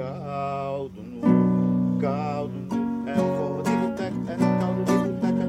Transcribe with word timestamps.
caldo 0.00 1.20
caldo 2.00 2.54
é 3.06 3.14
forró 3.14 3.62
de 3.62 3.70
boteco, 3.70 4.16
é 4.28 4.36
caldo 4.58 4.84
de 4.84 4.92
boteco, 4.92 5.42
é 5.42 5.46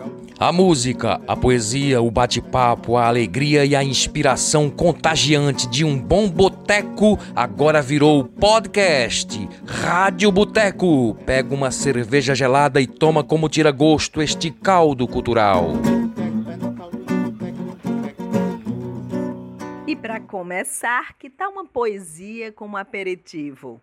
boteco, 0.00 0.34
A 0.40 0.50
música, 0.50 1.20
a 1.28 1.36
poesia, 1.36 2.00
o 2.00 2.10
bate-papo, 2.10 2.96
a 2.96 3.06
alegria 3.06 3.66
e 3.66 3.76
a 3.76 3.84
inspiração 3.84 4.70
contagiante 4.70 5.68
de 5.68 5.84
um 5.84 5.98
bom 5.98 6.30
boteco 6.30 7.18
agora 7.36 7.82
virou 7.82 8.24
podcast. 8.24 9.46
Rádio 9.66 10.32
Boteco. 10.32 11.14
Pega 11.26 11.54
uma 11.54 11.70
cerveja 11.70 12.34
gelada 12.34 12.80
e 12.80 12.86
toma 12.86 13.22
como 13.22 13.48
tira 13.48 13.70
gosto 13.70 14.22
este 14.22 14.50
caldo 14.50 15.06
cultural. 15.06 15.74
Começar, 20.34 21.16
que 21.16 21.30
tal 21.30 21.52
uma 21.52 21.64
poesia 21.64 22.50
como 22.50 22.76
aperitivo? 22.76 23.80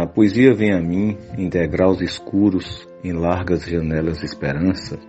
A 0.00 0.06
poesia 0.06 0.54
vem 0.54 0.72
a 0.72 0.80
mim 0.80 1.18
em 1.36 1.48
degraus 1.48 2.00
escuros, 2.00 2.88
em 3.02 3.12
largas 3.12 3.64
janelas 3.64 4.18
de 4.18 4.24
esperança, 4.24 5.00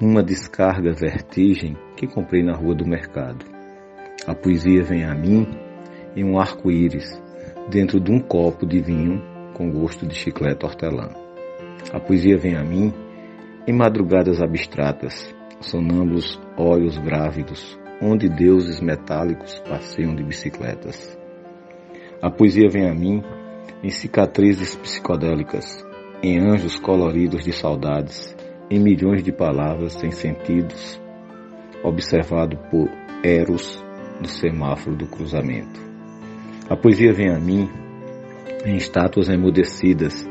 numa 0.00 0.22
descarga 0.22 0.94
vertigem 0.94 1.76
que 1.94 2.06
comprei 2.06 2.42
na 2.42 2.56
rua 2.56 2.74
do 2.74 2.88
mercado. 2.88 3.44
A 4.26 4.34
poesia 4.34 4.82
vem 4.82 5.04
a 5.04 5.14
mim 5.14 5.46
em 6.16 6.24
um 6.24 6.40
arco-íris, 6.40 7.22
dentro 7.68 8.00
de 8.00 8.10
um 8.10 8.18
copo 8.18 8.64
de 8.64 8.80
vinho 8.80 9.22
com 9.52 9.70
gosto 9.70 10.06
de 10.06 10.14
chiclete 10.14 10.64
hortelã. 10.64 11.10
A 11.92 12.00
poesia 12.00 12.38
vem 12.38 12.56
a 12.56 12.64
mim 12.64 12.94
em 13.66 13.74
madrugadas 13.74 14.40
abstratas, 14.40 15.35
sonâmbulos 15.60 16.40
olhos 16.56 16.98
grávidos, 16.98 17.78
onde 18.00 18.28
deuses 18.28 18.80
metálicos 18.80 19.58
passeiam 19.60 20.14
de 20.14 20.22
bicicletas. 20.22 21.18
A 22.20 22.30
poesia 22.30 22.68
vem 22.68 22.88
a 22.88 22.94
mim 22.94 23.22
em 23.82 23.90
cicatrizes 23.90 24.74
psicodélicas, 24.74 25.84
em 26.22 26.38
anjos 26.38 26.78
coloridos 26.78 27.44
de 27.44 27.52
saudades, 27.52 28.34
em 28.70 28.80
milhões 28.80 29.22
de 29.22 29.32
palavras 29.32 29.92
sem 29.94 30.10
sentidos, 30.10 31.00
observado 31.84 32.56
por 32.70 32.88
Eros 33.22 33.84
no 34.20 34.28
semáforo 34.28 34.96
do 34.96 35.06
cruzamento. 35.06 35.80
A 36.68 36.76
poesia 36.76 37.12
vem 37.12 37.30
a 37.30 37.38
mim 37.38 37.68
em 38.64 38.76
estátuas 38.76 39.28
emudecidas, 39.28 40.26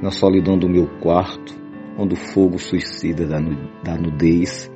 na 0.00 0.10
solidão 0.10 0.56
do 0.56 0.68
meu 0.68 0.86
quarto, 1.00 1.52
onde 1.98 2.14
o 2.14 2.16
fogo 2.16 2.58
suicida 2.58 3.26
da, 3.26 3.40
nudez 3.98 4.69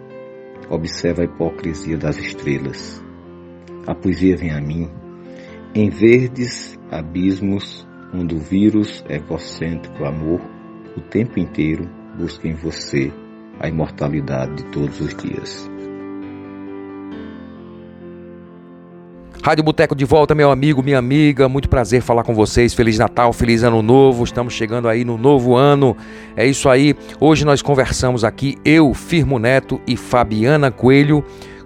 observa 0.71 1.23
a 1.23 1.25
hipocrisia 1.25 1.97
das 1.97 2.19
estrelas. 2.19 3.03
A 3.87 3.95
poesia 3.95 4.37
vem 4.37 4.51
a 4.51 4.61
mim 4.61 4.91
em 5.75 5.91
verdes 5.91 6.79
abismos 6.91 7.87
onde 8.13 8.35
o 8.35 8.39
vírus 8.39 9.05
egocêntrico 9.09 10.05
amor 10.05 10.41
o 10.97 11.01
tempo 11.01 11.41
inteiro 11.41 11.89
busca 12.17 12.47
em 12.47 12.55
você 12.55 13.13
a 13.59 13.69
imortalidade 13.69 14.63
de 14.63 14.65
todos 14.71 15.01
os 15.01 15.15
dias. 15.15 15.74
Rádio 19.45 19.63
Boteco 19.63 19.95
de 19.95 20.07
volta, 20.07 20.35
meu 20.35 20.51
amigo, 20.51 20.83
minha 20.83 20.97
amiga. 20.97 21.51
Muito 21.51 21.69
prazer 21.69 22.01
falar 22.01 22.25
com 22.25 22.35
vocês. 22.35 22.73
Feliz 22.73 22.97
Natal, 22.99 23.31
feliz 23.31 23.63
Ano 23.63 23.83
Novo. 23.83 24.25
Estamos 24.25 24.55
chegando 24.55 24.89
aí 24.89 25.05
no 25.05 25.19
novo 25.19 25.55
ano. 25.55 25.95
É 26.35 26.47
isso 26.47 26.67
aí. 26.67 26.97
Hoje 27.21 27.45
nós 27.45 27.61
conversamos 27.61 28.25
aqui, 28.25 28.57
eu, 28.65 28.95
Firmo 28.95 29.39
Neto 29.39 29.79
e 29.87 29.99
Fabiana 29.99 30.71
Coelho 30.71 31.23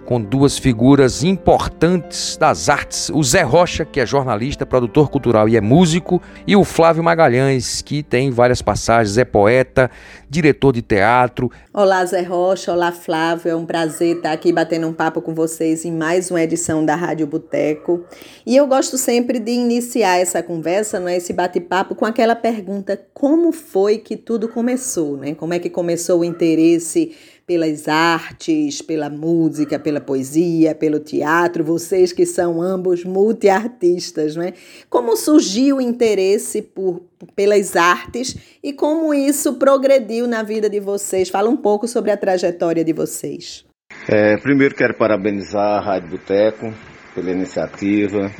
com 0.09 0.19
duas 0.19 0.57
figuras 0.57 1.23
importantes 1.23 2.35
das 2.35 2.67
artes: 2.67 3.11
o 3.11 3.23
Zé 3.23 3.43
Rocha, 3.43 3.85
que 3.85 3.99
é 3.99 4.07
jornalista, 4.07 4.65
produtor 4.65 5.11
cultural 5.11 5.47
e 5.47 5.55
é 5.55 5.61
músico, 5.61 6.19
e 6.47 6.55
o 6.55 6.63
Flávio 6.63 7.03
Magalhães, 7.03 7.83
que 7.83 8.01
tem 8.01 8.31
várias 8.31 8.59
passagens, 8.59 9.19
é 9.19 9.23
poeta, 9.23 9.91
diretor 10.27 10.73
de 10.73 10.81
teatro. 10.81 11.51
Olá, 11.71 12.03
Zé 12.07 12.23
Rocha, 12.23 12.73
olá, 12.73 12.91
Flávio. 12.91 13.51
É 13.51 13.55
um 13.55 13.67
prazer 13.67 14.17
estar 14.17 14.31
aqui 14.31 14.51
batendo 14.51 14.87
um 14.87 14.93
papo 14.93 15.21
com 15.21 15.35
vocês 15.35 15.85
em 15.85 15.91
mais 15.91 16.31
uma 16.31 16.41
edição 16.41 16.83
da 16.83 16.95
Rádio 16.95 17.27
Boteco. 17.27 18.03
E 18.47 18.57
eu 18.57 18.65
gosto 18.65 18.97
sempre 18.97 19.37
de 19.37 19.51
iniciar 19.51 20.17
essa 20.17 20.41
conversa, 20.41 20.99
não 20.99 21.07
é, 21.07 21.17
esse 21.17 21.33
bate-papo, 21.33 21.93
com 21.93 22.05
aquela 22.05 22.35
pergunta: 22.35 22.99
como 23.13 23.51
foi 23.51 23.99
que 23.99 24.17
tudo 24.17 24.47
começou, 24.47 25.17
né? 25.17 25.35
Como 25.35 25.53
é 25.53 25.59
que 25.59 25.69
começou 25.69 26.21
o 26.21 26.25
interesse 26.25 27.15
pelas 27.49 27.87
artes, 27.87 28.79
pela 28.79 29.09
música, 29.09 29.79
pela 29.79 29.99
poesia, 29.99 30.75
pelo 30.75 30.99
teatro, 30.99 31.63
vocês 31.63 32.13
que 32.13 32.23
são 32.23 32.61
ambos 32.61 33.03
multiartistas, 33.03 34.35
né? 34.35 34.53
Como 34.87 35.17
surgiu 35.17 35.77
o 35.77 35.81
interesse 35.81 36.61
por, 36.61 37.01
pelas 37.35 37.75
artes 37.75 38.37
e 38.63 38.71
como 38.71 39.15
isso 39.15 39.55
progrediu 39.55 40.27
na 40.27 40.43
vida 40.43 40.69
de 40.69 40.79
vocês? 40.79 41.27
Fala 41.27 41.49
um 41.49 41.57
pouco 41.57 41.87
sobre 41.87 42.11
a 42.11 42.17
trajetória 42.17 42.83
de 42.83 42.93
vocês. 42.93 43.65
É, 44.07 44.37
primeiro 44.37 44.75
quero 44.75 44.93
parabenizar 44.93 45.79
a 45.79 45.81
Rádio 45.81 46.09
Boteco 46.11 46.71
pela 47.15 47.31
iniciativa, 47.31 48.31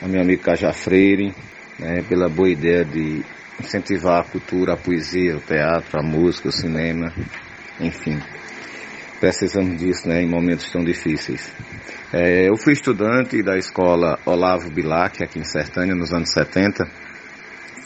a 0.00 0.06
minha 0.06 0.22
amiga 0.22 0.44
Cajá 0.44 0.72
Freire, 0.72 1.34
né, 1.76 2.04
pela 2.08 2.28
boa 2.28 2.48
ideia 2.48 2.84
de 2.84 3.24
incentivar 3.58 4.20
a 4.20 4.24
cultura, 4.24 4.74
a 4.74 4.76
poesia, 4.76 5.36
o 5.36 5.40
teatro, 5.40 5.98
a 5.98 6.02
música, 6.04 6.50
o 6.50 6.52
cinema, 6.52 7.12
enfim, 7.80 8.18
precisamos 9.20 9.78
disso 9.78 10.08
né, 10.08 10.22
em 10.22 10.28
momentos 10.28 10.70
tão 10.70 10.84
difíceis. 10.84 11.52
É, 12.12 12.48
eu 12.48 12.56
fui 12.56 12.72
estudante 12.72 13.42
da 13.42 13.56
escola 13.56 14.18
Olavo 14.26 14.70
Bilac, 14.70 15.22
aqui 15.22 15.38
em 15.38 15.44
Sertânia, 15.44 15.94
nos 15.94 16.12
anos 16.12 16.30
70, 16.30 16.86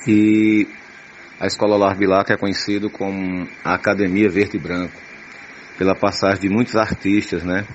e 0.08 0.66
a 1.38 1.46
escola 1.46 1.76
Olavo 1.76 1.98
Bilac 1.98 2.32
é 2.32 2.36
conhecida 2.36 2.88
como 2.88 3.46
a 3.62 3.74
Academia 3.74 4.28
Verde 4.28 4.56
e 4.56 4.60
Branco, 4.60 4.94
pela 5.76 5.94
passagem 5.94 6.40
de 6.40 6.48
muitos 6.48 6.76
artistas, 6.76 7.44
né? 7.44 7.66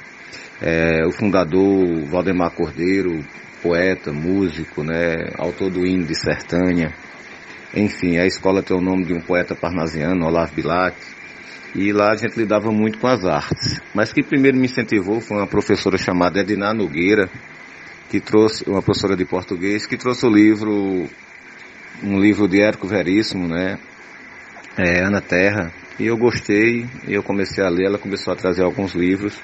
É, 0.59 1.05
o 1.05 1.11
fundador 1.11 2.03
Valdemar 2.05 2.51
Cordeiro, 2.51 3.23
poeta, 3.61 4.11
músico, 4.11 4.83
né? 4.83 5.29
autor 5.37 5.69
do 5.69 5.85
hino 5.85 6.05
de 6.05 6.15
Sertânia. 6.15 6.93
Enfim, 7.73 8.17
a 8.17 8.25
escola 8.25 8.61
tem 8.61 8.75
o 8.75 8.81
nome 8.81 9.05
de 9.05 9.13
um 9.13 9.21
poeta 9.21 9.55
parnasiano, 9.55 10.25
Olavo 10.25 10.53
Bilac, 10.53 10.97
e 11.73 11.93
lá 11.93 12.11
a 12.11 12.15
gente 12.15 12.37
lidava 12.37 12.71
muito 12.71 12.99
com 12.99 13.07
as 13.07 13.23
artes. 13.23 13.79
Mas 13.93 14.11
quem 14.11 14.23
primeiro 14.23 14.57
me 14.57 14.65
incentivou 14.65 15.21
foi 15.21 15.37
uma 15.37 15.47
professora 15.47 15.97
chamada 15.97 16.41
Edna 16.41 16.73
Nogueira, 16.73 17.29
que 18.09 18.19
trouxe, 18.19 18.69
uma 18.69 18.81
professora 18.81 19.15
de 19.15 19.23
português, 19.25 19.85
que 19.85 19.95
trouxe 19.95 20.25
o 20.25 20.29
livro, 20.29 21.07
um 22.03 22.19
livro 22.19 22.47
de 22.47 22.61
Érico 22.61 22.87
Veríssimo, 22.87 23.47
né? 23.47 23.79
É, 24.77 25.01
Ana 25.01 25.21
Terra. 25.21 25.71
E 25.97 26.07
eu 26.07 26.17
gostei, 26.17 26.85
e 27.07 27.13
eu 27.13 27.23
comecei 27.23 27.63
a 27.63 27.69
ler, 27.69 27.85
ela 27.85 27.97
começou 27.97 28.33
a 28.33 28.35
trazer 28.35 28.63
alguns 28.63 28.93
livros. 28.93 29.41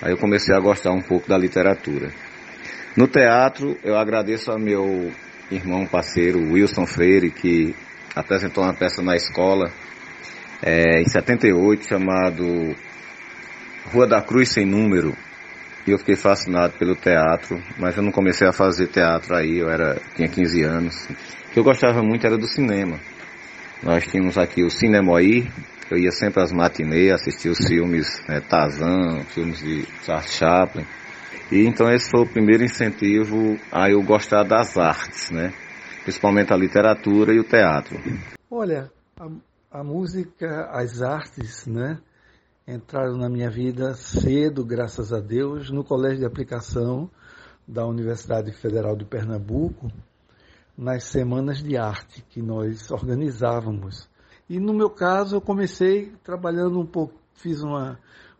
Aí 0.00 0.12
eu 0.12 0.16
comecei 0.16 0.54
a 0.54 0.60
gostar 0.60 0.92
um 0.92 1.02
pouco 1.02 1.28
da 1.28 1.36
literatura. 1.36 2.10
No 2.96 3.06
teatro, 3.06 3.76
eu 3.84 3.96
agradeço 3.96 4.50
ao 4.50 4.58
meu 4.58 5.12
irmão 5.50 5.86
parceiro 5.86 6.52
Wilson 6.52 6.86
Freire, 6.86 7.30
que 7.30 7.74
apresentou 8.14 8.64
uma 8.64 8.74
peça 8.74 9.02
na 9.02 9.16
escola 9.16 9.70
é, 10.62 11.00
em 11.00 11.08
78, 11.08 11.88
chamado 11.88 12.74
Rua 13.92 14.06
da 14.06 14.20
Cruz 14.22 14.50
Sem 14.50 14.66
Número. 14.66 15.14
E 15.86 15.90
eu 15.90 15.98
fiquei 15.98 16.16
fascinado 16.16 16.74
pelo 16.78 16.94
teatro, 16.94 17.62
mas 17.78 17.96
eu 17.96 18.02
não 18.02 18.12
comecei 18.12 18.46
a 18.46 18.52
fazer 18.52 18.88
teatro 18.88 19.34
aí, 19.34 19.58
eu 19.58 19.70
era, 19.70 20.00
tinha 20.14 20.28
15 20.28 20.62
anos. 20.62 21.08
O 21.48 21.52
que 21.52 21.58
eu 21.58 21.64
gostava 21.64 22.02
muito 22.02 22.26
era 22.26 22.36
do 22.36 22.46
cinema. 22.46 22.98
Nós 23.82 24.06
tínhamos 24.06 24.36
aqui 24.36 24.62
o 24.62 24.70
Cinemoí, 24.70 25.48
eu 25.90 25.96
ia 25.96 26.10
sempre 26.10 26.42
às 26.42 26.52
matinês 26.52 27.12
assistir 27.12 27.48
os 27.48 27.66
filmes 27.66 28.22
né, 28.28 28.40
Tarzan, 28.40 29.24
filmes 29.28 29.60
de 29.60 29.86
Charles 30.04 30.36
Chaplin. 30.36 30.84
E 31.50 31.64
então 31.66 31.90
esse 31.90 32.10
foi 32.10 32.20
o 32.20 32.26
primeiro 32.26 32.62
incentivo 32.62 33.56
a 33.72 33.88
eu 33.90 34.02
gostar 34.02 34.42
das 34.42 34.76
artes, 34.76 35.30
né? 35.30 35.52
Principalmente 36.02 36.52
a 36.52 36.56
literatura 36.56 37.32
e 37.32 37.40
o 37.40 37.44
teatro. 37.44 37.98
Olha, 38.50 38.90
a 39.70 39.84
música, 39.84 40.70
as 40.70 41.02
artes, 41.02 41.66
né, 41.66 42.00
entraram 42.66 43.18
na 43.18 43.28
minha 43.28 43.50
vida 43.50 43.92
cedo, 43.94 44.64
graças 44.64 45.12
a 45.12 45.20
Deus, 45.20 45.70
no 45.70 45.84
colégio 45.84 46.20
de 46.20 46.24
aplicação 46.24 47.10
da 47.66 47.86
Universidade 47.86 48.50
Federal 48.52 48.96
de 48.96 49.04
Pernambuco, 49.04 49.92
nas 50.76 51.04
semanas 51.04 51.62
de 51.62 51.76
arte 51.76 52.24
que 52.30 52.40
nós 52.40 52.90
organizávamos. 52.90 54.08
E 54.48 54.58
no 54.58 54.72
meu 54.72 54.88
caso, 54.88 55.36
eu 55.36 55.40
comecei 55.40 56.12
trabalhando 56.24 56.80
um 56.80 56.86
pouco, 56.86 57.20
fiz 57.34 57.60
uma, 57.60 57.98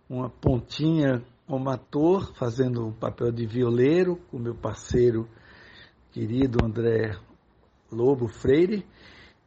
uma 0.08 0.30
pontinha 0.30 1.22
como 1.46 1.68
ator, 1.68 2.34
fazendo 2.36 2.88
o 2.88 2.92
papel 2.92 3.30
de 3.30 3.46
violeiro 3.46 4.16
com 4.30 4.38
meu 4.38 4.54
parceiro 4.54 5.28
querido 6.10 6.64
André 6.64 7.18
Lobo 7.92 8.28
Freire. 8.28 8.86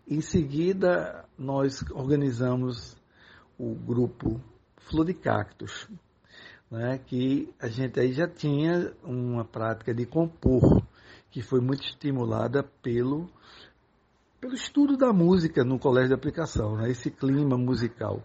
Em 0.08 0.20
seguida, 0.20 1.26
nós 1.42 1.84
organizamos 1.92 2.96
o 3.58 3.74
grupo 3.74 4.40
Floricactus. 4.90 5.88
né, 6.70 6.98
que 7.06 7.54
a 7.60 7.68
gente 7.68 8.00
aí 8.00 8.14
já 8.14 8.28
tinha 8.28 8.94
uma 9.04 9.44
prática 9.44 9.94
de 9.94 10.06
compor, 10.06 10.82
que 11.30 11.42
foi 11.42 11.60
muito 11.60 11.84
estimulada 11.84 12.64
pelo, 12.82 13.30
pelo 14.40 14.54
estudo 14.54 14.96
da 14.96 15.12
música 15.12 15.66
no 15.66 15.78
colégio 15.78 16.10
de 16.10 16.14
aplicação, 16.14 16.78
né, 16.78 16.90
esse 16.90 17.12
clima 17.12 17.58
musical. 17.58 18.24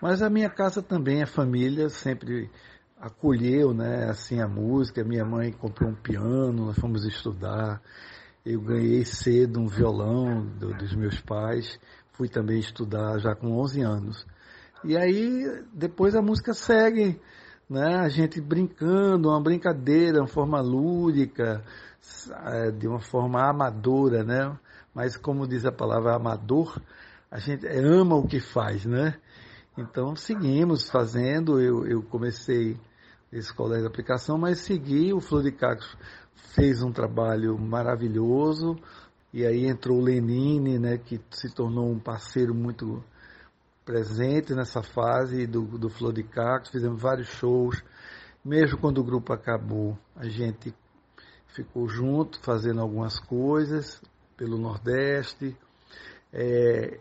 Mas 0.00 0.22
a 0.22 0.30
minha 0.30 0.48
casa 0.48 0.82
também, 0.82 1.22
a 1.22 1.26
família 1.26 1.90
sempre 1.90 2.50
acolheu, 2.98 3.74
né, 3.74 4.08
assim 4.08 4.40
a 4.40 4.48
música. 4.48 5.04
Minha 5.04 5.24
mãe 5.24 5.52
comprou 5.52 5.90
um 5.90 5.94
piano, 5.94 6.66
nós 6.66 6.78
fomos 6.78 7.04
estudar. 7.04 7.82
Eu 8.44 8.60
ganhei 8.60 9.04
cedo 9.04 9.60
um 9.60 9.66
violão 9.66 10.44
do, 10.58 10.74
dos 10.74 10.94
meus 10.94 11.20
pais. 11.20 11.78
Fui 12.14 12.28
também 12.28 12.58
estudar 12.58 13.18
já 13.18 13.34
com 13.34 13.58
11 13.60 13.82
anos. 13.82 14.26
E 14.84 14.96
aí 14.96 15.64
depois 15.72 16.14
a 16.14 16.22
música 16.22 16.54
segue, 16.54 17.20
né? 17.68 17.96
A 17.96 18.08
gente 18.08 18.40
brincando, 18.40 19.28
uma 19.28 19.40
brincadeira, 19.40 20.20
uma 20.20 20.28
forma 20.28 20.60
lúdica, 20.60 21.64
é, 22.46 22.70
de 22.70 22.86
uma 22.86 23.00
forma 23.00 23.42
amadora, 23.42 24.22
né? 24.22 24.56
Mas 24.94 25.16
como 25.16 25.46
diz 25.46 25.64
a 25.64 25.72
palavra 25.72 26.14
amador, 26.14 26.80
a 27.30 27.38
gente 27.38 27.66
ama 27.66 28.14
o 28.14 28.28
que 28.28 28.38
faz, 28.38 28.84
né? 28.84 29.16
Então 29.76 30.14
seguimos 30.14 30.88
fazendo. 30.88 31.60
Eu, 31.60 31.84
eu 31.86 32.02
comecei 32.02 32.78
esse 33.32 33.52
colégio 33.52 33.82
de 33.82 33.88
aplicação, 33.88 34.38
mas 34.38 34.60
segui. 34.60 35.12
O 35.12 35.20
Flor 35.20 35.42
fez 36.54 36.80
um 36.82 36.92
trabalho 36.92 37.58
maravilhoso. 37.58 38.76
E 39.34 39.44
aí 39.44 39.66
entrou 39.66 39.98
o 39.98 40.00
Lenine, 40.00 40.78
né, 40.78 40.96
que 40.96 41.20
se 41.32 41.52
tornou 41.52 41.90
um 41.90 41.98
parceiro 41.98 42.54
muito 42.54 43.02
presente 43.84 44.54
nessa 44.54 44.80
fase 44.80 45.44
do, 45.44 45.76
do 45.76 45.90
Flor 45.90 46.12
de 46.12 46.22
Cacos. 46.22 46.70
Fizemos 46.70 47.02
vários 47.02 47.26
shows. 47.26 47.82
Mesmo 48.44 48.78
quando 48.78 48.98
o 48.98 49.04
grupo 49.04 49.32
acabou, 49.32 49.98
a 50.14 50.28
gente 50.28 50.72
ficou 51.48 51.88
junto, 51.88 52.38
fazendo 52.44 52.80
algumas 52.80 53.18
coisas 53.18 54.00
pelo 54.36 54.56
Nordeste. 54.56 55.56
É, 56.32 57.00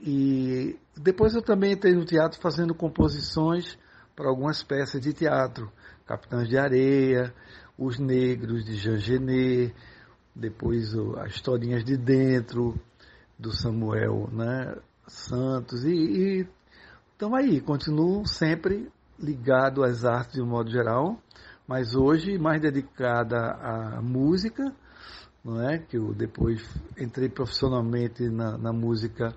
e 0.00 0.76
depois 0.96 1.36
eu 1.36 1.42
também 1.42 1.74
entrei 1.74 1.94
no 1.94 2.04
teatro 2.04 2.40
fazendo 2.40 2.74
composições 2.74 3.78
para 4.16 4.28
algumas 4.28 4.60
peças 4.60 5.00
de 5.00 5.12
teatro, 5.12 5.70
Capitães 6.04 6.48
de 6.48 6.58
Areia, 6.58 7.32
Os 7.78 7.96
Negros 7.96 8.64
de 8.64 8.74
Jean 8.74 8.98
Genet, 8.98 9.72
depois 10.34 10.94
as 11.18 11.34
historinhas 11.34 11.84
de 11.84 11.96
dentro 11.96 12.74
do 13.38 13.52
Samuel 13.52 14.28
né, 14.32 14.76
Santos 15.06 15.84
e 15.84 16.46
estamos 17.12 17.38
aí, 17.38 17.60
continuo 17.60 18.26
sempre 18.26 18.90
ligado 19.18 19.82
às 19.82 20.04
artes 20.04 20.34
de 20.34 20.42
um 20.42 20.46
modo 20.46 20.70
geral, 20.70 21.20
mas 21.66 21.94
hoje 21.94 22.38
mais 22.38 22.60
dedicada 22.60 23.38
à 23.52 24.00
música, 24.02 24.74
não 25.44 25.60
é? 25.68 25.78
Que 25.78 25.98
eu 25.98 26.14
depois 26.14 26.62
entrei 26.98 27.28
profissionalmente 27.28 28.28
na, 28.28 28.56
na 28.56 28.72
música 28.72 29.34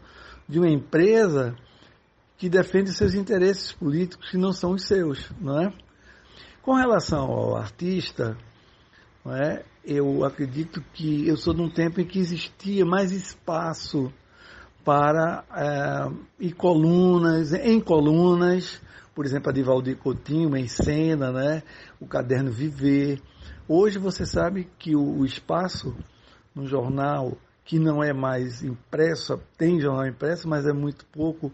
de 0.49 0.59
uma 0.59 0.69
empresa 0.69 1.55
que 2.37 2.49
defende 2.49 2.93
seus 2.93 3.15
interesses 3.15 3.71
políticos 3.73 4.29
que 4.31 4.37
não 4.37 4.53
são 4.53 4.73
os 4.73 4.85
seus, 4.85 5.31
não 5.41 5.61
é? 5.61 5.73
Com 6.63 6.75
relação 6.75 7.25
ao 7.25 7.57
artista, 7.57 8.39
é, 9.27 9.65
eu 9.85 10.25
acredito 10.25 10.81
que 10.95 11.27
eu 11.27 11.37
sou 11.37 11.53
de 11.53 11.61
um 11.61 11.69
tempo 11.69 12.01
em 12.01 12.07
que 12.07 12.21
existia 12.21 12.87
mais 12.87 13.11
espaço 13.11 14.13
para 14.85 15.45
é, 15.57 16.13
e 16.39 16.53
colunas, 16.53 17.53
em 17.53 17.81
colunas, 17.81 18.81
por 19.13 19.27
exemplo, 19.27 19.51
a 19.51 19.53
de 19.53 19.61
Valdir 19.61 19.99
Coutinho 19.99 20.57
em 20.57 20.69
cena, 20.69 21.33
né, 21.33 21.65
o 22.01 22.07
caderno 22.07 22.53
Viver. 22.53 23.21
Hoje 23.67 23.99
você 23.99 24.25
sabe 24.25 24.71
que 24.79 24.95
o, 24.95 25.19
o 25.19 25.27
espaço 25.27 25.93
no 26.55 26.65
jornal, 26.65 27.37
que 27.65 27.81
não 27.81 28.05
é 28.05 28.13
mais 28.13 28.63
impresso, 28.63 29.37
tem 29.59 29.81
jornal 29.81 30.07
impresso, 30.07 30.49
mas 30.49 30.65
é 30.65 30.73
muito 30.73 31.05
pouco, 31.07 31.51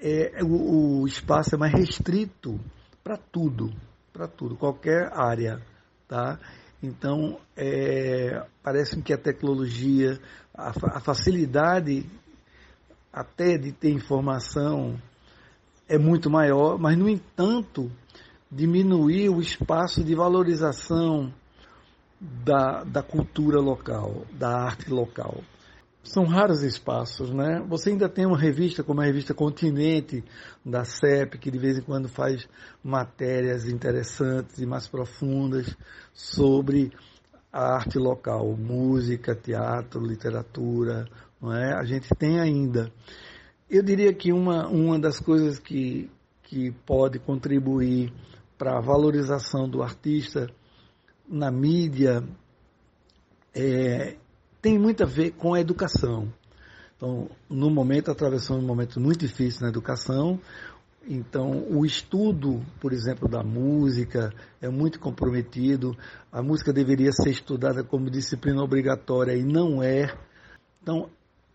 é, 0.00 0.42
o, 0.42 1.02
o 1.02 1.06
espaço 1.06 1.54
é 1.54 1.58
mais 1.58 1.72
restrito 1.72 2.58
para 3.04 3.16
tudo 3.16 3.72
para 4.12 4.28
tudo, 4.28 4.56
qualquer 4.56 5.10
área, 5.12 5.60
tá? 6.06 6.38
Então, 6.82 7.38
é, 7.56 8.44
parece 8.62 9.00
que 9.00 9.12
a 9.12 9.18
tecnologia, 9.18 10.20
a, 10.54 10.72
a 10.96 11.00
facilidade 11.00 12.04
até 13.12 13.56
de 13.56 13.72
ter 13.72 13.90
informação 13.90 15.00
é 15.88 15.96
muito 15.96 16.28
maior, 16.28 16.78
mas, 16.78 16.96
no 16.96 17.08
entanto, 17.08 17.90
diminuir 18.50 19.28
o 19.30 19.40
espaço 19.40 20.02
de 20.04 20.14
valorização 20.14 21.32
da, 22.20 22.84
da 22.84 23.02
cultura 23.02 23.60
local, 23.60 24.26
da 24.32 24.64
arte 24.64 24.90
local 24.90 25.42
são 26.02 26.24
raros 26.24 26.62
espaços, 26.62 27.30
né? 27.32 27.64
Você 27.68 27.90
ainda 27.90 28.08
tem 28.08 28.26
uma 28.26 28.38
revista 28.38 28.82
como 28.82 29.00
a 29.00 29.04
revista 29.04 29.32
Continente 29.32 30.24
da 30.64 30.84
CEP, 30.84 31.38
que 31.38 31.50
de 31.50 31.58
vez 31.58 31.78
em 31.78 31.82
quando 31.82 32.08
faz 32.08 32.46
matérias 32.82 33.68
interessantes 33.68 34.58
e 34.58 34.66
mais 34.66 34.88
profundas 34.88 35.76
sobre 36.12 36.92
a 37.52 37.74
arte 37.74 37.98
local, 37.98 38.56
música, 38.56 39.34
teatro, 39.34 40.04
literatura, 40.04 41.06
não 41.40 41.54
é? 41.54 41.72
A 41.74 41.84
gente 41.84 42.08
tem 42.16 42.40
ainda. 42.40 42.90
Eu 43.70 43.82
diria 43.82 44.12
que 44.12 44.32
uma, 44.32 44.66
uma 44.68 44.98
das 44.98 45.20
coisas 45.20 45.58
que, 45.58 46.10
que 46.42 46.72
pode 46.84 47.18
contribuir 47.18 48.12
para 48.58 48.78
a 48.78 48.80
valorização 48.80 49.68
do 49.68 49.82
artista 49.82 50.48
na 51.28 51.50
mídia 51.50 52.22
é, 53.54 54.16
tem 54.62 54.78
muito 54.78 55.02
a 55.02 55.06
ver 55.06 55.32
com 55.32 55.52
a 55.52 55.60
educação. 55.60 56.32
Então, 56.96 57.28
no 57.50 57.68
momento, 57.68 58.12
atravessamos 58.12 58.62
um 58.62 58.66
momento 58.66 59.00
muito 59.00 59.26
difícil 59.26 59.62
na 59.62 59.68
educação. 59.68 60.40
Então, 61.08 61.66
o 61.68 61.84
estudo, 61.84 62.64
por 62.80 62.92
exemplo, 62.92 63.28
da 63.28 63.42
música 63.42 64.32
é 64.60 64.68
muito 64.68 65.00
comprometido. 65.00 65.96
A 66.30 66.40
música 66.40 66.72
deveria 66.72 67.10
ser 67.10 67.30
estudada 67.30 67.82
como 67.82 68.08
disciplina 68.08 68.62
obrigatória 68.62 69.34
e 69.34 69.42
não 69.42 69.82
é. 69.82 70.16
Então, 70.80 71.10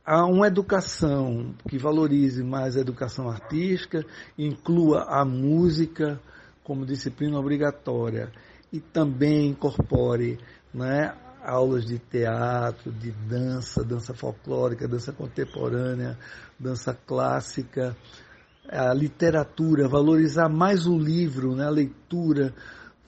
há 0.06 0.26
uma 0.26 0.48
educação 0.48 1.56
que 1.70 1.78
valorize 1.78 2.44
mais 2.44 2.76
a 2.76 2.82
educação 2.82 3.30
artística, 3.30 4.06
inclua 4.38 5.06
a 5.08 5.24
música 5.24 6.20
como 6.62 6.86
disciplina 6.86 7.40
obrigatória 7.40 8.30
e 8.72 8.82
também 8.82 9.52
incorpore 9.52 10.38
né, 10.74 11.16
aulas 11.48 11.86
de 11.86 11.98
teatro, 11.98 12.92
de 12.92 13.10
dança, 13.12 13.84
dança 13.84 14.14
folclórica, 14.14 14.88
dança 14.88 15.14
contemporânea, 15.14 16.18
dança 16.60 16.94
clássica, 16.94 17.96
a 18.70 18.94
literatura, 18.94 19.88
valorizar 19.88 20.50
mais 20.50 20.86
o 20.86 21.00
livro, 21.00 21.56
né, 21.56 21.66
a 21.66 21.70
leitura, 21.70 22.54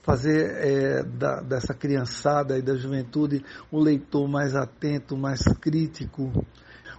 fazer 0.02 0.56
é, 0.56 1.02
da, 1.02 1.42
dessa 1.42 1.74
criançada 1.74 2.58
e 2.58 2.62
da 2.62 2.74
juventude 2.74 3.44
um 3.70 3.78
leitor 3.78 4.26
mais 4.26 4.56
atento, 4.56 5.18
mais 5.18 5.42
crítico, 5.60 6.32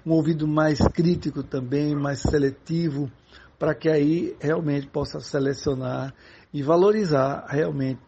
um 0.05 0.11
ouvido 0.11 0.47
mais 0.47 0.77
crítico 0.79 1.41
também, 1.41 1.95
mais 1.95 2.19
seletivo, 2.19 3.11
para 3.57 3.73
que 3.73 3.89
aí 3.89 4.35
realmente 4.39 4.87
possa 4.87 5.19
selecionar 5.19 6.13
e 6.53 6.61
valorizar 6.61 7.45
realmente 7.49 7.99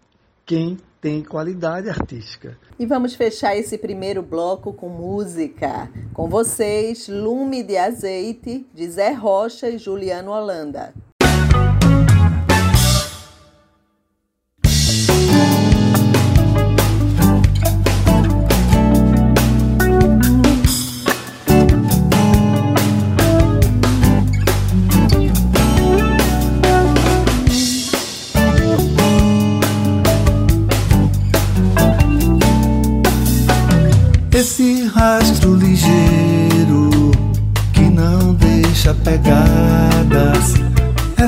quem 0.45 0.77
tem 0.99 1.23
qualidade 1.23 1.89
artística. 1.89 2.57
E 2.79 2.85
vamos 2.85 3.13
fechar 3.13 3.55
esse 3.55 3.77
primeiro 3.77 4.21
bloco 4.21 4.73
com 4.73 4.89
música. 4.89 5.89
Com 6.13 6.29
vocês, 6.29 7.07
Lume 7.07 7.61
de 7.63 7.77
Azeite, 7.77 8.65
de 8.73 8.89
Zé 8.89 9.11
Rocha 9.11 9.69
e 9.69 9.77
Juliano 9.77 10.31
Holanda. 10.31 10.93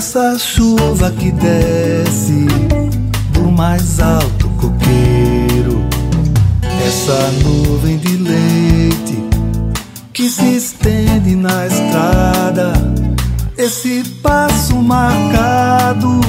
Essa 0.05 0.37
chuva 0.37 1.09
que 1.13 1.31
desce 1.31 2.45
do 3.31 3.51
mais 3.51 3.99
alto 3.99 4.47
coqueiro, 4.49 5.83
essa 6.85 7.31
nuvem 7.43 7.97
de 7.97 8.15
leite 8.15 9.17
que 10.13 10.29
se 10.29 10.57
estende 10.57 11.35
na 11.35 11.65
estrada, 11.65 12.73
esse 13.57 14.03
passo 14.21 14.75
marcado, 14.75 16.21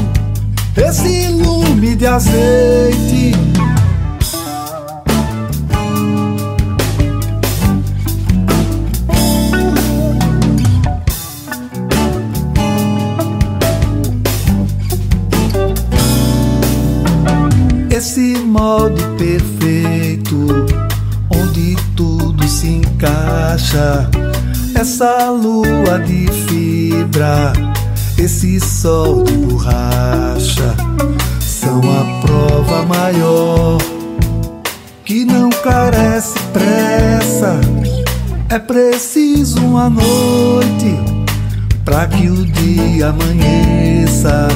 esse 0.75 1.28
lume 1.28 1.95
de 1.97 2.06
azeite 2.06 3.33
perfeito 19.16 20.46
onde 21.30 21.76
tudo 21.94 22.46
se 22.49 22.68
encaixa. 22.68 24.08
Essa 24.75 25.30
lua 25.30 25.99
de 26.04 26.26
fibra, 26.49 27.52
esse 28.18 28.61
sol 28.61 29.25
de 29.25 29.32
borracha 29.32 30.75
são 31.40 31.80
a 31.80 32.20
prova 32.20 32.85
maior 32.85 33.78
que 35.04 35.25
não 35.25 35.49
carece 35.50 36.38
pressa. 36.52 37.58
É 38.49 38.58
preciso 38.58 39.58
uma 39.61 39.88
noite 39.88 40.96
para 41.85 42.06
que 42.06 42.28
o 42.28 42.44
dia 42.44 43.08
amanheça. 43.08 44.49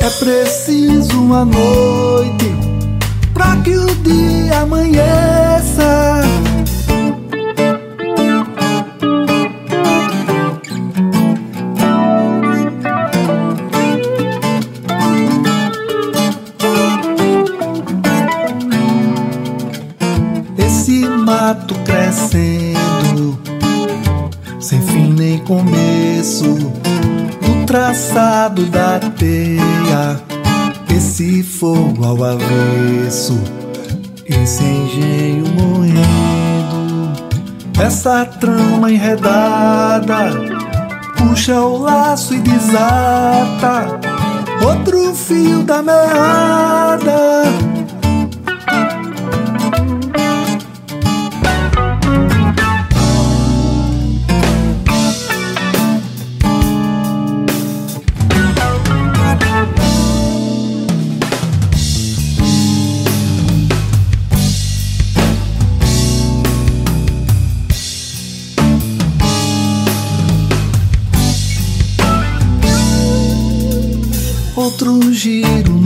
É 0.00 0.10
preciso 0.10 1.20
uma 1.20 1.44
noite 1.44 2.63
pra 3.34 3.56
que 3.56 3.76
o 3.76 3.94
dia 3.96 4.60
amanheça. 4.60 6.22
Esse 20.56 21.06
mato 21.08 21.74
crescendo, 21.84 23.38
sem 24.60 24.80
fim 24.80 25.12
nem 25.12 25.38
começo, 25.38 26.72
no 27.42 27.66
traçado 27.66 28.64
da 28.66 29.00
teia 29.00 30.33
esse 31.14 31.44
fogo 31.44 32.04
ao 32.04 32.24
avesso, 32.24 33.40
esse 34.26 34.64
engenho 34.64 35.44
morrendo, 35.54 37.12
essa 37.80 38.24
trama 38.24 38.90
enredada, 38.90 40.32
puxa 41.16 41.60
o 41.60 41.78
laço 41.78 42.34
e 42.34 42.40
desata 42.40 44.00
outro 44.66 45.14
fio 45.14 45.62
da 45.62 45.84
meada. 45.84 47.44
Giro 75.24 75.83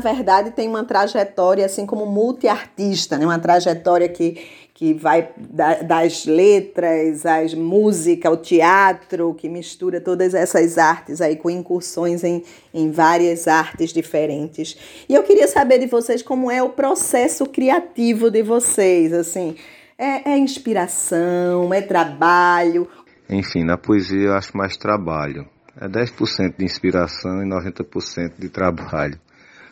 verdade, 0.00 0.50
têm 0.50 0.68
uma 0.68 0.84
trajetória, 0.84 1.64
assim 1.64 1.86
como 1.86 2.06
multiartista, 2.06 3.16
né? 3.16 3.24
uma 3.24 3.38
trajetória 3.38 4.08
que, 4.08 4.44
que 4.74 4.92
vai 4.94 5.28
da, 5.36 5.82
das 5.82 6.24
letras, 6.24 7.24
as 7.24 7.54
música, 7.54 8.30
o 8.30 8.36
teatro, 8.36 9.34
que 9.34 9.48
mistura 9.48 10.00
todas 10.00 10.34
essas 10.34 10.78
artes 10.78 11.20
aí 11.20 11.36
com 11.36 11.48
incursões 11.48 12.24
em, 12.24 12.42
em 12.74 12.90
várias 12.90 13.46
artes 13.46 13.92
diferentes. 13.92 14.76
E 15.08 15.14
eu 15.14 15.22
queria 15.22 15.46
saber 15.46 15.78
de 15.78 15.86
vocês 15.86 16.22
como 16.22 16.50
é 16.50 16.62
o 16.62 16.70
processo 16.70 17.46
criativo 17.46 18.30
de 18.30 18.42
vocês, 18.42 19.12
assim, 19.12 19.54
é, 19.96 20.32
é 20.32 20.38
inspiração, 20.38 21.72
é 21.74 21.82
trabalho? 21.82 22.88
Enfim, 23.28 23.62
na 23.62 23.76
poesia 23.76 24.28
eu 24.28 24.34
acho 24.34 24.56
mais 24.56 24.76
trabalho. 24.76 25.46
É 25.80 25.88
10% 25.88 26.56
de 26.58 26.64
inspiração 26.64 27.42
e 27.42 27.46
90% 27.46 28.32
de 28.38 28.48
trabalho. 28.48 29.20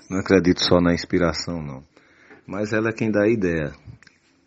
Não 0.09 0.21
acredito 0.21 0.65
só 0.65 0.81
na 0.81 0.95
inspiração, 0.95 1.62
não. 1.62 1.85
Mas 2.47 2.73
ela 2.73 2.88
é 2.88 2.93
quem 2.93 3.11
dá 3.11 3.25
a 3.25 3.29
ideia. 3.29 3.73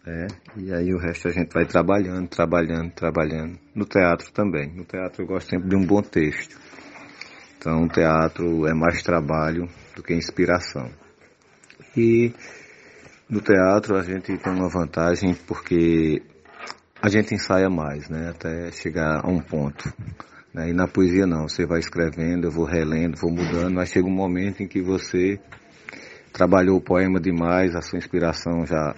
É, 0.06 0.26
e 0.58 0.74
aí 0.74 0.92
o 0.94 0.98
resto 0.98 1.28
a 1.28 1.32
gente 1.32 1.54
vai 1.54 1.66
trabalhando, 1.66 2.28
trabalhando, 2.28 2.92
trabalhando. 2.92 3.60
No 3.76 3.86
teatro 3.86 4.32
também. 4.32 4.74
No 4.74 4.84
teatro 4.84 5.22
eu 5.22 5.28
gosto 5.28 5.50
sempre 5.50 5.70
de 5.70 5.76
um 5.76 5.86
bom 5.86 6.02
texto. 6.02 6.60
Então 7.58 7.84
o 7.84 7.88
teatro 7.88 8.66
é 8.68 8.74
mais 8.74 9.04
trabalho 9.04 9.68
do 9.96 10.02
que 10.02 10.16
inspiração. 10.16 10.90
E 11.96 12.34
no 13.30 13.40
teatro 13.42 13.96
a 13.96 14.02
gente 14.02 14.36
tem 14.36 14.54
uma 14.54 14.68
vantagem 14.68 15.36
porque 15.48 16.24
a 17.00 17.08
gente 17.08 17.36
ensaia 17.36 17.70
mais, 17.70 18.10
né? 18.10 18.30
Até 18.30 18.72
chegar 18.72 19.24
a 19.24 19.30
um 19.30 19.40
ponto. 19.40 19.94
Né? 20.54 20.70
E 20.70 20.74
na 20.74 20.88
poesia 20.88 21.26
não, 21.26 21.48
você 21.48 21.66
vai 21.66 21.80
escrevendo, 21.80 22.48
eu 22.48 22.52
vou 22.52 22.66
relendo, 22.66 23.18
vou 23.18 23.32
mudando, 23.32 23.76
mas 23.76 23.90
chega 23.90 24.08
um 24.08 24.14
momento 24.14 24.62
em 24.62 24.68
que 24.68 24.82
você 24.82 25.40
trabalhou 26.34 26.78
o 26.78 26.82
poema 26.82 27.20
demais, 27.20 27.76
a 27.76 27.82
sua 27.82 27.98
inspiração 27.98 28.66
já, 28.66 28.96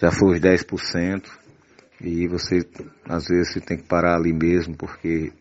já 0.00 0.10
foi 0.10 0.34
os 0.34 0.40
10%, 0.40 1.24
e 2.00 2.26
você 2.26 2.66
às 3.08 3.26
vezes 3.28 3.52
você 3.52 3.60
tem 3.60 3.76
que 3.76 3.86
parar 3.86 4.16
ali 4.16 4.32
mesmo 4.32 4.76
porque 4.76 5.32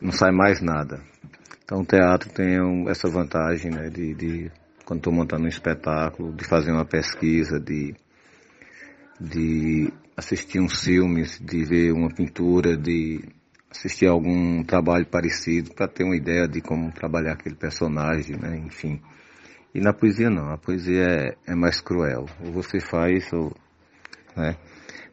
não 0.00 0.12
sai 0.12 0.30
mais 0.30 0.60
nada. 0.60 1.00
Então 1.64 1.80
o 1.80 1.86
teatro 1.86 2.30
tem 2.30 2.56
essa 2.88 3.08
vantagem 3.08 3.70
né, 3.70 3.88
de, 3.88 4.14
de 4.14 4.50
quando 4.84 4.98
estou 4.98 5.12
montando 5.12 5.44
um 5.44 5.48
espetáculo, 5.48 6.34
de 6.34 6.44
fazer 6.44 6.72
uma 6.72 6.84
pesquisa, 6.84 7.58
de, 7.58 7.94
de 9.18 9.90
assistir 10.16 10.60
uns 10.60 10.84
filmes, 10.84 11.40
de 11.40 11.64
ver 11.64 11.92
uma 11.92 12.08
pintura, 12.12 12.76
de 12.76 13.24
assistir 13.72 14.06
algum 14.06 14.62
trabalho 14.62 15.06
parecido 15.06 15.74
para 15.74 15.88
ter 15.88 16.04
uma 16.04 16.14
ideia 16.14 16.46
de 16.46 16.60
como 16.60 16.92
trabalhar 16.92 17.32
aquele 17.32 17.54
personagem, 17.54 18.36
né? 18.36 18.56
enfim. 18.58 19.00
E 19.74 19.80
na 19.80 19.92
poesia 19.94 20.28
não, 20.28 20.50
a 20.52 20.58
poesia 20.58 21.02
é, 21.02 21.36
é 21.46 21.54
mais 21.54 21.80
cruel. 21.80 22.26
Ou 22.44 22.52
você 22.52 22.78
faz, 22.78 23.32
ou. 23.32 23.50
Né? 24.36 24.56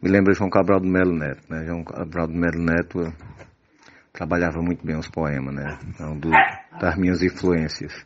Me 0.01 0.10
lembra 0.10 0.34
João 0.34 0.50
Cabral 0.50 0.82
do 0.82 0.88
Melo 0.88 1.18
Neto, 1.18 1.44
né? 1.50 1.66
João 1.66 1.84
Cabral 1.84 2.28
do 2.28 2.34
Melo 2.34 2.60
Neto 2.60 3.13
trabalhava 4.12 4.62
muito 4.62 4.86
bem 4.86 4.98
os 4.98 5.08
poemas, 5.08 5.56
né? 5.56 5.80
Então, 5.88 6.18
do, 6.18 6.30
das 6.80 6.98
minhas 6.98 7.22
influências. 7.22 8.06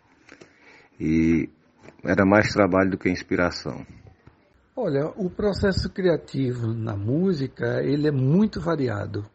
E 0.99 1.49
era 2.03 2.23
mais 2.25 2.51
trabalho 2.53 2.91
do 2.91 2.97
que 2.97 3.09
inspiração. 3.09 3.83
Olha, 4.75 5.07
o 5.15 5.29
processo 5.29 5.91
criativo 5.91 6.73
na 6.73 6.95
música, 6.95 7.81
ele 7.83 8.07
é 8.07 8.11
muito 8.11 8.59
variado 8.59 9.25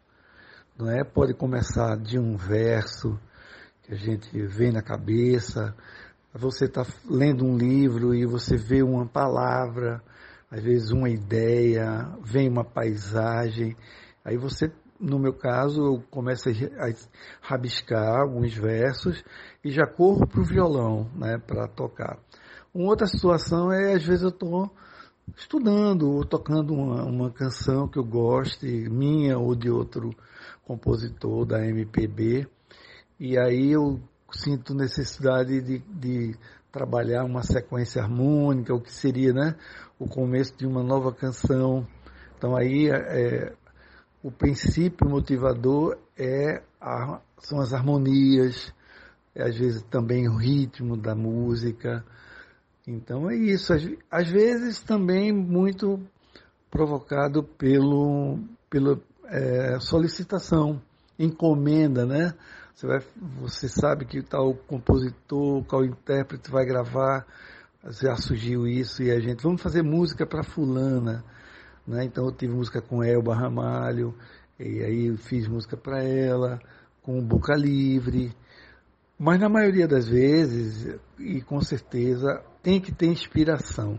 não 0.79 0.89
é? 0.89 1.03
Pode 1.03 1.35
começar 1.35 1.97
de 1.97 2.19
um 2.19 2.37
verso 2.37 3.19
que 3.83 3.93
a 3.93 3.97
gente 3.97 4.41
vê 4.47 4.71
na 4.71 4.81
cabeça, 4.81 5.75
você 6.33 6.67
está 6.67 6.87
lendo 7.11 7.45
um 7.45 7.57
livro 7.57 8.15
e 8.15 8.25
você 8.25 8.57
vê 8.57 8.83
uma 8.83 9.05
palavra, 9.05 10.01
às 10.49 10.63
vezes 10.63 10.91
uma 10.91 11.11
ideia, 11.11 12.09
vem 12.23 12.49
uma 12.49 12.65
paisagem, 12.65 13.77
aí 14.25 14.37
você, 14.37 14.71
no 15.01 15.19
meu 15.19 15.33
caso, 15.33 15.85
eu 15.85 16.05
começo 16.11 16.49
a 16.49 16.93
rabiscar 17.41 18.21
alguns 18.21 18.55
versos 18.55 19.25
e 19.65 19.73
já 19.73 19.87
corro 19.87 20.29
para 20.29 20.41
o 20.41 20.45
violão, 20.45 21.11
né, 21.17 21.39
para 21.39 21.67
tocar. 21.67 22.19
Uma 22.73 22.91
outra 22.91 23.07
situação 23.07 23.73
é, 23.73 23.95
às 23.95 24.05
vezes 24.05 24.23
eu 24.23 24.29
estou 24.29 24.71
estudando 25.37 26.09
ou 26.09 26.25
tocando 26.25 26.73
uma, 26.73 27.05
uma 27.05 27.31
canção 27.31 27.89
que 27.89 27.99
eu 27.99 28.05
goste, 28.05 28.67
minha 28.89 29.39
ou 29.39 29.57
de 29.57 29.71
outro 29.71 30.15
compositor 30.69 31.47
da 31.47 31.67
MPB, 31.67 32.47
e 33.19 33.39
aí 33.39 33.73
eu 33.73 33.99
sinto 34.31 34.75
necessidade 34.75 35.63
de, 35.63 35.79
de 35.79 36.37
trabalhar 36.71 37.25
uma 37.25 37.43
sequência 37.43 38.03
harmônica, 38.03 38.75
o 38.75 38.81
que 38.81 38.93
seria 38.93 39.33
né, 39.33 39.57
o 39.99 40.07
começo 40.07 40.55
de 40.59 40.67
uma 40.67 40.83
nova 40.83 41.11
canção. 41.11 41.89
Então 42.37 42.55
aí 42.55 42.91
é, 42.91 43.55
o 44.23 44.31
princípio 44.31 45.09
motivador 45.09 45.97
é 46.19 46.63
a, 46.79 47.19
são 47.39 47.61
as 47.61 47.73
harmonias, 47.73 48.71
é, 49.35 49.43
às 49.43 49.57
vezes 49.57 49.83
também 49.85 50.29
o 50.29 50.37
ritmo 50.37 50.99
da 50.99 51.15
música. 51.15 52.05
Então 52.87 53.31
é 53.31 53.37
isso. 53.37 53.73
Às, 53.73 53.89
às 54.11 54.29
vezes 54.29 54.83
também 54.83 55.33
muito 55.33 55.99
provocado 56.71 57.43
pelo, 57.43 58.39
pelo, 58.69 59.03
é, 59.29 59.79
solicitação, 59.81 60.81
encomenda, 61.19 62.07
né? 62.07 62.35
Você, 62.75 62.87
vai, 62.87 63.01
você 63.41 63.69
sabe 63.69 64.05
que 64.05 64.23
tal 64.23 64.55
compositor, 64.55 65.65
qual 65.65 65.85
intérprete 65.85 66.51
vai 66.51 66.65
gravar, 66.65 67.27
já 67.91 68.15
surgiu 68.17 68.67
isso 68.67 69.03
e 69.03 69.11
a 69.11 69.21
gente, 69.21 69.43
vamos 69.43 69.61
fazer 69.63 69.83
música 69.83 70.27
para 70.27 70.43
fulana, 70.43 71.25
né? 71.87 72.05
Então 72.05 72.25
eu 72.25 72.33
tive 72.33 72.53
música 72.55 72.81
com 72.81 73.03
Elba 73.03 73.35
Ramalho, 73.35 74.14
e 74.59 74.83
aí 74.83 75.07
eu 75.07 75.17
fiz 75.17 75.47
música 75.47 75.77
para 75.77 76.03
ela, 76.03 76.61
com 77.03 77.23
Boca 77.23 77.55
Livre, 77.55 78.35
mas 79.19 79.41
na 79.41 79.49
maioria 79.49 79.88
das 79.88 80.09
vezes, 80.09 80.97
e 81.19 81.41
com 81.43 81.61
certeza, 81.61 82.43
tem 82.62 82.81
que 82.81 82.93
ter 82.93 83.07
inspiração. 83.07 83.99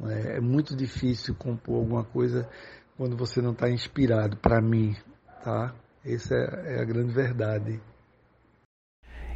Né? 0.00 0.36
É 0.36 0.40
muito 0.40 0.74
difícil 0.74 1.34
compor 1.34 1.76
alguma 1.76 2.04
coisa 2.04 2.48
quando 2.98 3.16
você 3.16 3.40
não 3.40 3.52
está 3.52 3.70
inspirado, 3.70 4.36
para 4.36 4.60
mim, 4.60 4.96
tá? 5.44 5.72
Essa 6.04 6.34
é, 6.34 6.78
é 6.78 6.80
a 6.80 6.84
grande 6.84 7.12
verdade. 7.12 7.80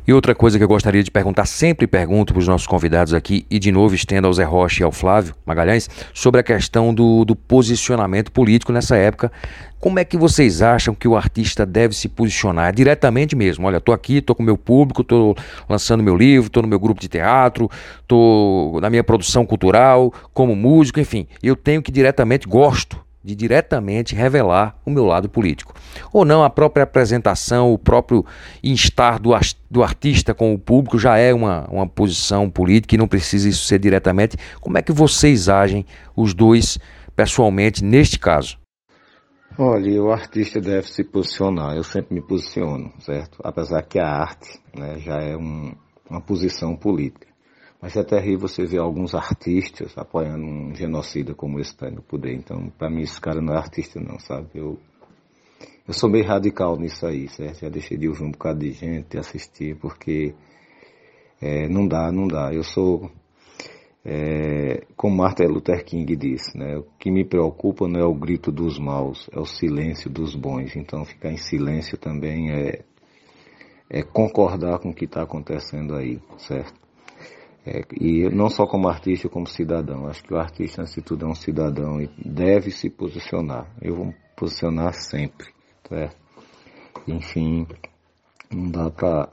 E 0.05 0.13
outra 0.13 0.35
coisa 0.35 0.59
que 0.59 0.65
eu 0.65 0.69
gostaria 0.69 1.01
de 1.01 1.13
perguntar, 1.13 1.47
sempre 1.47 1.87
pergunto 1.87 2.33
para 2.33 2.41
os 2.41 2.49
nossos 2.49 2.67
convidados 2.67 3.15
aqui, 3.15 3.47
e 3.49 3.61
de 3.61 3.71
novo 3.71 3.95
estendo 3.95 4.27
ao 4.27 4.33
Zé 4.33 4.43
Rocha 4.43 4.83
e 4.83 4.85
ao 4.85 4.91
Flávio 4.91 5.33
Magalhães, 5.47 5.89
sobre 6.13 6.41
a 6.41 6.43
questão 6.43 6.93
do, 6.93 7.25
do, 7.25 7.37
posicionamento 7.37 8.33
político 8.33 8.73
nessa 8.73 8.97
época. 8.97 9.31
Como 9.79 10.01
é 10.01 10.05
que 10.05 10.17
vocês 10.17 10.61
acham 10.61 10.93
que 10.93 11.07
o 11.07 11.17
artista 11.17 11.65
deve 11.65 11.95
se 11.95 12.09
posicionar? 12.09 12.75
Diretamente 12.75 13.37
mesmo. 13.37 13.69
Olha, 13.69 13.77
estou 13.77 13.95
aqui, 13.95 14.17
estou 14.17 14.35
com 14.35 14.43
meu 14.43 14.59
público, 14.59 15.03
estou 15.03 15.37
lançando 15.69 16.03
meu 16.03 16.17
livro, 16.17 16.49
estou 16.49 16.65
no 16.65 16.69
meu 16.69 16.81
grupo 16.81 17.01
de 17.01 17.09
teatro, 17.09 17.71
estou 18.01 18.81
na 18.81 18.91
minha 18.91 19.05
produção 19.05 19.47
cultural, 19.47 20.13
como 20.35 20.57
músico, 20.57 20.99
enfim. 20.99 21.29
Eu 21.41 21.55
tenho 21.55 21.81
que 21.81 21.93
diretamente, 21.93 22.49
gosto 22.49 23.01
de 23.25 23.35
diretamente 23.35 24.15
revelar 24.15 24.77
o 24.85 24.91
meu 24.91 25.05
lado 25.05 25.29
político. 25.29 25.75
Ou 26.13 26.25
não, 26.25 26.43
a 26.43 26.51
própria 26.51 26.83
apresentação, 26.83 27.73
o 27.73 27.79
próprio 27.79 28.25
instar 28.63 29.21
do, 29.21 29.31
do 29.71 29.83
artista 29.83 30.35
com 30.35 30.53
o 30.53 30.59
público 30.59 30.99
já 30.99 31.17
é 31.17 31.33
uma, 31.33 31.67
uma 31.71 31.87
posição 31.87 32.51
política 32.51 32.95
e 32.95 32.99
não 32.99 33.07
precisa 33.07 33.49
isso 33.49 33.65
ser 33.65 33.79
diretamente. 33.79 34.37
Como 34.61 34.79
é 34.79 34.83
que 34.83 34.93
vocês 34.93 35.49
agem, 35.49 35.87
os 36.17 36.35
dois, 36.35 36.79
pessoalmente, 37.15 37.85
neste 37.85 38.19
caso? 38.19 38.59
Olha, 39.59 40.03
o 40.03 40.11
artista 40.11 40.61
deve 40.61 40.89
se 40.89 41.05
posicionar, 41.05 41.77
eu 41.77 41.85
sempre 41.85 42.15
me 42.15 42.23
posiciono, 42.23 42.91
certo? 43.01 43.39
Apesar 43.45 43.83
que 43.83 43.99
a 43.99 44.09
arte 44.09 44.59
né, 44.75 44.99
já 44.99 45.21
é 45.21 45.37
um, 45.37 45.75
uma 46.09 46.23
posição 46.23 46.75
política. 46.75 47.32
Mas 47.83 47.97
é 47.97 48.05
terrível 48.05 48.47
você 48.47 48.65
ver 48.65 48.79
alguns 48.79 49.13
artistas 49.13 49.99
apoiando 49.99 50.47
um 50.47 50.73
genocida 50.73 51.35
como 51.35 51.59
esse 51.59 51.73
está 51.73 51.91
no 51.91 52.01
poder. 52.01 52.33
Então, 52.33 52.71
para 52.79 52.89
mim, 52.89 53.03
esse 53.03 53.21
cara 53.21 53.43
não 53.43 53.53
é 53.53 53.59
artista, 53.59 53.99
não, 53.99 54.21
sabe? 54.21 54.51
Eu, 54.55 54.79
eu 55.89 55.93
sou 55.93 56.09
meio 56.09 56.25
radical 56.25 56.79
nisso 56.79 57.05
aí, 57.05 57.27
certo? 57.27 57.59
Já 57.59 57.69
deixei 57.69 57.99
de 57.99 58.07
ouvir 58.07 58.23
um 58.23 58.31
bocado 58.31 58.61
de 58.61 58.71
gente 58.71 59.19
assistir, 59.19 59.77
porque 59.81 60.33
é, 61.41 61.69
não 61.69 61.89
dá, 61.89 62.13
não 62.13 62.29
dá. 62.29 62.55
Eu 62.55 62.63
sou, 62.63 63.11
é, 64.05 64.85
como 64.97 65.17
Martin 65.17 65.47
Luther 65.47 65.85
King 65.85 66.15
disse, 66.15 66.57
né? 66.57 66.77
O 66.77 66.85
que 67.01 67.11
me 67.11 67.25
preocupa 67.25 67.89
não 67.89 67.99
é 67.99 68.05
o 68.05 68.15
grito 68.15 68.53
dos 68.53 68.79
maus, 68.79 69.29
é 69.33 69.41
o 69.41 69.45
silêncio 69.45 70.09
dos 70.09 70.37
bons. 70.37 70.77
Então, 70.77 71.05
ficar 71.05 71.33
em 71.33 71.37
silêncio 71.37 71.99
também 71.99 72.53
é, 72.53 72.85
é 73.91 74.05
concordar 74.05 74.79
com 74.79 74.91
o 74.91 74.95
que 74.95 75.05
está 75.05 75.23
acontecendo 75.25 75.97
aí, 75.97 76.21
certo? 76.39 76.82
É, 77.65 77.83
e 77.99 78.29
não 78.29 78.49
só 78.49 78.67
como 78.67 78.89
artista, 78.89 79.29
como 79.29 79.47
cidadão. 79.47 80.07
Acho 80.09 80.23
que 80.25 80.35
o 80.35 80.39
artista, 80.39 80.83
antes 80.83 80.95
de 80.95 81.03
tudo, 81.03 81.25
é 81.25 81.29
um 81.29 81.35
cidadão 81.35 82.01
e 82.01 82.09
deve 82.25 82.71
se 82.71 82.91
posicionar. 82.91 83.71
Eu 83.81 83.95
vou 83.95 84.07
me 84.07 84.17
posicionar 84.37 84.95
sempre, 84.95 85.47
certo? 85.89 86.17
Enfim, 87.07 87.67
não 88.51 88.71
dá 88.71 88.91
para 88.91 89.29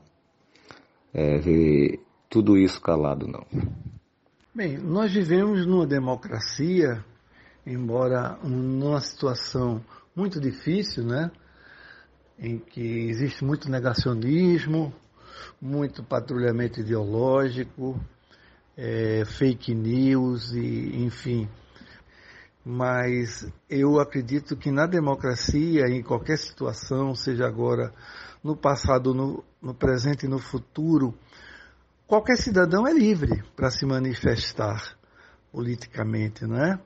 é, 1.14 1.38
ver 1.40 2.00
tudo 2.30 2.56
isso 2.58 2.80
calado, 2.80 3.28
não. 3.28 3.46
Bem, 4.54 4.78
nós 4.78 5.12
vivemos 5.12 5.66
numa 5.66 5.88
democracia, 5.88 7.04
embora 7.66 8.38
numa 8.44 9.02
situação 9.02 9.84
muito 10.16 10.40
difícil, 10.40 11.04
né? 11.04 11.32
Em 12.38 12.60
que 12.60 13.10
existe 13.10 13.44
muito 13.44 13.70
negacionismo, 13.70 14.94
muito 15.62 16.04
patrulhamento 16.04 16.80
ideológico, 16.80 18.00
é, 18.82 19.26
fake 19.26 19.76
news 19.76 20.54
e 20.54 21.04
enfim. 21.04 21.50
Mas 22.66 23.46
eu 23.70 24.00
acredito 24.00 24.56
que 24.56 24.72
na 24.72 24.86
democracia, 24.86 25.88
em 25.90 26.02
qualquer 26.02 26.38
situação, 26.38 27.14
seja 27.14 27.46
agora 27.46 27.94
no 28.42 28.56
passado, 28.56 29.14
no, 29.14 29.44
no 29.62 29.74
presente 29.74 30.26
e 30.26 30.30
no 30.30 30.40
futuro, 30.40 31.14
qualquer 32.08 32.38
cidadão 32.38 32.88
é 32.88 32.94
livre 32.94 33.44
para 33.54 33.70
se 33.70 33.86
manifestar 33.86 34.98
politicamente, 35.52 36.46
não 36.46 36.64
é? 36.64 36.80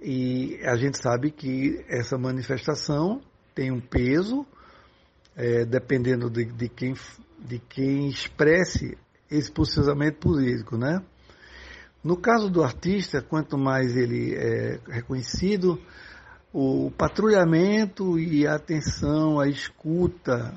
E 0.00 0.60
a 0.64 0.76
gente 0.76 0.98
sabe 0.98 1.30
que 1.30 1.84
essa 1.88 2.16
manifestação 2.16 3.20
tem 3.54 3.72
um 3.72 3.80
peso, 3.80 4.46
é, 5.34 5.64
dependendo 5.64 6.28
de, 6.28 6.44
de, 6.44 6.68
quem, 6.68 6.94
de 7.38 7.58
quem 7.58 8.08
expresse 8.08 8.96
esse 9.32 9.50
posicionamento 9.50 10.18
político, 10.18 10.76
né? 10.76 11.02
No 12.04 12.16
caso 12.16 12.50
do 12.50 12.62
artista, 12.62 13.22
quanto 13.22 13.56
mais 13.56 13.96
ele 13.96 14.34
é 14.34 14.80
reconhecido, 14.88 15.80
o 16.52 16.90
patrulhamento 16.90 18.18
e 18.18 18.46
a 18.46 18.56
atenção, 18.56 19.40
a 19.40 19.48
escuta, 19.48 20.52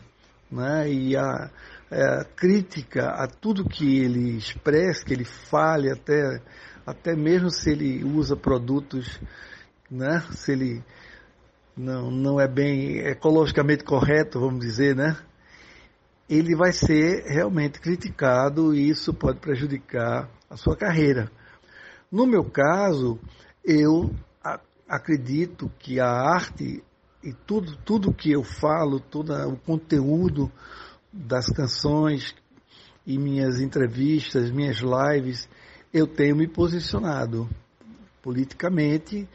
né, 0.52 0.92
e 0.92 1.16
a, 1.16 1.52
a, 1.92 2.26
crítica 2.36 3.10
a 3.10 3.28
tudo 3.28 3.68
que 3.68 4.00
ele 4.00 4.38
expressa, 4.38 5.06
que 5.06 5.14
ele 5.14 5.24
fale, 5.24 5.92
até, 5.92 6.42
até 6.86 7.16
mesmo 7.16 7.50
se 7.50 7.72
ele 7.72 8.04
usa 8.04 8.36
produtos, 8.36 9.20
né, 9.90 10.22
se 10.32 10.52
ele 10.52 10.84
não, 11.78 12.10
não 12.10 12.40
é 12.40 12.48
bem 12.48 12.98
ecologicamente 13.00 13.84
correto, 13.84 14.40
vamos 14.40 14.60
dizer, 14.60 14.96
né, 14.96 15.16
ele 16.30 16.56
vai 16.56 16.72
ser 16.72 17.24
realmente 17.26 17.80
criticado 17.80 18.74
e 18.74 18.90
isso 18.90 19.14
pode 19.14 19.40
prejudicar 19.40 20.30
a 20.50 20.58
sua 20.58 20.76
carreira. 20.76 21.32
No 22.12 22.26
meu 22.26 22.44
caso, 22.44 23.20
eu 23.64 24.14
acredito 24.88 25.72
que 25.80 26.00
a 26.00 26.08
arte 26.08 26.84
e 27.24 27.34
tudo, 27.34 27.76
tudo 27.78 28.14
que 28.14 28.32
eu 28.32 28.44
falo, 28.44 29.00
todo 29.00 29.34
o 29.50 29.58
conteúdo 29.58 30.52
das 31.12 31.48
canções 31.48 32.36
e 33.06 33.18
minhas 33.18 33.60
entrevistas, 33.60 34.52
minhas 34.52 34.78
lives, 34.78 35.50
eu 35.94 36.06
tenho 36.06 36.36
me 36.36 36.48
posicionado 36.48 37.50
politicamente 38.22 39.28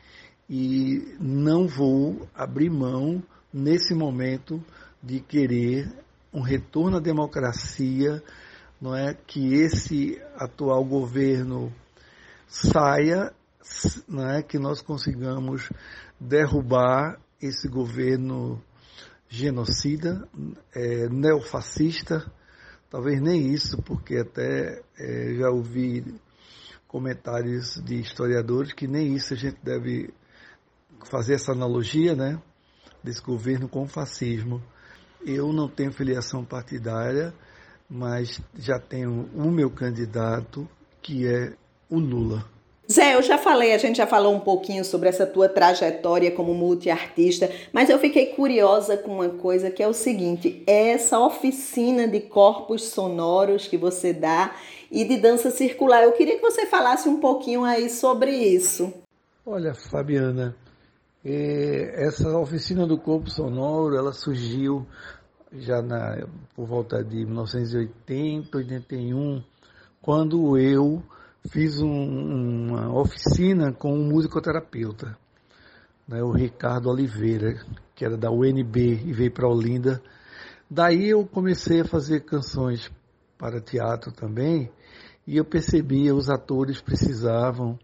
e 0.48 1.16
não 1.20 1.66
vou 1.66 2.28
abrir 2.34 2.70
mão 2.70 3.22
nesse 3.52 3.94
momento 3.94 4.62
de 5.02 5.20
querer 5.20 5.88
um 6.32 6.40
retorno 6.40 6.96
à 6.96 7.00
democracia, 7.00 8.22
não 8.80 8.94
é? 8.94 9.14
Que 9.14 9.54
esse 9.54 10.20
atual 10.36 10.84
governo 10.84 11.72
saia, 12.46 13.32
não 14.08 14.28
é? 14.28 14.42
Que 14.42 14.58
nós 14.58 14.80
consigamos 14.80 15.70
derrubar 16.18 17.18
esse 17.40 17.68
governo 17.68 18.62
genocida, 19.28 20.28
é, 20.74 21.08
neofascista, 21.08 22.30
talvez 22.90 23.20
nem 23.20 23.52
isso, 23.52 23.80
porque 23.82 24.16
até 24.16 24.82
é, 24.98 25.34
já 25.34 25.50
ouvi 25.50 26.04
comentários 26.88 27.80
de 27.84 28.00
historiadores 28.00 28.72
que 28.72 28.88
nem 28.88 29.14
isso 29.14 29.32
a 29.32 29.36
gente 29.36 29.58
deve 29.62 30.12
fazer 31.08 31.34
essa 31.34 31.52
analogia, 31.52 32.16
né, 32.16 32.42
desse 33.02 33.22
governo 33.22 33.68
com 33.68 33.84
o 33.84 33.88
fascismo. 33.88 34.60
Eu 35.24 35.52
não 35.52 35.68
tenho 35.68 35.92
filiação 35.92 36.44
partidária, 36.44 37.34
mas 37.88 38.40
já 38.58 38.78
tenho 38.78 39.28
o 39.34 39.50
meu 39.50 39.70
candidato, 39.70 40.68
que 41.02 41.26
é 41.26 41.52
o 41.88 41.98
Lula. 41.98 42.44
Zé, 42.90 43.14
eu 43.14 43.22
já 43.22 43.38
falei, 43.38 43.72
a 43.72 43.78
gente 43.78 43.98
já 43.98 44.06
falou 44.06 44.34
um 44.34 44.40
pouquinho 44.40 44.84
sobre 44.84 45.08
essa 45.08 45.24
tua 45.24 45.48
trajetória 45.48 46.32
como 46.32 46.52
multiartista, 46.52 47.48
mas 47.72 47.88
eu 47.88 48.00
fiquei 48.00 48.26
curiosa 48.26 48.96
com 48.96 49.14
uma 49.14 49.28
coisa 49.28 49.70
que 49.70 49.80
é 49.80 49.86
o 49.86 49.92
seguinte: 49.92 50.64
essa 50.66 51.20
oficina 51.20 52.08
de 52.08 52.18
corpos 52.18 52.88
sonoros 52.88 53.68
que 53.68 53.76
você 53.76 54.12
dá 54.12 54.56
e 54.90 55.04
de 55.04 55.18
dança 55.18 55.52
circular. 55.52 56.02
Eu 56.02 56.12
queria 56.12 56.34
que 56.34 56.42
você 56.42 56.66
falasse 56.66 57.08
um 57.08 57.20
pouquinho 57.20 57.62
aí 57.62 57.88
sobre 57.88 58.32
isso. 58.32 58.92
Olha, 59.46 59.72
Fabiana, 59.72 60.56
é, 61.24 62.06
essa 62.06 62.36
oficina 62.38 62.86
do 62.86 62.98
corpo 62.98 63.30
sonoro, 63.30 63.96
ela 63.96 64.12
surgiu 64.12 64.86
já 65.52 65.82
na, 65.82 66.26
por 66.54 66.66
volta 66.66 67.02
de 67.02 67.24
1980, 67.24 68.56
81, 68.56 69.42
quando 70.00 70.56
eu 70.56 71.02
fiz 71.48 71.80
um, 71.80 72.68
uma 72.68 72.92
oficina 72.98 73.72
com 73.72 73.92
um 73.92 74.08
musicoterapeuta, 74.08 75.16
né, 76.06 76.22
o 76.22 76.30
Ricardo 76.30 76.88
Oliveira, 76.88 77.60
que 77.94 78.04
era 78.04 78.16
da 78.16 78.30
UNB 78.30 79.02
e 79.04 79.12
veio 79.12 79.32
para 79.32 79.48
Olinda. 79.48 80.02
Daí 80.70 81.10
eu 81.10 81.26
comecei 81.26 81.80
a 81.80 81.84
fazer 81.84 82.20
canções 82.20 82.90
para 83.36 83.60
teatro 83.60 84.12
também, 84.12 84.70
e 85.26 85.36
eu 85.36 85.44
percebia 85.44 86.14
os 86.14 86.30
atores 86.30 86.80
precisavam 86.80 87.78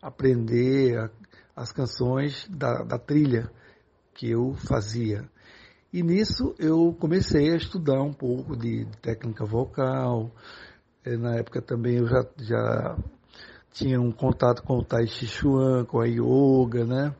aprender 0.00 0.98
a, 0.98 1.10
as 1.54 1.72
canções 1.72 2.46
da, 2.48 2.82
da 2.82 2.98
trilha 2.98 3.50
que 4.14 4.30
eu 4.30 4.54
fazia. 4.54 5.28
E 5.92 6.02
nisso 6.02 6.54
eu 6.58 6.96
comecei 6.98 7.52
a 7.52 7.56
estudar 7.56 8.02
um 8.02 8.12
pouco 8.12 8.56
de 8.56 8.86
técnica 9.00 9.44
vocal, 9.44 10.30
é, 11.04 11.16
na 11.16 11.36
época 11.36 11.60
também 11.60 11.96
eu 11.96 12.06
já, 12.06 12.24
já 12.38 12.96
tinha 13.72 14.00
um 14.00 14.12
contato 14.12 14.62
com 14.62 14.78
o 14.78 14.84
Tai 14.84 15.06
Chi 15.06 15.26
Chuan, 15.26 15.84
com 15.84 16.00
a 16.00 16.06
yoga, 16.06 16.84
né? 16.84 17.14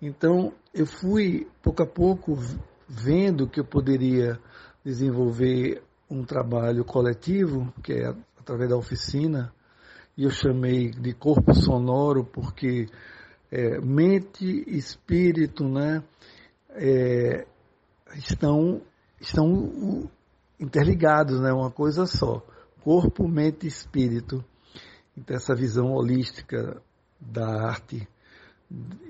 Então 0.00 0.52
eu 0.72 0.86
fui 0.86 1.48
pouco 1.62 1.82
a 1.82 1.86
pouco 1.86 2.38
vendo 2.88 3.48
que 3.48 3.60
eu 3.60 3.64
poderia 3.64 4.38
desenvolver 4.84 5.82
um 6.10 6.24
trabalho 6.24 6.84
coletivo, 6.84 7.72
que 7.82 7.94
é 7.94 8.14
através 8.38 8.68
da 8.68 8.76
oficina, 8.76 9.52
e 10.16 10.24
eu 10.24 10.30
chamei 10.30 10.90
de 10.90 11.14
corpo 11.14 11.54
sonoro 11.54 12.24
porque 12.24 12.86
é, 13.50 13.80
mente 13.80 14.44
e 14.44 14.76
espírito, 14.76 15.68
né, 15.68 16.02
é, 16.70 17.46
estão 18.16 18.82
estão 19.20 20.10
interligados, 20.60 21.40
né, 21.40 21.52
uma 21.52 21.70
coisa 21.70 22.06
só 22.06 22.42
corpo, 22.84 23.26
mente 23.26 23.64
e 23.64 23.68
espírito. 23.68 24.44
Então, 25.16 25.34
essa 25.34 25.54
visão 25.54 25.92
holística 25.92 26.80
da 27.18 27.66
arte. 27.66 28.06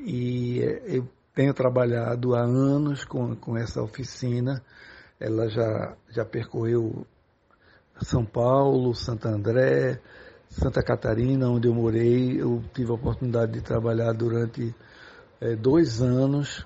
E 0.07 0.61
eu 0.87 1.09
tenho 1.35 1.53
trabalhado 1.53 2.37
há 2.37 2.43
anos 2.43 3.05
com, 3.05 3.35
com 3.35 3.57
essa 3.57 3.83
oficina. 3.83 4.63
Ela 5.19 5.49
já, 5.49 5.97
já 6.09 6.25
percorreu 6.25 7.05
São 8.01 8.25
Paulo, 8.25 8.95
Santo 8.95 9.27
André, 9.27 10.01
Santa 10.55 10.83
Catarina, 10.83 11.49
onde 11.49 11.67
eu 11.69 11.75
morei. 11.75 12.41
Eu 12.41 12.63
tive 12.73 12.91
a 12.91 12.95
oportunidade 12.95 13.53
de 13.53 13.61
trabalhar 13.61 14.13
durante 14.13 14.75
é, 15.41 15.57
dois 15.57 16.01
anos 16.01 16.65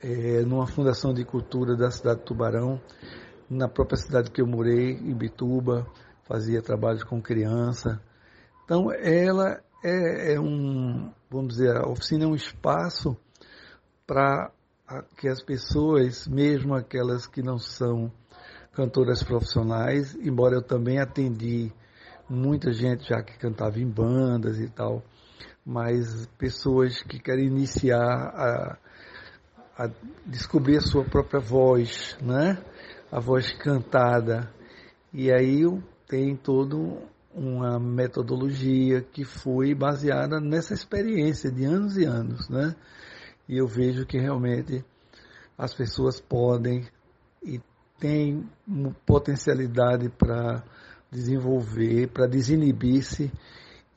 é, 0.00 0.42
numa 0.42 0.66
fundação 0.66 1.12
de 1.12 1.24
cultura 1.24 1.76
da 1.76 1.90
cidade 1.90 2.20
de 2.20 2.26
Tubarão, 2.26 2.80
na 3.50 3.68
própria 3.68 3.96
cidade 3.96 4.30
que 4.30 4.40
eu 4.40 4.46
morei, 4.46 4.92
em 4.92 5.14
Bituba 5.14 5.86
fazia 6.24 6.62
trabalhos 6.62 7.04
com 7.04 7.20
criança. 7.20 8.00
Então, 8.64 8.92
ela 8.92 9.60
é, 9.84 10.34
é 10.34 10.40
um, 10.40 11.12
vamos 11.28 11.54
dizer, 11.54 11.76
a 11.76 11.88
oficina 11.88 12.24
é 12.24 12.26
um 12.26 12.34
espaço 12.34 13.16
para 14.06 14.50
que 15.18 15.28
as 15.28 15.42
pessoas, 15.42 16.26
mesmo 16.26 16.74
aquelas 16.74 17.26
que 17.26 17.42
não 17.42 17.58
são 17.58 18.12
cantoras 18.72 19.22
profissionais, 19.22 20.14
embora 20.16 20.56
eu 20.56 20.62
também 20.62 20.98
atendi 20.98 21.72
muita 22.28 22.72
gente 22.72 23.08
já 23.08 23.22
que 23.22 23.38
cantava 23.38 23.78
em 23.78 23.88
bandas 23.88 24.58
e 24.58 24.68
tal, 24.68 25.02
mas 25.64 26.26
pessoas 26.38 27.02
que 27.02 27.18
querem 27.18 27.46
iniciar 27.46 28.00
a, 28.00 28.78
a 29.76 29.90
descobrir 30.26 30.78
a 30.78 30.80
sua 30.80 31.04
própria 31.04 31.40
voz, 31.40 32.16
né? 32.20 32.62
A 33.10 33.20
voz 33.20 33.52
cantada. 33.52 34.52
E 35.12 35.30
aí 35.30 35.62
tem 36.08 36.36
toda 36.36 36.76
uma 37.34 37.78
metodologia 37.78 39.02
que 39.02 39.24
foi 39.24 39.74
baseada 39.74 40.40
nessa 40.40 40.74
experiência 40.74 41.50
de 41.50 41.64
anos 41.64 41.96
e 41.96 42.04
anos, 42.04 42.48
né? 42.48 42.74
E 43.48 43.58
eu 43.58 43.66
vejo 43.66 44.06
que 44.06 44.18
realmente 44.18 44.84
as 45.56 45.74
pessoas 45.74 46.20
podem 46.20 46.86
e 47.42 47.60
têm 47.98 48.48
potencialidade 49.06 50.08
para 50.08 50.64
desenvolver, 51.12 52.08
para 52.08 52.26
desinibir-se 52.26 53.30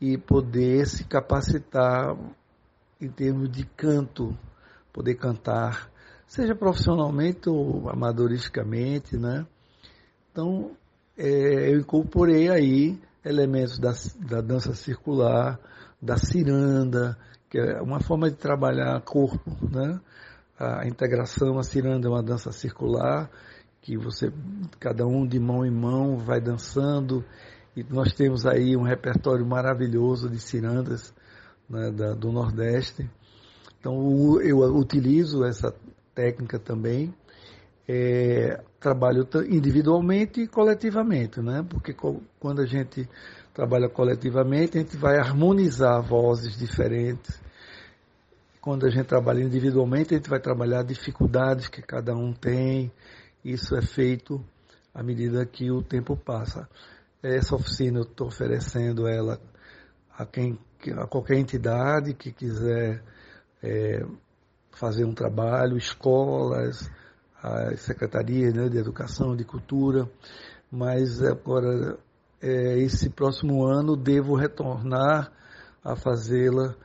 e 0.01 0.17
poder 0.17 0.85
se 0.85 1.05
capacitar 1.05 2.15
em 2.99 3.09
termos 3.09 3.49
de 3.49 3.65
canto, 3.65 4.37
poder 4.91 5.15
cantar, 5.15 5.89
seja 6.27 6.53
profissionalmente 6.53 7.49
ou 7.49 7.89
amadoristicamente, 7.89 9.17
né? 9.17 9.45
Então, 10.31 10.71
é, 11.17 11.71
eu 11.71 11.79
incorporei 11.79 12.49
aí 12.49 12.99
elementos 13.23 13.79
da, 13.79 13.93
da 14.19 14.41
dança 14.41 14.73
circular, 14.73 15.57
da 16.01 16.17
ciranda, 16.17 17.17
que 17.49 17.57
é 17.57 17.81
uma 17.81 18.01
forma 18.01 18.29
de 18.29 18.35
trabalhar 18.35 18.99
corpo, 19.01 19.51
né? 19.71 19.99
A 20.59 20.87
integração, 20.87 21.57
a 21.57 21.63
ciranda 21.63 22.07
é 22.07 22.11
uma 22.11 22.23
dança 22.23 22.51
circular, 22.51 23.29
que 23.85 23.95
você, 23.95 24.33
cada 24.79 25.05
um 25.05 25.27
de 25.27 25.39
mão 25.39 25.63
em 25.63 25.69
mão, 25.69 26.17
vai 26.17 26.41
dançando, 26.41 27.23
e 27.77 27.83
nós 27.83 28.13
temos 28.13 28.43
aí 28.43 28.75
um 28.75 28.81
repertório 28.81 29.45
maravilhoso 29.45 30.27
de 30.27 30.39
cirandas 30.39 31.13
né, 31.69 31.91
da, 31.91 32.15
do 32.15 32.31
Nordeste. 32.31 33.07
Então 33.79 34.41
eu 34.41 34.57
utilizo 34.75 35.45
essa 35.45 35.71
técnica 36.15 36.57
também 36.57 37.13
é, 37.87 38.59
trabalho 38.79 39.27
individualmente 39.47 40.41
e 40.41 40.47
coletivamente, 40.47 41.39
né? 41.39 41.63
Porque 41.69 41.95
quando 42.39 42.61
a 42.61 42.65
gente 42.65 43.07
trabalha 43.53 43.87
coletivamente, 43.87 44.79
a 44.79 44.81
gente 44.81 44.97
vai 44.97 45.19
harmonizar 45.19 46.01
vozes 46.01 46.57
diferentes, 46.57 47.39
quando 48.59 48.87
a 48.87 48.89
gente 48.89 49.05
trabalha 49.05 49.43
individualmente, 49.43 50.15
a 50.15 50.17
gente 50.17 50.27
vai 50.27 50.39
trabalhar 50.39 50.81
dificuldades 50.83 51.67
que 51.67 51.83
cada 51.83 52.15
um 52.15 52.33
tem. 52.33 52.91
Isso 53.45 53.75
é 53.75 53.81
feito 53.83 54.43
à 54.91 55.03
medida 55.03 55.45
que 55.45 55.69
o 55.69 55.83
tempo 55.83 56.17
passa. 56.17 56.67
Essa 57.21 57.53
oficina 57.53 57.99
eu 57.99 58.03
estou 58.03 58.25
oferecendo 58.25 59.07
ela 59.07 59.39
a 60.17 60.25
quem 60.25 60.57
a 60.97 61.05
qualquer 61.05 61.37
entidade 61.37 62.15
que 62.15 62.31
quiser 62.31 63.03
é, 63.61 64.03
fazer 64.71 65.05
um 65.05 65.13
trabalho, 65.13 65.77
escolas, 65.77 66.89
as 67.41 67.81
secretarias 67.81 68.51
né, 68.51 68.67
de 68.67 68.79
educação, 68.79 69.35
de 69.35 69.43
cultura, 69.43 70.09
mas 70.71 71.21
agora 71.21 71.99
é, 72.41 72.79
esse 72.79 73.11
próximo 73.11 73.63
ano 73.63 73.95
devo 73.95 74.35
retornar 74.35 75.31
a 75.83 75.95
fazê-la, 75.95 76.75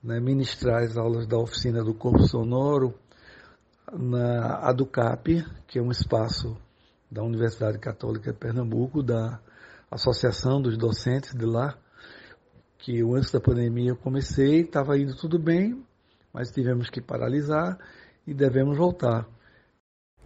né, 0.00 0.20
ministrar 0.20 0.84
as 0.84 0.96
aulas 0.96 1.26
da 1.26 1.38
oficina 1.38 1.82
do 1.82 1.92
corpo 1.92 2.22
sonoro 2.22 2.94
na 3.92 4.58
ADUCAP, 4.68 5.44
que 5.66 5.78
é 5.78 5.82
um 5.82 5.90
espaço 5.90 6.56
da 7.10 7.22
Universidade 7.22 7.78
Católica 7.78 8.32
de 8.32 8.38
Pernambuco, 8.38 9.02
da 9.02 9.38
Associação 9.90 10.60
dos 10.60 10.76
Docentes 10.76 11.34
de 11.34 11.44
lá, 11.44 11.76
que 12.78 13.00
antes 13.02 13.30
da 13.30 13.40
pandemia 13.40 13.90
eu 13.90 13.96
comecei, 13.96 14.62
estava 14.62 14.98
indo 14.98 15.14
tudo 15.16 15.38
bem, 15.38 15.82
mas 16.32 16.50
tivemos 16.50 16.90
que 16.90 17.00
paralisar 17.00 17.78
e 18.26 18.34
devemos 18.34 18.76
voltar. 18.76 19.26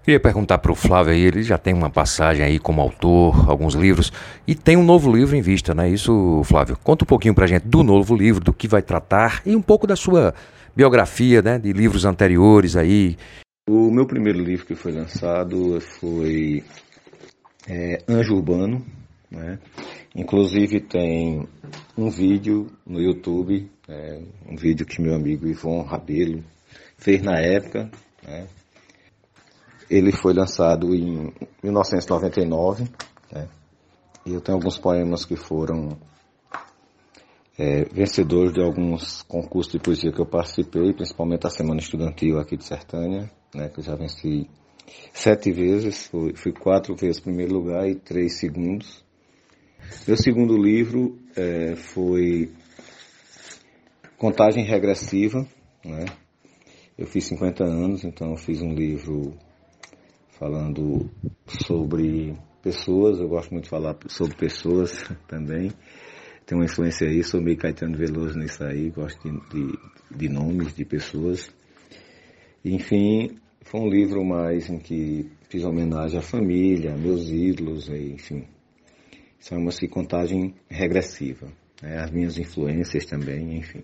Queria 0.02 0.20
perguntar 0.20 0.58
para 0.58 0.72
o 0.72 0.74
Flávio 0.74 1.12
aí, 1.12 1.20
ele 1.20 1.42
já 1.42 1.58
tem 1.58 1.74
uma 1.74 1.90
passagem 1.90 2.42
aí 2.42 2.58
como 2.58 2.80
autor, 2.80 3.50
alguns 3.50 3.74
livros, 3.74 4.10
e 4.46 4.54
tem 4.54 4.76
um 4.76 4.84
novo 4.84 5.14
livro 5.14 5.36
em 5.36 5.42
vista, 5.42 5.74
não 5.74 5.84
é 5.84 5.90
isso, 5.90 6.42
Flávio? 6.44 6.78
Conta 6.82 7.04
um 7.04 7.06
pouquinho 7.06 7.34
para 7.34 7.44
a 7.44 7.48
gente 7.48 7.68
do 7.68 7.82
novo 7.82 8.16
livro, 8.16 8.42
do 8.42 8.52
que 8.52 8.66
vai 8.66 8.80
tratar 8.80 9.42
e 9.44 9.54
um 9.54 9.60
pouco 9.60 9.86
da 9.86 9.96
sua 9.96 10.32
biografia, 10.74 11.42
né, 11.42 11.58
de 11.58 11.72
livros 11.72 12.06
anteriores 12.06 12.74
aí. 12.74 13.18
O 13.70 13.90
meu 13.90 14.06
primeiro 14.06 14.38
livro 14.38 14.64
que 14.64 14.74
foi 14.74 14.92
lançado 14.92 15.78
foi 15.78 16.64
é, 17.68 18.02
Anjo 18.08 18.36
Urbano, 18.36 18.82
né? 19.30 19.58
Inclusive 20.16 20.80
tem 20.80 21.46
um 21.94 22.08
vídeo 22.08 22.68
no 22.86 22.98
YouTube, 22.98 23.70
é, 23.86 24.22
um 24.48 24.56
vídeo 24.56 24.86
que 24.86 25.02
meu 25.02 25.14
amigo 25.14 25.46
Ivon 25.46 25.82
Rabelo 25.82 26.42
fez 26.96 27.22
na 27.22 27.38
época. 27.38 27.90
Né? 28.26 28.46
Ele 29.90 30.12
foi 30.12 30.32
lançado 30.32 30.94
em 30.94 31.30
1999. 31.62 32.84
Né? 33.30 33.48
E 34.24 34.32
eu 34.32 34.40
tenho 34.40 34.56
alguns 34.56 34.78
poemas 34.78 35.26
que 35.26 35.36
foram 35.36 35.90
é, 37.58 37.84
vencedores 37.92 38.54
de 38.54 38.62
alguns 38.62 39.20
concursos 39.24 39.70
de 39.74 39.78
poesia 39.78 40.10
que 40.10 40.22
eu 40.22 40.26
participei, 40.26 40.94
principalmente 40.94 41.46
a 41.46 41.50
Semana 41.50 41.80
Estudantil 41.80 42.38
aqui 42.38 42.56
de 42.56 42.64
Sertânia, 42.64 43.30
né, 43.54 43.68
que 43.68 43.80
eu 43.80 43.84
já 43.84 43.94
venci 43.94 44.48
sete 45.12 45.52
vezes, 45.52 46.10
fui, 46.34 46.52
quatro 46.52 46.94
vezes 46.94 47.20
primeiro 47.20 47.54
lugar 47.54 47.88
e 47.88 47.94
três 47.94 48.38
segundos. 48.38 49.04
Meu 50.06 50.16
segundo 50.16 50.56
livro 50.56 51.18
é, 51.36 51.76
foi 51.76 52.52
Contagem 54.16 54.64
Regressiva. 54.64 55.46
Né? 55.84 56.04
Eu 56.96 57.06
fiz 57.06 57.24
50 57.26 57.64
anos, 57.64 58.04
então 58.04 58.36
fiz 58.36 58.60
um 58.60 58.74
livro 58.74 59.34
falando 60.38 61.08
sobre 61.46 62.36
pessoas. 62.62 63.18
Eu 63.20 63.28
gosto 63.28 63.52
muito 63.52 63.64
de 63.64 63.70
falar 63.70 63.96
sobre 64.08 64.36
pessoas 64.36 64.92
também. 65.28 65.70
Tem 66.44 66.56
uma 66.56 66.64
influência 66.64 67.06
aí, 67.06 67.22
sou 67.22 67.42
meio 67.42 67.58
Caetano 67.58 67.96
Veloso 67.96 68.38
nisso 68.38 68.64
aí, 68.64 68.90
gosto 68.90 69.20
de, 69.22 69.38
de, 69.50 69.78
de 70.16 70.28
nomes 70.28 70.74
de 70.74 70.84
pessoas. 70.84 71.50
Enfim, 72.64 73.38
foi 73.62 73.80
um 73.80 73.88
livro 73.88 74.24
mais 74.24 74.68
em 74.68 74.78
que 74.78 75.30
fiz 75.48 75.64
homenagem 75.64 76.18
à 76.18 76.22
família, 76.22 76.96
meus 76.96 77.30
ídolos, 77.30 77.88
enfim, 77.88 78.44
isso 79.38 79.54
é 79.54 79.56
uma 79.56 79.70
contagem 79.90 80.54
regressiva. 80.68 81.48
Né? 81.82 81.98
As 81.98 82.10
minhas 82.10 82.38
influências 82.38 83.04
também, 83.06 83.56
enfim. 83.58 83.82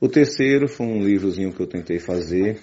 O 0.00 0.08
terceiro 0.08 0.66
foi 0.66 0.86
um 0.86 1.04
livrozinho 1.04 1.52
que 1.52 1.60
eu 1.60 1.66
tentei 1.66 1.98
fazer, 1.98 2.58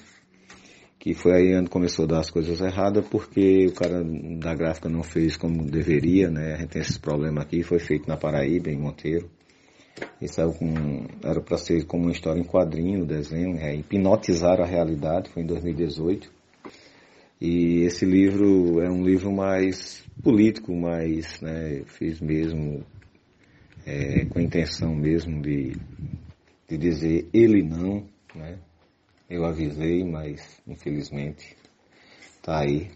que 0.97 1.13
foi 1.13 1.33
aí 1.33 1.55
onde 1.55 1.69
começou 1.69 2.03
a 2.03 2.07
dar 2.07 2.19
as 2.19 2.29
coisas 2.29 2.59
erradas, 2.59 3.07
porque 3.07 3.67
o 3.67 3.73
cara 3.73 4.03
da 4.03 4.53
gráfica 4.53 4.89
não 4.89 5.03
fez 5.03 5.37
como 5.37 5.63
deveria, 5.63 6.29
né? 6.29 6.55
A 6.55 6.57
gente 6.57 6.71
tem 6.71 6.81
esse 6.81 6.99
problema 6.99 7.41
aqui, 7.41 7.63
foi 7.63 7.79
feito 7.79 8.07
na 8.07 8.17
Paraíba, 8.17 8.69
em 8.69 8.77
Monteiro. 8.77 9.29
Saiu 10.27 10.53
com, 10.53 11.05
era 11.23 11.41
para 11.41 11.57
ser 11.57 11.85
como 11.85 12.03
uma 12.03 12.11
história 12.11 12.39
em 12.39 12.43
quadrinho, 12.43 13.05
desenho, 13.05 13.57
é, 13.57 13.75
hipnotizar 13.75 14.59
a 14.59 14.65
realidade, 14.65 15.29
foi 15.29 15.43
em 15.43 15.45
2018. 15.45 16.31
E 17.41 17.83
esse 17.83 18.05
livro 18.05 18.81
é 18.81 18.89
um 18.89 19.03
livro 19.03 19.31
mais 19.31 20.03
político, 20.21 20.75
mais, 20.75 21.39
né, 21.41 21.83
fiz 21.85 22.19
mesmo 22.19 22.83
é, 23.85 24.25
com 24.25 24.39
a 24.39 24.41
intenção 24.41 24.93
mesmo 24.93 25.41
de, 25.41 25.77
de 26.67 26.77
dizer 26.77 27.29
ele 27.33 27.63
não, 27.63 28.05
né? 28.35 28.59
Eu 29.29 29.45
avisei, 29.45 30.03
mas 30.03 30.61
infelizmente 30.67 31.55
tá 32.41 32.59
aí. 32.59 32.89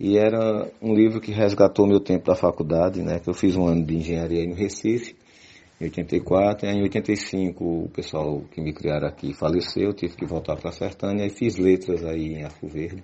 E 0.00 0.16
era 0.16 0.70
um 0.80 0.94
livro 0.94 1.20
que 1.20 1.32
resgatou 1.32 1.86
meu 1.86 2.00
tempo 2.00 2.26
da 2.26 2.34
faculdade, 2.34 3.02
né? 3.02 3.18
Que 3.18 3.28
eu 3.28 3.34
fiz 3.34 3.56
um 3.56 3.66
ano 3.66 3.84
de 3.84 3.96
engenharia 3.96 4.46
no 4.46 4.54
Recife, 4.54 5.14
em 5.80 5.84
84, 5.84 6.66
e 6.66 6.72
em 6.72 6.82
85 6.82 7.64
o 7.64 7.88
pessoal 7.88 8.42
que 8.50 8.60
me 8.60 8.72
criaram 8.72 9.06
aqui 9.06 9.32
faleceu, 9.32 9.92
tive 9.92 10.16
que 10.16 10.26
voltar 10.26 10.56
para 10.56 10.72
Sertânia 10.72 11.24
e 11.24 11.30
fiz 11.30 11.56
letras 11.56 12.04
aí 12.04 12.34
em 12.34 12.44
Arco 12.44 12.66
Verde 12.66 13.02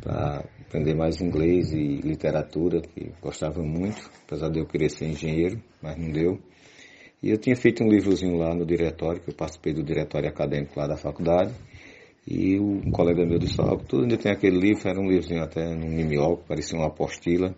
para 0.00 0.44
aprender 0.66 0.94
mais 0.94 1.20
inglês 1.20 1.72
e 1.72 2.00
literatura, 2.02 2.80
que 2.80 3.12
gostava 3.22 3.62
muito, 3.62 4.10
apesar 4.26 4.50
de 4.50 4.58
eu 4.58 4.66
querer 4.66 4.90
ser 4.90 5.06
engenheiro, 5.06 5.62
mas 5.80 5.96
não 5.96 6.10
deu. 6.10 6.38
E 7.22 7.30
eu 7.30 7.38
tinha 7.38 7.56
feito 7.56 7.82
um 7.82 7.88
livrozinho 7.88 8.36
lá 8.36 8.54
no 8.54 8.66
diretório, 8.66 9.20
que 9.20 9.30
eu 9.30 9.34
participei 9.34 9.72
do 9.72 9.82
diretório 9.82 10.28
acadêmico 10.28 10.78
lá 10.78 10.86
da 10.86 10.96
faculdade, 10.96 11.54
e 12.26 12.58
um 12.58 12.90
colega 12.90 13.24
meu 13.24 13.38
disse, 13.38 13.60
ah, 13.60 13.76
tu 13.86 14.00
ainda 14.00 14.16
tem 14.16 14.32
aquele 14.32 14.58
livro, 14.58 14.88
era 14.88 15.00
um 15.00 15.08
livrozinho 15.08 15.42
até 15.42 15.74
no 15.74 15.86
mimeógrafo, 15.86 16.44
parecia 16.48 16.78
uma 16.78 16.88
apostila. 16.88 17.54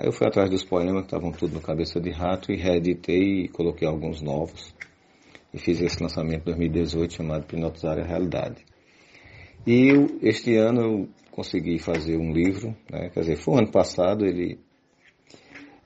Aí 0.00 0.06
eu 0.06 0.12
fui 0.12 0.26
atrás 0.26 0.48
dos 0.48 0.64
poemas, 0.64 1.02
que 1.02 1.08
estavam 1.08 1.30
tudo 1.30 1.52
no 1.52 1.60
cabeça 1.60 2.00
de 2.00 2.10
rato, 2.10 2.50
e 2.50 2.56
reeditei 2.56 3.44
e 3.44 3.48
coloquei 3.48 3.86
alguns 3.86 4.22
novos. 4.22 4.74
E 5.52 5.58
fiz 5.58 5.78
esse 5.78 6.02
lançamento 6.02 6.40
em 6.40 6.44
2018 6.44 7.12
chamado 7.12 7.42
Hipnotizar 7.42 7.98
a 7.98 8.02
Realidade. 8.02 8.64
E 9.66 9.90
eu, 9.90 10.18
este 10.22 10.56
ano 10.56 10.80
eu 10.80 11.08
consegui 11.30 11.78
fazer 11.78 12.16
um 12.16 12.32
livro, 12.32 12.74
né? 12.90 13.10
quer 13.10 13.20
dizer, 13.20 13.36
foi 13.36 13.56
o 13.56 13.58
ano 13.58 13.70
passado, 13.70 14.24
ele, 14.24 14.58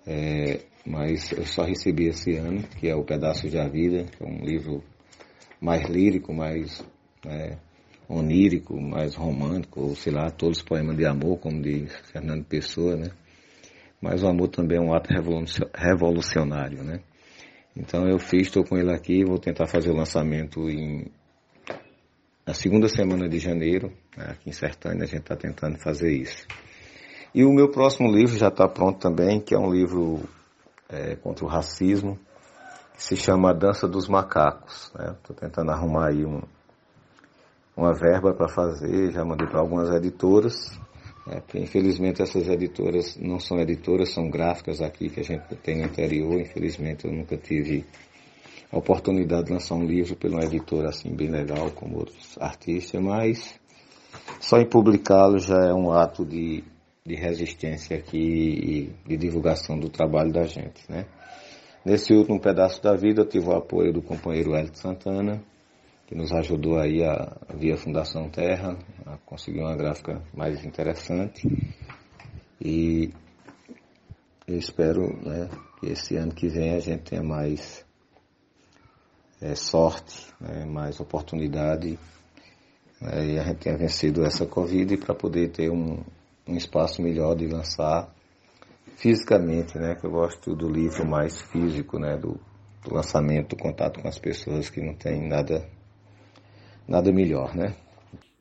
é, 0.06 0.60
mas 0.86 1.32
eu 1.32 1.44
só 1.44 1.64
recebi 1.64 2.06
esse 2.06 2.36
ano, 2.36 2.62
que 2.78 2.88
é 2.88 2.94
o 2.94 3.02
Pedaço 3.02 3.50
da 3.50 3.66
Vida, 3.66 4.04
que 4.04 4.22
é 4.22 4.26
um 4.28 4.44
livro 4.44 4.80
mais 5.60 5.88
lírico, 5.88 6.32
mais 6.32 6.86
né, 7.24 7.58
onírico, 8.08 8.80
mais 8.80 9.16
romântico, 9.16 9.80
ou 9.80 9.96
sei 9.96 10.12
lá, 10.12 10.30
todos 10.30 10.58
os 10.58 10.64
poemas 10.64 10.96
de 10.96 11.04
amor, 11.04 11.40
como 11.40 11.60
diz 11.60 11.92
Fernando 12.12 12.44
Pessoa, 12.44 12.94
né? 12.94 13.10
Mas 14.04 14.22
o 14.22 14.28
amor 14.28 14.48
também 14.48 14.76
é 14.76 14.80
um 14.82 14.92
ato 14.92 15.08
revolucionário, 15.74 16.84
né? 16.84 17.00
Então 17.74 18.06
eu 18.06 18.18
fiz, 18.18 18.42
estou 18.42 18.62
com 18.62 18.76
ele 18.76 18.92
aqui, 18.92 19.24
vou 19.24 19.38
tentar 19.38 19.66
fazer 19.66 19.90
o 19.90 19.96
lançamento 19.96 20.68
em 20.68 21.10
na 22.46 22.52
segunda 22.52 22.86
semana 22.86 23.26
de 23.26 23.38
janeiro, 23.38 23.90
né, 24.14 24.26
aqui 24.32 24.50
em 24.50 24.52
Sertânia, 24.52 25.04
a 25.04 25.06
gente 25.06 25.22
está 25.22 25.34
tentando 25.34 25.78
fazer 25.78 26.12
isso. 26.12 26.46
E 27.34 27.42
o 27.42 27.50
meu 27.50 27.70
próximo 27.70 28.12
livro 28.12 28.36
já 28.36 28.48
está 28.48 28.68
pronto 28.68 28.98
também, 28.98 29.40
que 29.40 29.54
é 29.54 29.58
um 29.58 29.72
livro 29.72 30.20
é, 30.90 31.16
contra 31.16 31.42
o 31.42 31.48
racismo, 31.48 32.18
que 32.94 33.02
se 33.02 33.16
chama 33.16 33.52
A 33.52 33.54
Dança 33.54 33.88
dos 33.88 34.06
Macacos. 34.06 34.92
Estou 34.92 35.34
né? 35.34 35.40
tentando 35.40 35.70
arrumar 35.70 36.08
aí 36.08 36.26
um, 36.26 36.42
uma 37.74 37.94
verba 37.94 38.34
para 38.34 38.48
fazer, 38.48 39.10
já 39.12 39.24
mandei 39.24 39.48
para 39.48 39.60
algumas 39.60 39.88
editoras, 39.88 40.78
né? 41.26 41.40
porque 41.40 41.58
infelizmente 41.58 42.22
essas 42.22 42.48
editoras 42.48 43.16
não 43.16 43.38
são 43.38 43.58
editoras, 43.58 44.10
são 44.10 44.28
gráficas 44.28 44.80
aqui 44.80 45.08
que 45.08 45.20
a 45.20 45.24
gente 45.24 45.54
tem 45.56 45.78
no 45.78 45.84
interior, 45.84 46.40
infelizmente 46.40 47.04
eu 47.04 47.12
nunca 47.12 47.36
tive 47.36 47.84
a 48.70 48.78
oportunidade 48.78 49.46
de 49.46 49.52
lançar 49.52 49.74
um 49.76 49.84
livro 49.84 50.16
pela 50.16 50.44
editora 50.44 50.88
assim 50.88 51.14
bem 51.14 51.28
legal 51.28 51.70
como 51.70 51.98
outros 51.98 52.36
artistas, 52.38 53.00
mas 53.00 53.58
só 54.40 54.58
em 54.58 54.68
publicá-lo 54.68 55.38
já 55.38 55.66
é 55.66 55.72
um 55.72 55.92
ato 55.92 56.24
de, 56.24 56.64
de 57.04 57.14
resistência 57.14 57.96
aqui 57.96 58.18
e 58.18 59.08
de 59.08 59.16
divulgação 59.16 59.78
do 59.78 59.88
trabalho 59.88 60.32
da 60.32 60.44
gente, 60.44 60.90
né? 60.90 61.06
Nesse 61.84 62.14
último 62.14 62.40
pedaço 62.40 62.82
da 62.82 62.94
vida 62.96 63.20
eu 63.20 63.26
tive 63.26 63.46
o 63.46 63.54
apoio 63.54 63.92
do 63.92 64.00
companheiro 64.00 64.54
Hélio 64.54 64.74
Santana, 64.74 65.42
que 66.06 66.14
nos 66.14 66.32
ajudou 66.32 66.78
aí 66.78 67.02
a, 67.02 67.36
via 67.54 67.76
Fundação 67.76 68.28
Terra 68.28 68.76
a 69.06 69.16
conseguir 69.18 69.60
uma 69.60 69.76
gráfica 69.76 70.22
mais 70.34 70.64
interessante 70.64 71.48
e 72.60 73.10
eu 74.46 74.58
espero 74.58 75.16
né, 75.24 75.48
que 75.80 75.86
esse 75.86 76.16
ano 76.16 76.34
que 76.34 76.48
vem 76.48 76.74
a 76.74 76.80
gente 76.80 77.02
tenha 77.02 77.22
mais 77.22 77.84
é, 79.40 79.54
sorte, 79.54 80.32
né, 80.40 80.64
mais 80.64 81.00
oportunidade. 81.00 81.98
Né, 83.00 83.26
e 83.26 83.38
a 83.38 83.44
gente 83.44 83.58
tenha 83.58 83.76
vencido 83.76 84.24
essa 84.24 84.46
Covid 84.46 84.96
para 84.98 85.14
poder 85.14 85.50
ter 85.50 85.70
um, 85.70 86.02
um 86.46 86.56
espaço 86.56 87.02
melhor 87.02 87.34
de 87.34 87.46
lançar 87.46 88.14
fisicamente, 88.96 89.76
né? 89.78 89.94
Que 89.94 90.06
eu 90.06 90.10
gosto 90.10 90.54
do 90.54 90.68
livro 90.68 91.06
mais 91.06 91.40
físico, 91.40 91.98
né? 91.98 92.16
Do, 92.16 92.38
do 92.82 92.94
lançamento, 92.94 93.56
do 93.56 93.62
contato 93.62 94.00
com 94.00 94.08
as 94.08 94.18
pessoas 94.18 94.70
que 94.70 94.80
não 94.80 94.94
tem 94.94 95.26
nada, 95.26 95.68
nada 96.86 97.12
melhor, 97.12 97.54
né? 97.54 97.74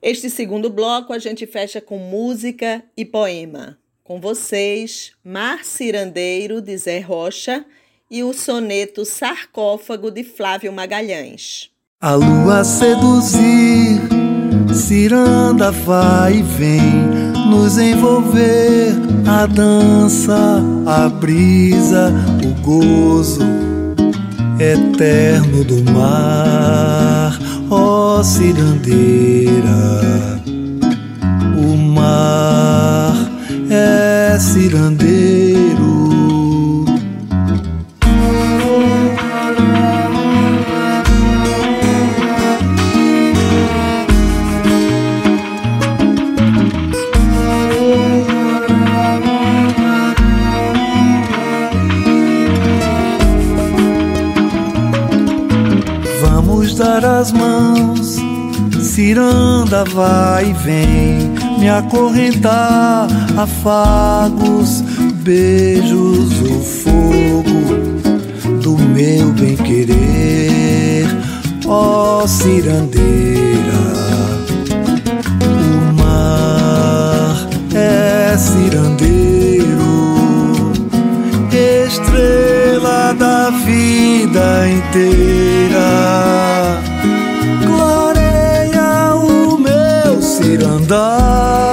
Este 0.01 0.29
segundo 0.29 0.69
bloco 0.69 1.13
a 1.13 1.19
gente 1.19 1.45
fecha 1.45 1.79
com 1.79 1.97
música 1.97 2.83
e 2.95 3.05
poema. 3.05 3.77
Com 4.03 4.19
vocês, 4.19 5.13
Mar 5.23 5.63
Cirandeiro, 5.63 6.61
de 6.61 6.77
Zé 6.77 6.99
Rocha, 6.99 7.65
e 8.11 8.21
o 8.21 8.33
soneto 8.33 9.05
Sarcófago, 9.05 10.11
de 10.11 10.23
Flávio 10.23 10.73
Magalhães. 10.73 11.69
A 12.01 12.13
lua 12.15 12.65
seduzir, 12.65 14.01
ciranda 14.73 15.71
vai 15.71 16.35
e 16.35 16.43
vem, 16.43 16.81
nos 17.49 17.77
envolver, 17.77 18.91
a 19.25 19.45
dança, 19.45 20.61
a 20.85 21.07
brisa, 21.07 22.11
o 22.45 22.61
gozo 22.61 23.41
eterno 24.59 25.63
do 25.63 25.83
mar, 25.91 27.39
ó 27.69 28.19
oh, 28.19 28.23
cirandeira. 28.23 29.71
O 31.57 31.77
mar 31.77 33.15
é 33.69 34.37
cirandeiro. 34.39 35.92
Dar 57.01 57.05
as 57.05 57.31
mãos, 57.31 58.17
ciranda 58.79 59.83
vai 59.85 60.49
e 60.49 60.53
vem, 60.53 61.33
me 61.57 61.67
acorrentar, 61.67 63.07
afagos, 63.35 64.81
beijos, 65.23 66.39
o 66.41 66.61
fogo 66.61 67.63
do 68.61 68.77
meu 68.77 69.31
bem 69.33 69.55
querer, 69.57 71.07
ó 71.65 72.27
cirandeira. 72.27 73.03
O 75.41 75.93
mar 75.99 77.47
é 77.73 78.37
cirandeiro, 78.37 79.73
estrela 81.51 83.13
da 83.13 83.49
vida 83.49 84.69
inteira. 84.69 85.43
Cirandar. 90.83 91.72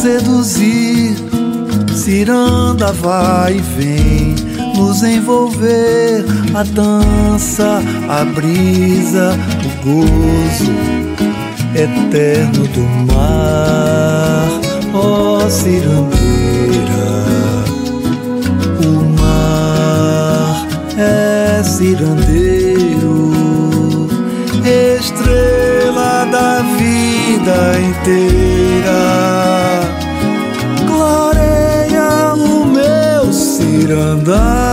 Seduzir, 0.00 1.14
ciranda 1.94 2.90
vai 2.90 3.56
e 3.56 3.60
vem, 3.60 4.34
nos 4.74 5.02
envolver, 5.02 6.24
a 6.54 6.62
dança, 6.62 7.82
a 8.08 8.24
brisa, 8.24 9.36
o 9.62 9.68
gozo 9.84 10.72
eterno 11.74 12.66
do 12.68 13.12
mar, 13.12 14.48
ó 14.94 15.48
cirandeira. 15.50 16.10
O 18.82 19.20
mar 19.20 20.66
é 20.96 21.62
cirandeiro, 21.62 23.32
estrela 24.64 26.24
da 26.32 26.62
vida 26.62 26.79
inteira. 27.80 29.00
Clareia 30.86 32.34
o 32.34 32.64
meu 32.64 33.32
cirandar. 33.32 34.69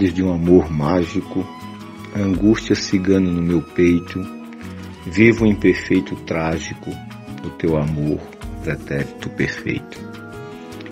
Saudades 0.00 0.14
de 0.14 0.22
um 0.22 0.32
amor 0.32 0.72
mágico, 0.72 1.46
angústia 2.16 2.74
cigana 2.74 3.30
no 3.30 3.42
meu 3.42 3.60
peito, 3.60 4.18
vivo 5.06 5.44
em 5.44 5.54
perfeito 5.54 6.16
trágico 6.24 6.90
do 7.42 7.50
teu 7.50 7.76
amor, 7.76 8.18
pretérito 8.64 9.28
perfeito. 9.28 10.00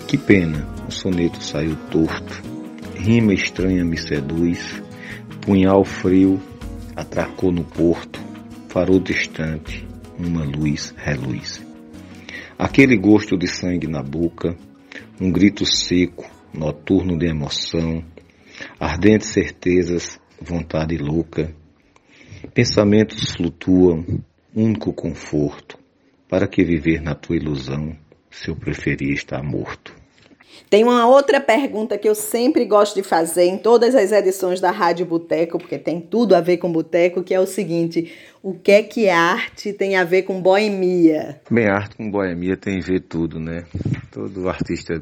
Que 0.07 0.15
pena, 0.15 0.67
o 0.87 0.91
soneto 0.91 1.43
saiu 1.43 1.75
torto, 1.89 2.43
rima 2.95 3.33
estranha 3.33 3.83
me 3.83 3.97
seduz, 3.97 4.79
punhal 5.41 5.83
frio 5.83 6.39
atracou 6.95 7.51
no 7.51 7.63
porto, 7.63 8.19
farol 8.67 8.99
distante, 8.99 9.87
uma 10.19 10.43
luz 10.43 10.93
reluz. 10.95 11.65
Aquele 12.59 12.95
gosto 12.95 13.35
de 13.35 13.47
sangue 13.47 13.87
na 13.87 14.03
boca, 14.03 14.55
um 15.19 15.31
grito 15.31 15.65
seco, 15.65 16.29
noturno 16.53 17.17
de 17.17 17.25
emoção, 17.25 18.03
ardentes 18.79 19.29
certezas, 19.29 20.19
vontade 20.41 20.97
louca. 20.97 21.53
Pensamentos 22.53 23.31
flutuam, 23.31 24.05
único 24.55 24.93
conforto. 24.93 25.77
Para 26.29 26.47
que 26.47 26.63
viver 26.63 27.01
na 27.01 27.15
tua 27.15 27.35
ilusão, 27.35 27.95
se 28.29 28.49
eu 28.49 28.55
preferir 28.55 29.13
estar 29.13 29.43
morto? 29.43 29.93
Tem 30.69 30.83
uma 30.83 31.07
outra 31.07 31.41
pergunta 31.41 31.97
que 31.97 32.07
eu 32.07 32.13
sempre 32.13 32.65
gosto 32.65 32.95
de 32.95 33.03
fazer 33.03 33.45
em 33.45 33.57
todas 33.57 33.95
as 33.95 34.11
edições 34.11 34.61
da 34.61 34.69
Rádio 34.69 35.05
Boteco, 35.05 35.57
porque 35.57 35.79
tem 35.79 35.99
tudo 35.99 36.35
a 36.35 36.41
ver 36.41 36.57
com 36.57 36.71
boteco, 36.71 37.23
que 37.23 37.33
é 37.33 37.39
o 37.39 37.47
seguinte: 37.47 38.13
o 38.43 38.53
que 38.53 38.71
é 38.71 38.83
que 38.83 39.09
arte 39.09 39.73
tem 39.73 39.95
a 39.95 40.03
ver 40.03 40.23
com 40.23 40.39
boemia? 40.39 41.41
Bem, 41.49 41.67
arte 41.67 41.95
com 41.95 42.09
boemia 42.11 42.55
tem 42.55 42.77
a 42.77 42.85
ver 42.85 43.01
tudo, 43.01 43.39
né? 43.39 43.63
Todo 44.11 44.47
artista 44.47 45.01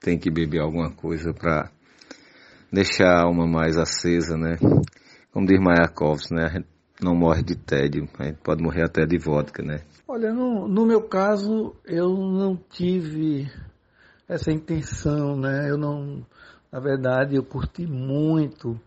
tem 0.00 0.18
que 0.18 0.30
beber 0.30 0.60
alguma 0.60 0.90
coisa 0.90 1.32
para 1.32 1.70
deixar 2.72 3.08
a 3.08 3.22
alma 3.22 3.46
mais 3.46 3.76
acesa, 3.76 4.36
né? 4.36 4.56
Como 5.32 5.46
diz 5.46 5.58
Mayakovsky, 5.60 6.34
né? 6.34 6.44
A 6.44 6.48
gente 6.48 6.66
não 7.02 7.14
morre 7.14 7.42
de 7.42 7.56
tédio, 7.56 8.08
a 8.18 8.24
gente 8.24 8.38
pode 8.42 8.62
morrer 8.62 8.84
até 8.84 9.04
de 9.04 9.18
vodka, 9.18 9.62
né? 9.62 9.80
Olha, 10.06 10.32
no, 10.32 10.68
no 10.68 10.86
meu 10.86 11.02
caso, 11.02 11.74
eu 11.84 12.08
não 12.08 12.56
tive 12.56 13.50
essa 14.28 14.52
intenção, 14.52 15.36
né? 15.36 15.70
Eu 15.70 15.78
não, 15.78 16.24
na 16.70 16.80
verdade, 16.80 17.36
eu 17.36 17.44
curti 17.44 17.86
muito 17.86 18.78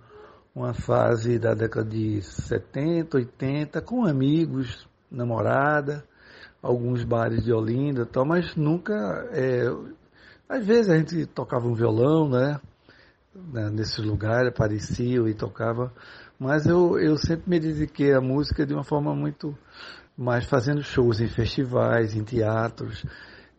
uma 0.56 0.74
fase 0.74 1.40
da 1.40 1.54
década 1.54 1.90
de 1.90 2.22
70, 2.22 3.18
80 3.18 3.82
com 3.82 4.06
amigos, 4.06 4.88
namorada, 5.10 6.04
alguns 6.62 7.04
bares 7.04 7.44
de 7.44 7.52
Olinda, 7.52 8.06
tal, 8.06 8.26
mas 8.26 8.56
nunca. 8.56 8.94
É, 9.32 9.64
às 10.48 10.66
vezes 10.66 10.90
a 10.90 10.98
gente 10.98 11.26
tocava 11.26 11.68
um 11.68 11.74
violão, 11.74 12.30
né? 12.30 12.60
Né 13.36 13.70
nesses 13.70 13.98
lugares, 13.98 14.50
aparecia 14.50 15.28
e 15.28 15.34
tocava, 15.34 15.92
mas 16.40 16.66
eu, 16.66 17.00
eu 17.00 17.18
sempre 17.18 17.50
me 17.50 17.60
dediquei 17.60 18.14
à 18.14 18.22
música 18.22 18.66
de 18.66 18.74
uma 18.74 18.84
forma 18.84 19.16
muito 19.16 19.58
mais 20.18 20.46
fazendo 20.46 20.84
shows 20.84 21.20
em 21.20 21.28
festivais, 21.28 22.16
em 22.16 22.24
teatros 22.24 23.04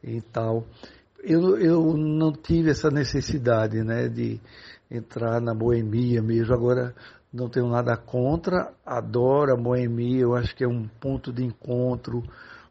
e 0.02 0.20
tal. 0.20 0.66
Eu, 1.22 1.58
eu 1.58 1.96
não 1.96 2.32
tive 2.32 2.70
essa 2.70 2.90
necessidade 2.90 3.82
né, 3.82 4.08
de 4.08 4.40
entrar 4.90 5.40
na 5.40 5.54
boemia 5.54 6.22
mesmo. 6.22 6.54
Agora, 6.54 6.94
não 7.32 7.48
tenho 7.48 7.68
nada 7.68 7.96
contra, 7.96 8.72
adoro 8.86 9.52
a 9.52 9.56
boemia, 9.56 10.20
eu 10.20 10.36
acho 10.36 10.54
que 10.54 10.62
é 10.62 10.68
um 10.68 10.86
ponto 10.86 11.32
de 11.32 11.42
encontro 11.42 12.22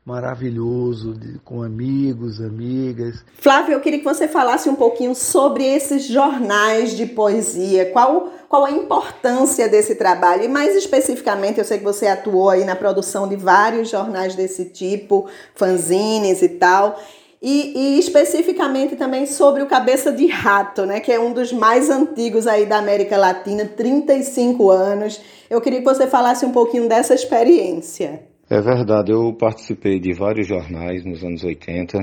maravilhoso 0.06 1.14
de, 1.14 1.39
com 1.39 1.64
amigos, 1.64 2.41
amigas. 2.41 3.24
Flávio, 3.39 3.74
eu 3.74 3.80
queria 3.80 3.99
que 3.99 4.06
você 4.06 4.28
falasse 4.28 4.70
um 4.70 4.76
pouquinho 4.76 5.16
sobre 5.16 5.64
esses 5.64 6.06
jornais 6.06 6.91
de 6.91 7.06
poesia. 7.06 7.86
Qual, 7.91 8.30
qual 8.49 8.66
a 8.66 8.72
importância 8.72 9.70
desse 9.70 9.95
trabalho? 9.95 10.43
E 10.43 10.47
mais 10.49 10.76
especificamente, 10.76 11.58
eu 11.58 11.64
sei 11.64 11.78
que 11.78 11.84
você 11.86 12.08
atuou 12.08 12.49
aí 12.49 12.66
na 12.66 12.76
produção 12.76 13.30
de 13.30 13.38
vários 13.38 13.89
jornais 13.89 14.36
desse 14.36 14.66
tipo, 14.66 15.30
fanzines 15.56 16.41
e 16.41 16.49
tal. 16.49 16.99
E, 17.41 17.74
e, 17.76 17.99
especificamente 17.99 18.95
também 18.95 19.26
sobre 19.26 19.62
o 19.62 19.68
Cabeça 19.68 20.12
de 20.12 20.28
Rato, 20.28 20.86
né, 20.86 21.01
que 21.01 21.12
é 21.12 21.20
um 21.20 21.34
dos 21.34 21.51
mais 21.51 21.89
antigos 21.89 22.47
aí 22.47 22.66
da 22.66 22.78
América 22.78 23.18
Latina, 23.18 23.66
35 23.66 24.70
anos. 24.70 25.20
Eu 25.49 25.60
queria 25.60 25.80
que 25.80 25.86
você 25.86 26.08
falasse 26.08 26.45
um 26.45 26.51
pouquinho 26.51 26.88
dessa 26.88 27.14
experiência. 27.14 28.32
É 28.50 28.60
verdade, 28.60 29.12
eu 29.12 29.34
participei 29.34 30.00
de 30.00 30.14
vários 30.14 30.46
jornais 30.46 31.06
nos 31.06 31.24
anos 31.24 31.46
80, 31.46 31.98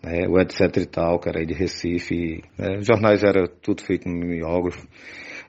né, 0.00 0.28
o 0.28 0.38
Etc 0.38 0.76
e 0.76 0.86
tal, 0.86 1.18
que 1.18 1.28
era 1.28 1.40
aí 1.40 1.46
de 1.46 1.52
Recife. 1.52 2.44
Né, 2.56 2.80
jornais 2.80 3.24
era 3.24 3.48
tudo 3.48 3.82
feito 3.82 4.08
no 4.08 4.14
mimeógrafo. 4.14 4.86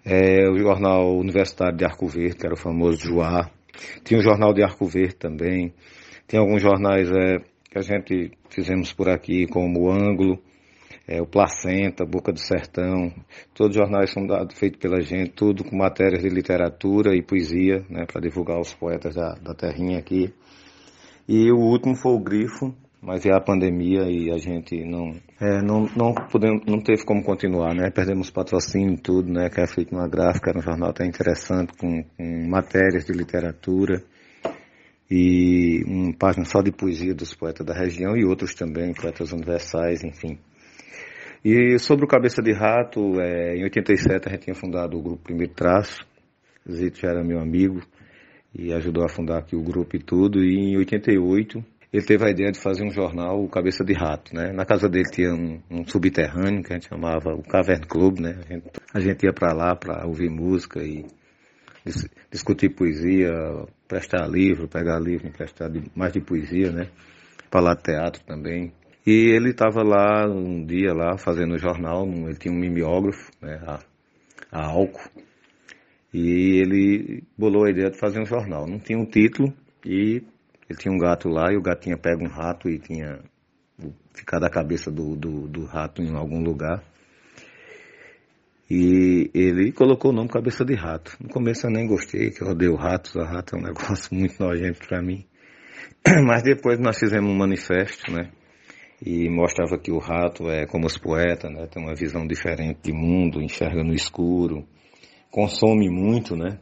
É, 0.04 0.50
o 0.50 0.58
jornal 0.58 1.16
Universitário 1.16 1.78
de 1.78 1.86
Arco 1.86 2.08
Verde, 2.08 2.38
que 2.38 2.46
era 2.46 2.56
o 2.56 2.58
famoso 2.58 3.00
Joá. 3.00 3.52
Tinha 4.04 4.20
o 4.20 4.24
jornal 4.24 4.52
de 4.52 4.64
Arco 4.64 4.88
Verde 4.88 5.16
também. 5.16 5.74
Tinha 6.28 6.42
alguns 6.42 6.62
jornais 6.62 7.08
é, 7.12 7.38
que 7.70 7.78
a 7.78 7.82
gente 7.82 8.32
fizemos 8.50 8.92
por 8.92 9.10
aqui, 9.10 9.46
como 9.46 9.82
o 9.82 9.92
Ângulo, 9.92 10.42
é, 11.08 11.22
o 11.22 11.26
Placenta, 11.26 12.06
Boca 12.06 12.32
do 12.32 12.40
Sertão, 12.40 13.12
todos 13.54 13.76
os 13.76 13.82
jornais 13.82 14.12
são 14.12 14.26
feitos 14.54 14.80
pela 14.80 15.02
gente, 15.02 15.32
tudo 15.32 15.64
com 15.64 15.76
matérias 15.76 16.22
de 16.22 16.30
literatura 16.30 17.16
e 17.16 17.22
poesia, 17.22 17.86
né, 17.90 18.06
para 18.06 18.22
divulgar 18.22 18.60
os 18.60 18.74
poetas 18.74 19.16
da, 19.16 19.34
da 19.36 19.54
terrinha 19.54 20.00
aqui. 20.00 20.34
E 21.28 21.52
o 21.52 21.58
último 21.58 21.96
foi 21.96 22.14
o 22.14 22.20
Grifo, 22.20 22.74
mas 23.02 23.26
é 23.26 23.34
a 23.34 23.42
pandemia 23.42 24.04
e 24.10 24.32
a 24.32 24.38
gente 24.38 24.84
não 24.86 25.16
é, 25.40 25.62
não 25.62 25.88
não 25.96 26.14
podemos 26.32 26.64
não 26.68 26.80
teve 26.80 27.04
como 27.04 27.24
continuar 27.24 27.74
né 27.74 27.90
perdemos 27.90 28.30
patrocínio 28.30 28.96
tudo 29.02 29.28
né 29.28 29.50
que 29.50 29.60
é 29.60 29.66
feito 29.66 29.96
uma 29.96 30.08
gráfica 30.08 30.52
era 30.52 30.60
um 30.60 30.62
jornal 30.62 30.92
até 30.92 31.04
interessante 31.04 31.74
com, 31.80 32.04
com 32.04 32.48
matérias 32.48 33.04
de 33.04 33.12
literatura 33.12 34.04
e 35.12 35.84
uma 35.86 36.14
página 36.14 36.46
só 36.46 36.62
de 36.62 36.72
poesia 36.72 37.14
dos 37.14 37.36
poetas 37.36 37.66
da 37.66 37.74
região 37.74 38.16
e 38.16 38.24
outros 38.24 38.56
também, 38.56 38.94
poetas 38.94 39.34
universais, 39.34 40.06
enfim. 40.06 40.40
E 41.44 41.80
sobre 41.80 42.06
o 42.06 42.08
Cabeça 42.08 42.42
de 42.42 42.54
Rato, 42.54 43.20
é, 43.20 43.56
em 43.56 43.64
87 43.64 44.28
a 44.28 44.32
gente 44.32 44.44
tinha 44.44 44.56
fundado 44.56 44.98
o 44.98 45.02
grupo 45.02 45.24
Primeiro 45.24 45.54
Traço, 45.54 46.06
Zito 46.70 47.00
já 47.00 47.10
era 47.10 47.24
meu 47.24 47.40
amigo 47.40 47.82
e 48.54 48.72
ajudou 48.74 49.04
a 49.04 49.10
fundar 49.10 49.40
aqui 49.40 49.56
o 49.56 49.64
grupo 49.64 49.96
e 49.96 50.00
tudo, 50.00 50.44
e 50.44 50.74
em 50.74 50.78
88 50.78 51.64
ele 51.92 52.06
teve 52.06 52.26
a 52.26 52.30
ideia 52.30 52.52
de 52.52 52.60
fazer 52.60 52.86
um 52.86 52.92
jornal, 52.92 53.44
o 53.44 53.50
Cabeça 53.50 53.84
de 53.84 53.94
Rato, 53.94 54.34
né? 54.34 54.54
Na 54.54 54.66
casa 54.66 54.88
dele 54.88 55.10
tinha 55.12 55.34
um, 55.34 55.60
um 55.70 55.86
subterrâneo 55.86 56.64
que 56.64 56.72
a 56.72 56.76
gente 56.76 56.88
chamava 56.88 57.34
o 57.34 57.44
Cavern 57.44 57.86
Club, 57.86 58.20
né? 58.20 58.40
A 58.46 58.54
gente, 58.54 58.66
a 58.94 59.00
gente 59.00 59.26
ia 59.26 59.34
para 59.34 59.52
lá 59.52 59.76
para 59.76 60.06
ouvir 60.08 60.30
música 60.30 60.82
e 60.82 61.06
dis, 61.86 62.08
discutir 62.32 62.70
poesia, 62.70 63.32
prestar 63.90 64.26
livro, 64.28 64.70
pegar 64.70 65.00
livro, 65.00 65.28
emprestar 65.28 65.70
de, 65.70 65.84
mais 65.94 66.14
de 66.14 66.22
poesia, 66.22 66.72
né? 66.72 66.88
Falar 67.52 67.76
teatro 67.76 68.24
também. 68.26 68.72
E 69.06 69.32
ele 69.32 69.50
estava 69.50 69.82
lá 69.82 70.28
um 70.28 70.64
dia 70.66 70.94
lá 70.94 71.18
fazendo 71.18 71.58
jornal, 71.58 72.06
ele 72.08 72.38
tinha 72.38 72.54
um 72.54 72.60
mimeógrafo, 72.60 73.32
né? 73.42 73.60
A, 73.66 73.80
a. 74.52 74.74
E 76.14 76.62
ele 76.62 77.24
bolou 77.38 77.66
a 77.66 77.70
ideia 77.70 77.90
de 77.90 77.98
fazer 77.98 78.22
um 78.22 78.26
jornal. 78.26 78.68
Não 78.68 78.80
tinha 78.80 79.00
um 79.00 79.06
título 79.06 79.54
e 79.86 80.22
ele 80.70 80.80
tinha 80.80 80.94
um 80.94 80.98
gato 80.98 81.30
lá 81.30 81.52
e 81.52 81.58
o 81.58 81.62
gato 81.62 81.82
tinha 81.82 81.98
pego 81.98 82.24
um 82.24 82.30
rato 82.30 82.70
e 82.70 82.78
tinha 82.78 83.20
ficado 84.14 84.44
a 84.44 84.50
cabeça 84.50 84.92
do, 84.92 85.16
do, 85.16 85.48
do 85.48 85.66
rato 85.66 86.02
em 86.02 86.16
algum 86.16 86.42
lugar. 86.44 86.84
E 88.70 89.30
ele 89.34 89.72
colocou 89.74 90.12
o 90.12 90.14
nome 90.14 90.30
Cabeça 90.30 90.64
de 90.64 90.76
Rato. 90.76 91.18
No 91.20 91.28
começo 91.28 91.68
eu 91.68 91.72
nem 91.72 91.86
gostei, 91.86 92.30
que 92.30 92.42
eu 92.42 92.48
odeio 92.48 92.76
ratos, 92.76 93.18
a 93.18 93.26
rato 93.26 93.56
é 93.56 93.60
um 93.60 93.64
negócio 93.68 94.16
muito 94.16 94.42
nojento 94.42 94.88
para 94.88 95.02
mim. 95.02 95.26
Mas 96.26 96.44
depois 96.44 96.80
nós 96.80 96.98
fizemos 96.98 97.30
um 97.30 97.36
manifesto, 97.36 98.12
né? 98.12 98.32
E 99.04 99.28
mostrava 99.30 99.80
que 99.80 99.92
o 99.92 99.98
rato 99.98 100.48
é 100.50 100.68
como 100.68 100.86
os 100.86 100.98
poetas, 100.98 101.52
né? 101.52 101.66
Tem 101.68 101.82
uma 101.82 101.96
visão 101.96 102.26
diferente 102.28 102.82
de 102.84 102.94
mundo, 102.94 103.42
enxerga 103.42 103.84
no 103.84 103.94
escuro, 103.94 104.64
consome 105.32 105.90
muito, 105.90 106.36
né? 106.36 106.60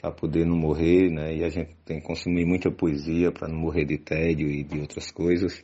Para 0.00 0.10
poder 0.10 0.46
não 0.46 0.56
morrer, 0.56 1.10
né? 1.10 1.34
E 1.36 1.44
a 1.44 1.50
gente 1.50 1.76
tem 1.84 2.00
que 2.00 2.06
consumir 2.06 2.46
muita 2.46 2.70
poesia 2.70 3.30
para 3.30 3.48
não 3.48 3.58
morrer 3.58 3.84
de 3.84 3.98
tédio 3.98 4.48
e 4.48 4.64
de 4.64 4.80
outras 4.80 5.10
coisas. 5.10 5.62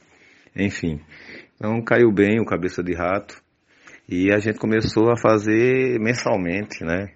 Enfim, 0.54 1.00
então 1.54 1.82
caiu 1.82 2.12
bem 2.12 2.38
o 2.38 2.44
Cabeça 2.44 2.82
de 2.82 2.94
Rato. 2.94 3.42
E 4.06 4.30
a 4.30 4.38
gente 4.38 4.58
começou 4.58 5.10
a 5.10 5.16
fazer 5.16 5.98
mensalmente, 5.98 6.84
né? 6.84 7.08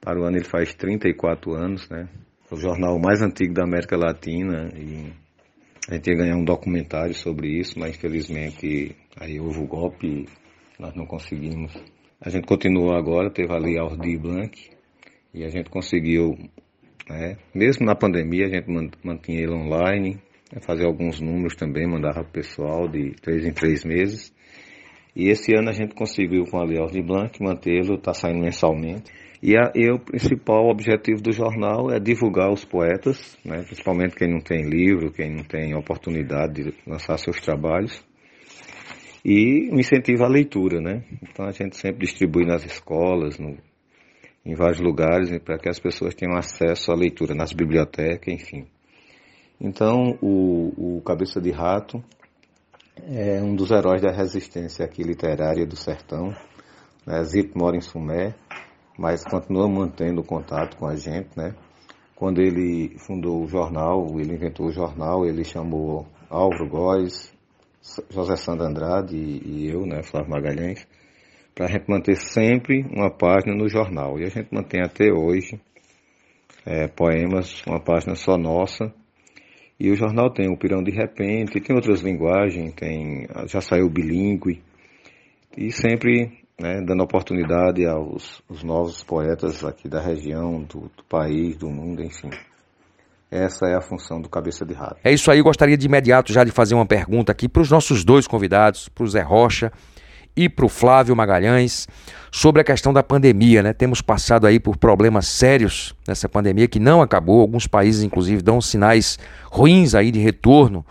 Para 0.00 0.20
o 0.20 0.24
ano 0.24 0.36
ele 0.36 0.44
faz 0.44 0.74
34 0.74 1.52
anos, 1.52 1.88
né? 1.88 2.08
O 2.50 2.56
jornal 2.56 2.98
mais 2.98 3.22
antigo 3.22 3.54
da 3.54 3.62
América 3.62 3.96
Latina 3.96 4.68
e 4.76 5.12
a 5.88 5.94
gente 5.94 6.10
ia 6.10 6.16
ganhar 6.16 6.36
um 6.36 6.44
documentário 6.44 7.14
sobre 7.14 7.48
isso, 7.60 7.78
mas 7.78 7.96
infelizmente 7.96 8.96
aí 9.18 9.38
houve 9.38 9.60
o 9.60 9.66
golpe 9.66 10.06
e 10.06 10.26
nós 10.78 10.94
não 10.94 11.06
conseguimos. 11.06 11.72
A 12.20 12.28
gente 12.28 12.46
continuou 12.46 12.94
agora, 12.94 13.30
teve 13.30 13.52
ali 13.52 13.78
a 13.78 13.84
Ordi 13.84 14.16
Blanc 14.16 14.70
e 15.32 15.44
a 15.44 15.48
gente 15.48 15.70
conseguiu, 15.70 16.36
né? 17.08 17.36
Mesmo 17.54 17.86
na 17.86 17.94
pandemia 17.94 18.46
a 18.46 18.48
gente 18.48 18.66
mantinha 19.04 19.40
ele 19.40 19.52
online, 19.52 20.18
né? 20.52 20.60
fazer 20.60 20.86
alguns 20.86 21.20
números 21.20 21.54
também, 21.54 21.86
mandava 21.86 22.22
para 22.22 22.28
o 22.28 22.32
pessoal 22.32 22.88
de 22.88 23.12
três 23.20 23.46
em 23.46 23.52
três 23.52 23.84
meses. 23.84 24.34
E 25.14 25.28
esse 25.28 25.54
ano 25.56 25.70
a 25.70 25.72
gente 25.72 25.94
conseguiu 25.94 26.44
com 26.50 26.58
a 26.58 26.64
Lei 26.64 26.84
de 26.86 27.00
Blanc 27.00 27.40
mantê-lo, 27.40 27.94
está 27.94 28.12
saindo 28.12 28.40
mensalmente. 28.40 29.10
E, 29.46 29.56
a, 29.56 29.70
e, 29.76 29.88
o 29.88 30.00
principal 30.00 30.68
objetivo 30.68 31.22
do 31.22 31.30
jornal 31.30 31.88
é 31.88 32.00
divulgar 32.00 32.50
os 32.50 32.64
poetas, 32.64 33.38
né, 33.44 33.62
principalmente 33.62 34.16
quem 34.16 34.28
não 34.28 34.40
tem 34.40 34.68
livro, 34.68 35.12
quem 35.12 35.32
não 35.32 35.44
tem 35.44 35.72
oportunidade 35.72 36.64
de 36.64 36.74
lançar 36.84 37.16
seus 37.16 37.40
trabalhos. 37.40 38.04
E 39.24 39.70
um 39.72 39.78
incentivo 39.78 40.24
à 40.24 40.28
leitura, 40.28 40.80
né? 40.80 41.04
Então 41.22 41.46
a 41.46 41.52
gente 41.52 41.76
sempre 41.76 42.00
distribui 42.00 42.44
nas 42.44 42.64
escolas, 42.64 43.38
no, 43.38 43.56
em 44.44 44.56
vários 44.56 44.80
lugares, 44.80 45.30
para 45.38 45.58
que 45.58 45.68
as 45.68 45.78
pessoas 45.78 46.12
tenham 46.16 46.36
acesso 46.36 46.90
à 46.90 46.96
leitura, 46.96 47.32
nas 47.32 47.52
bibliotecas, 47.52 48.34
enfim. 48.34 48.66
Então 49.60 50.18
o, 50.20 50.96
o 50.96 51.02
Cabeça 51.02 51.40
de 51.40 51.52
Rato 51.52 52.02
é 53.08 53.40
um 53.40 53.54
dos 53.54 53.70
heróis 53.70 54.02
da 54.02 54.10
resistência 54.10 54.84
aqui 54.84 55.04
literária 55.04 55.64
do 55.64 55.76
sertão. 55.76 56.34
Né? 57.06 57.22
Zito 57.22 57.56
mora 57.56 57.76
em 57.76 57.80
Sumé, 57.80 58.34
mas 58.98 59.24
continua 59.24 59.68
mantendo 59.68 60.22
contato 60.22 60.76
com 60.76 60.86
a 60.86 60.96
gente, 60.96 61.28
né? 61.36 61.54
Quando 62.14 62.40
ele 62.40 62.96
fundou 62.98 63.44
o 63.44 63.48
jornal, 63.48 64.18
ele 64.18 64.34
inventou 64.34 64.66
o 64.66 64.72
jornal, 64.72 65.26
ele 65.26 65.44
chamou 65.44 66.06
Álvaro 66.30 66.68
Góes, 66.68 67.32
José 68.10 68.36
Sandro 68.36 68.66
Andrade 68.66 69.16
e, 69.16 69.42
e 69.44 69.70
eu, 69.70 69.84
né, 69.84 70.02
Flávio 70.02 70.30
Magalhães, 70.30 70.86
para 71.54 71.66
a 71.66 71.68
gente 71.68 71.88
manter 71.88 72.16
sempre 72.16 72.86
uma 72.90 73.10
página 73.10 73.54
no 73.54 73.68
jornal. 73.68 74.18
E 74.18 74.24
a 74.24 74.28
gente 74.28 74.48
mantém 74.52 74.82
até 74.82 75.12
hoje 75.12 75.60
é, 76.64 76.88
poemas, 76.88 77.62
uma 77.66 77.80
página 77.80 78.14
só 78.14 78.36
nossa, 78.36 78.92
e 79.78 79.90
o 79.90 79.94
jornal 79.94 80.30
tem 80.32 80.50
o 80.50 80.56
Pirão 80.56 80.82
de 80.82 80.90
Repente, 80.90 81.60
tem 81.60 81.76
outras 81.76 82.00
linguagens, 82.00 82.72
tem, 82.74 83.26
já 83.46 83.60
saiu 83.60 83.90
bilíngue, 83.90 84.62
e 85.56 85.70
sempre 85.70 86.45
né, 86.58 86.80
dando 86.80 87.02
oportunidade 87.02 87.84
aos, 87.84 88.42
aos, 88.48 88.62
novos 88.62 89.02
poetas 89.02 89.62
aqui 89.64 89.88
da 89.88 90.00
região, 90.00 90.62
do, 90.62 90.90
do, 90.96 91.04
país, 91.08 91.56
do 91.56 91.68
mundo, 91.68 92.02
enfim. 92.02 92.30
Essa 93.30 93.66
é 93.66 93.74
a 93.74 93.80
função 93.80 94.20
do 94.20 94.28
Cabeça 94.28 94.64
de 94.64 94.72
Rato. 94.72 94.96
É 95.04 95.12
isso 95.12 95.30
aí, 95.30 95.42
gostaria 95.42 95.76
de 95.76 95.86
imediato 95.86 96.32
já 96.32 96.44
de 96.44 96.50
fazer 96.50 96.74
uma 96.74 96.86
pergunta 96.86 97.30
aqui 97.32 97.48
para 97.48 97.60
os 97.60 97.70
nossos 97.70 98.04
dois 98.04 98.26
convidados, 98.26 98.88
para 98.88 99.04
o 99.04 99.08
Zé 99.08 99.20
Rocha 99.20 99.70
e 100.34 100.48
para 100.48 100.64
o 100.64 100.68
Flávio 100.68 101.14
Magalhães 101.14 101.88
sobre 102.30 102.60
a 102.60 102.64
questão 102.64 102.92
da 102.92 103.02
pandemia, 103.02 103.62
né? 103.62 103.72
Temos 103.72 104.00
passado 104.00 104.46
aí 104.46 104.60
por 104.60 104.76
problemas 104.76 105.26
sérios 105.26 105.94
nessa 106.06 106.28
pandemia 106.28 106.68
que 106.68 106.78
não 106.78 107.02
acabou. 107.02 107.40
Alguns 107.40 107.66
países, 107.66 108.02
inclusive, 108.02 108.42
dão 108.42 108.60
sinais 108.60 109.18
ruins 109.50 109.94
aí 109.94 110.10
de 110.10 110.20
retorno 110.20 110.84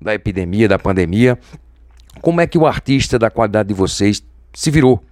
da 0.00 0.14
epidemia, 0.14 0.68
da 0.68 0.78
pandemia. 0.78 1.38
Como 2.20 2.40
é 2.40 2.46
que 2.46 2.56
o 2.56 2.66
artista 2.66 3.18
da 3.18 3.30
qualidade 3.30 3.68
de 3.68 3.74
vocês 3.74 4.22
se 4.56 4.70
virou? 4.70 5.02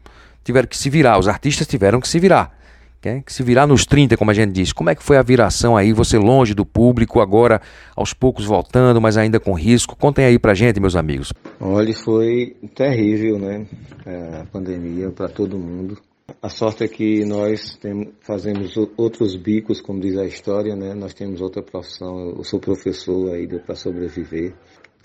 Tiveram 0.42 0.66
que 0.66 0.76
se 0.76 0.88
virar, 0.88 1.18
os 1.18 1.28
artistas 1.28 1.66
tiveram 1.66 2.00
que 2.00 2.08
se 2.08 2.18
virar. 2.18 2.58
Que 3.02 3.22
se 3.30 3.42
virar 3.42 3.66
nos 3.66 3.84
30, 3.84 4.16
como 4.16 4.30
a 4.30 4.34
gente 4.34 4.52
diz. 4.52 4.72
Como 4.72 4.88
é 4.88 4.94
que 4.94 5.02
foi 5.02 5.18
a 5.18 5.22
viração 5.22 5.76
aí? 5.76 5.92
Você 5.92 6.16
longe 6.16 6.54
do 6.54 6.64
público, 6.64 7.20
agora 7.20 7.60
aos 7.94 8.14
poucos 8.14 8.46
voltando, 8.46 9.02
mas 9.02 9.18
ainda 9.18 9.38
com 9.38 9.52
risco. 9.52 9.94
Contem 9.96 10.24
aí 10.24 10.38
pra 10.38 10.54
gente, 10.54 10.80
meus 10.80 10.96
amigos. 10.96 11.30
Olha, 11.60 11.94
foi 11.94 12.56
terrível, 12.74 13.38
né? 13.38 13.66
É, 14.06 14.40
a 14.40 14.46
pandemia 14.50 15.10
para 15.10 15.28
todo 15.28 15.58
mundo. 15.58 15.98
A 16.40 16.48
sorte 16.48 16.84
é 16.84 16.88
que 16.88 17.26
nós 17.26 17.76
temos, 17.76 18.08
fazemos 18.22 18.74
outros 18.96 19.36
bicos, 19.36 19.82
como 19.82 20.00
diz 20.00 20.16
a 20.16 20.24
história, 20.24 20.74
né? 20.74 20.94
Nós 20.94 21.12
temos 21.12 21.42
outra 21.42 21.62
profissão. 21.62 22.32
Eu 22.38 22.44
sou 22.44 22.58
professor 22.58 23.34
aí, 23.34 23.46
para 23.46 23.74
sobreviver. 23.74 24.54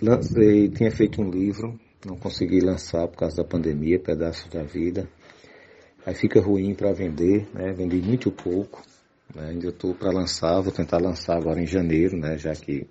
Lancei, 0.01 0.69
tinha 0.69 0.91
feito 0.91 1.21
um 1.21 1.29
livro, 1.29 1.77
não 2.05 2.15
consegui 2.17 2.59
lançar 2.59 3.07
por 3.07 3.17
causa 3.17 3.37
da 3.37 3.43
pandemia, 3.43 3.99
pedaço 3.99 4.49
da 4.49 4.63
vida. 4.63 5.09
Aí 6.05 6.15
fica 6.15 6.39
ruim 6.39 6.73
para 6.73 6.93
vender, 6.93 7.47
né? 7.53 7.73
Vendi 7.73 8.01
muito 8.01 8.31
pouco. 8.31 8.81
Né? 9.35 9.49
Ainda 9.49 9.67
estou 9.67 9.93
para 9.93 10.11
lançar, 10.11 10.61
vou 10.61 10.71
tentar 10.71 10.97
lançar 10.97 11.37
agora 11.37 11.61
em 11.61 11.67
janeiro, 11.67 12.17
né? 12.17 12.37
Já 12.37 12.53
que 12.53 12.87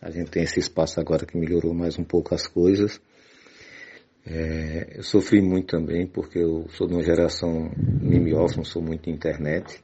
a 0.00 0.10
gente 0.10 0.30
tem 0.30 0.42
esse 0.42 0.58
espaço 0.58 0.98
agora 0.98 1.26
que 1.26 1.36
melhorou 1.36 1.74
mais 1.74 1.98
um 1.98 2.04
pouco 2.04 2.34
as 2.34 2.46
coisas. 2.46 3.00
É, 4.26 4.96
eu 4.96 5.02
sofri 5.02 5.40
muito 5.42 5.76
também, 5.76 6.06
porque 6.06 6.38
eu 6.38 6.66
sou 6.70 6.86
de 6.86 6.94
uma 6.94 7.02
geração 7.02 7.70
mimeófila, 7.76 8.58
não 8.58 8.64
sou 8.64 8.82
muito 8.82 9.04
de 9.04 9.10
internet. 9.10 9.82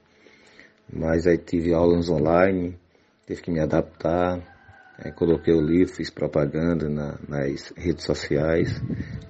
Mas 0.91 1.27
aí 1.27 1.37
tive 1.37 1.75
aulas 1.75 2.09
online, 2.09 2.79
tive 3.27 3.43
que 3.43 3.51
me 3.51 3.61
adaptar, 3.61 4.56
é, 4.99 5.11
coloquei 5.11 5.53
o 5.53 5.61
livro, 5.61 5.95
fiz 5.95 6.11
propaganda 6.11 6.89
na, 6.89 7.19
nas 7.29 7.73
redes 7.77 8.05
sociais, 8.05 8.81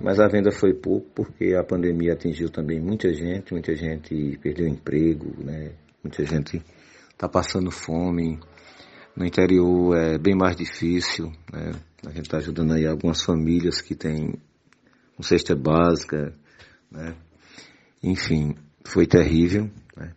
mas 0.00 0.20
a 0.20 0.28
venda 0.28 0.52
foi 0.52 0.72
pouco 0.72 1.10
porque 1.12 1.54
a 1.54 1.64
pandemia 1.64 2.12
atingiu 2.12 2.48
também 2.48 2.80
muita 2.80 3.12
gente, 3.12 3.52
muita 3.52 3.74
gente 3.74 4.38
perdeu 4.40 4.68
emprego, 4.68 5.34
né? 5.42 5.72
muita 6.02 6.24
gente 6.24 6.62
está 7.10 7.28
passando 7.28 7.70
fome. 7.70 8.38
No 9.16 9.24
interior 9.24 9.96
é 9.96 10.18
bem 10.18 10.36
mais 10.36 10.54
difícil, 10.54 11.32
né? 11.52 11.72
a 12.06 12.10
gente 12.10 12.26
está 12.26 12.36
ajudando 12.36 12.74
aí 12.74 12.86
algumas 12.86 13.22
famílias 13.22 13.80
que 13.80 13.94
têm 13.94 14.34
uma 15.18 15.24
cesta 15.24 15.56
básica, 15.56 16.32
né? 16.90 17.16
enfim, 18.02 18.54
foi 18.84 19.04
terrível. 19.04 19.68
Né? 19.96 20.12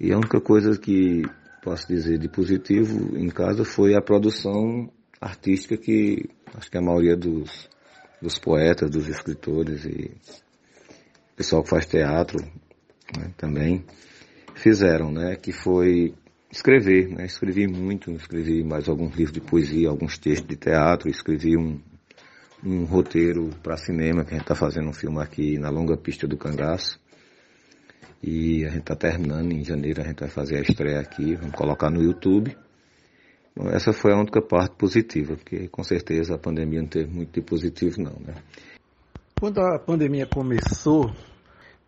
E 0.00 0.12
a 0.12 0.16
única 0.16 0.40
coisa 0.40 0.78
que 0.78 1.24
posso 1.62 1.88
dizer 1.88 2.18
de 2.18 2.28
positivo 2.28 3.16
em 3.16 3.28
casa 3.28 3.64
foi 3.64 3.94
a 3.94 4.00
produção 4.00 4.90
artística 5.20 5.76
que 5.76 6.28
acho 6.54 6.70
que 6.70 6.78
a 6.78 6.82
maioria 6.82 7.16
dos, 7.16 7.68
dos 8.20 8.38
poetas, 8.38 8.90
dos 8.90 9.08
escritores 9.08 9.84
e 9.84 10.16
pessoal 11.36 11.62
que 11.62 11.70
faz 11.70 11.86
teatro 11.86 12.44
né, 13.16 13.30
também 13.36 13.84
fizeram, 14.56 15.12
né? 15.12 15.36
Que 15.36 15.52
foi 15.52 16.14
escrever, 16.50 17.08
né? 17.08 17.24
Escrevi 17.24 17.68
muito, 17.68 18.10
escrevi 18.12 18.64
mais 18.64 18.88
alguns 18.88 19.14
livros 19.14 19.32
de 19.32 19.40
poesia, 19.40 19.88
alguns 19.88 20.18
textos 20.18 20.48
de 20.48 20.56
teatro, 20.56 21.08
escrevi 21.08 21.56
um, 21.56 21.80
um 22.64 22.84
roteiro 22.84 23.50
para 23.62 23.76
cinema, 23.76 24.24
que 24.24 24.30
a 24.30 24.34
gente 24.34 24.42
está 24.42 24.54
fazendo 24.54 24.88
um 24.88 24.92
filme 24.92 25.22
aqui 25.22 25.58
na 25.58 25.70
Longa 25.70 25.96
Pista 25.96 26.26
do 26.26 26.36
Cangaço. 26.36 27.00
E 28.22 28.64
a 28.64 28.70
gente 28.70 28.80
está 28.80 28.96
terminando, 28.96 29.52
em 29.52 29.64
janeiro 29.64 30.00
a 30.00 30.04
gente 30.04 30.20
vai 30.20 30.28
fazer 30.28 30.56
a 30.56 30.60
estreia 30.60 31.00
aqui, 31.00 31.36
vamos 31.36 31.54
colocar 31.54 31.90
no 31.90 32.02
YouTube. 32.02 32.56
Bom, 33.54 33.68
essa 33.68 33.92
foi 33.92 34.12
a 34.12 34.16
única 34.16 34.40
parte 34.42 34.76
positiva, 34.76 35.36
porque 35.36 35.68
com 35.68 35.82
certeza 35.82 36.34
a 36.34 36.38
pandemia 36.38 36.80
não 36.80 36.88
teve 36.88 37.12
muito 37.12 37.32
de 37.32 37.40
positivo 37.40 37.96
não, 37.98 38.14
né? 38.24 38.34
Quando 39.40 39.60
a 39.60 39.78
pandemia 39.78 40.26
começou, 40.26 41.12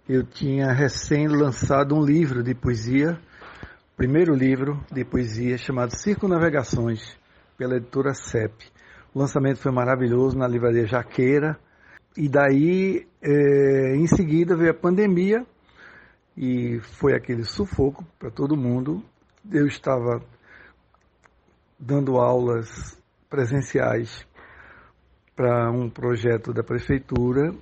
eu 0.08 0.24
tinha 0.24 0.72
recém 0.72 1.26
lançado 1.26 1.96
um 1.96 2.04
livro 2.04 2.42
de 2.42 2.54
poesia, 2.54 3.18
primeiro 3.96 4.34
livro 4.34 4.84
de 4.92 5.04
poesia 5.04 5.58
chamado 5.58 5.96
Circunavegações, 5.96 7.16
pela 7.58 7.76
editora 7.76 8.14
CEP. 8.14 8.66
O 9.12 9.18
lançamento 9.18 9.58
foi 9.58 9.72
maravilhoso 9.72 10.38
na 10.38 10.46
livraria 10.46 10.86
Jaqueira, 10.86 11.58
e 12.16 12.28
daí, 12.28 13.06
é, 13.22 13.96
em 13.96 14.06
seguida, 14.06 14.56
veio 14.56 14.70
a 14.70 14.74
pandemia, 14.74 15.44
e 16.42 16.80
foi 16.80 17.12
aquele 17.14 17.44
sufoco 17.44 18.02
para 18.18 18.30
todo 18.30 18.56
mundo. 18.56 19.04
Eu 19.52 19.66
estava 19.66 20.22
dando 21.78 22.16
aulas 22.16 22.98
presenciais 23.28 24.26
para 25.36 25.70
um 25.70 25.90
projeto 25.90 26.50
da 26.50 26.62
prefeitura, 26.62 27.52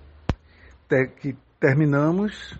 que 1.21 1.37
terminamos 1.59 2.57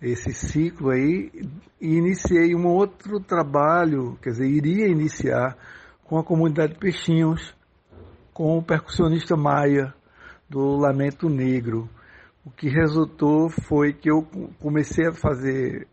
esse 0.00 0.32
ciclo 0.32 0.90
aí 0.90 1.30
e 1.78 1.94
iniciei 1.94 2.54
um 2.54 2.66
outro 2.66 3.20
trabalho, 3.20 4.18
quer 4.22 4.30
dizer, 4.30 4.48
iria 4.48 4.88
iniciar 4.88 5.58
com 6.04 6.18
a 6.18 6.24
comunidade 6.24 6.78
Peixinhos, 6.78 7.54
com 8.32 8.56
o 8.56 8.62
percussionista 8.62 9.36
Maia, 9.36 9.92
do 10.48 10.78
Lamento 10.78 11.28
Negro. 11.28 11.86
O 12.44 12.50
que 12.50 12.68
resultou 12.68 13.48
foi 13.48 13.92
que 13.92 14.10
eu 14.10 14.22
comecei 14.60 15.06
a 15.06 15.12
fazer 15.12 15.86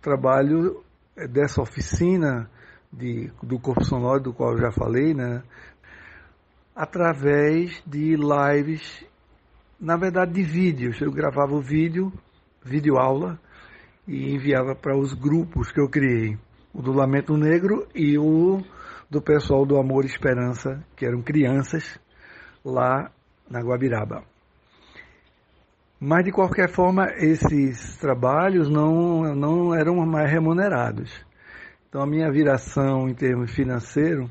trabalho 0.00 0.82
dessa 1.30 1.62
oficina 1.62 2.50
de, 2.92 3.30
do 3.42 3.58
corpo 3.58 3.84
sonoro, 3.84 4.20
do 4.20 4.32
qual 4.32 4.52
eu 4.52 4.58
já 4.58 4.72
falei, 4.72 5.14
né? 5.14 5.42
através 6.74 7.82
de 7.86 8.16
lives, 8.16 9.04
na 9.78 9.96
verdade 9.96 10.32
de 10.32 10.42
vídeos. 10.42 11.00
Eu 11.00 11.12
gravava 11.12 11.54
o 11.54 11.60
vídeo, 11.60 12.12
vídeo 12.64 12.96
aula, 12.96 13.38
e 14.06 14.34
enviava 14.34 14.74
para 14.74 14.96
os 14.96 15.14
grupos 15.14 15.70
que 15.70 15.80
eu 15.80 15.88
criei. 15.88 16.36
O 16.72 16.82
do 16.82 16.92
Lamento 16.92 17.36
Negro 17.36 17.86
e 17.94 18.18
o 18.18 18.62
do 19.08 19.20
pessoal 19.20 19.66
do 19.66 19.78
Amor 19.78 20.04
e 20.04 20.08
Esperança, 20.08 20.82
que 20.96 21.04
eram 21.04 21.22
crianças 21.22 21.98
lá 22.64 23.10
na 23.48 23.60
Guabiraba. 23.60 24.31
Mas, 26.04 26.24
de 26.24 26.32
qualquer 26.32 26.68
forma, 26.68 27.12
esses 27.16 27.96
trabalhos 27.96 28.68
não, 28.68 29.36
não 29.36 29.72
eram 29.72 29.94
mais 30.04 30.28
remunerados. 30.28 31.12
Então, 31.88 32.02
a 32.02 32.06
minha 32.08 32.28
viração 32.28 33.08
em 33.08 33.14
termos 33.14 33.52
financeiros 33.52 34.28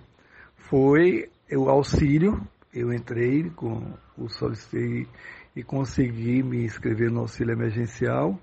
foi 0.70 1.30
o 1.50 1.70
auxílio. 1.70 2.46
Eu 2.74 2.92
entrei, 2.92 3.50
com 3.52 3.86
o 4.18 4.28
solicitei 4.28 5.08
e 5.56 5.64
consegui 5.64 6.44
me 6.44 6.66
inscrever 6.66 7.10
no 7.10 7.22
auxílio 7.22 7.54
emergencial. 7.54 8.38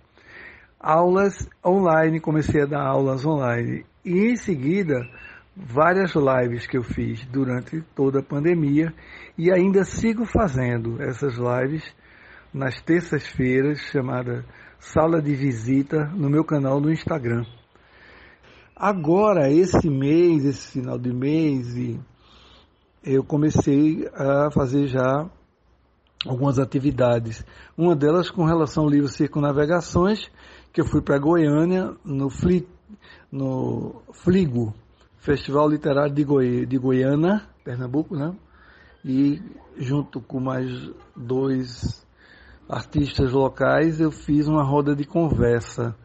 Aulas 0.81 1.51
online, 1.63 2.21
comecei 2.21 2.63
a 2.63 2.67
dar 2.67 2.81
aulas 2.81 3.27
online. 3.27 3.85
E, 4.07 4.33
em 4.33 4.37
seguida, 4.37 5.07
várias 5.55 6.15
lives 6.15 6.67
que 6.67 6.79
eu 6.79 6.83
fiz 6.83 7.27
durante 7.27 7.83
toda 7.95 8.21
a 8.21 8.23
pandemia 8.23 8.91
e 9.37 9.53
ainda 9.53 9.85
sigo 9.85 10.25
fazendo 10.25 10.97
essas 11.03 11.35
lives 11.37 11.95
nas 12.53 12.81
terças-feiras, 12.81 13.79
chamada 13.93 14.45
Sala 14.79 15.21
de 15.21 15.35
Visita, 15.35 16.07
no 16.15 16.31
meu 16.31 16.45
canal 16.45 16.81
no 16.81 16.91
Instagram. 16.91 17.45
Agora, 18.75 19.51
esse 19.51 19.91
mês, 19.91 20.45
esse 20.45 20.73
final 20.73 20.99
de 20.99 21.13
mês, 21.13 21.75
eu 23.03 23.25
comecei 23.25 24.09
a 24.15 24.51
fazer 24.51 24.87
já 24.87 25.29
algumas 26.27 26.59
atividades. 26.59 27.45
Uma 27.77 27.95
delas 27.95 28.31
com 28.31 28.45
relação 28.45 28.85
ao 28.85 28.91
livro 28.91 29.09
Circunavegações, 29.09 30.31
que 30.73 30.81
eu 30.81 30.87
fui 30.87 31.03
para 31.03 31.19
Goiânia, 31.19 31.95
no, 32.05 32.31
Fli, 32.31 32.69
no 33.31 34.03
Fligo, 34.13 34.73
Festival 35.19 35.69
Literário 35.69 36.15
de, 36.15 36.25
Goi, 36.25 36.65
de 36.65 36.79
Goiânia, 36.79 37.43
Pernambuco, 37.65 38.17
né? 38.17 38.35
E 39.05 39.43
junto 39.77 40.21
com 40.21 40.41
mais 40.41 40.71
dois 41.17 42.07
artistas 42.69 43.33
locais, 43.33 44.01
eu 44.01 44.11
fiz 44.11 44.47
uma 44.47 44.63
roda 44.63 44.95
de 44.95 45.05
conversa. 45.05 45.97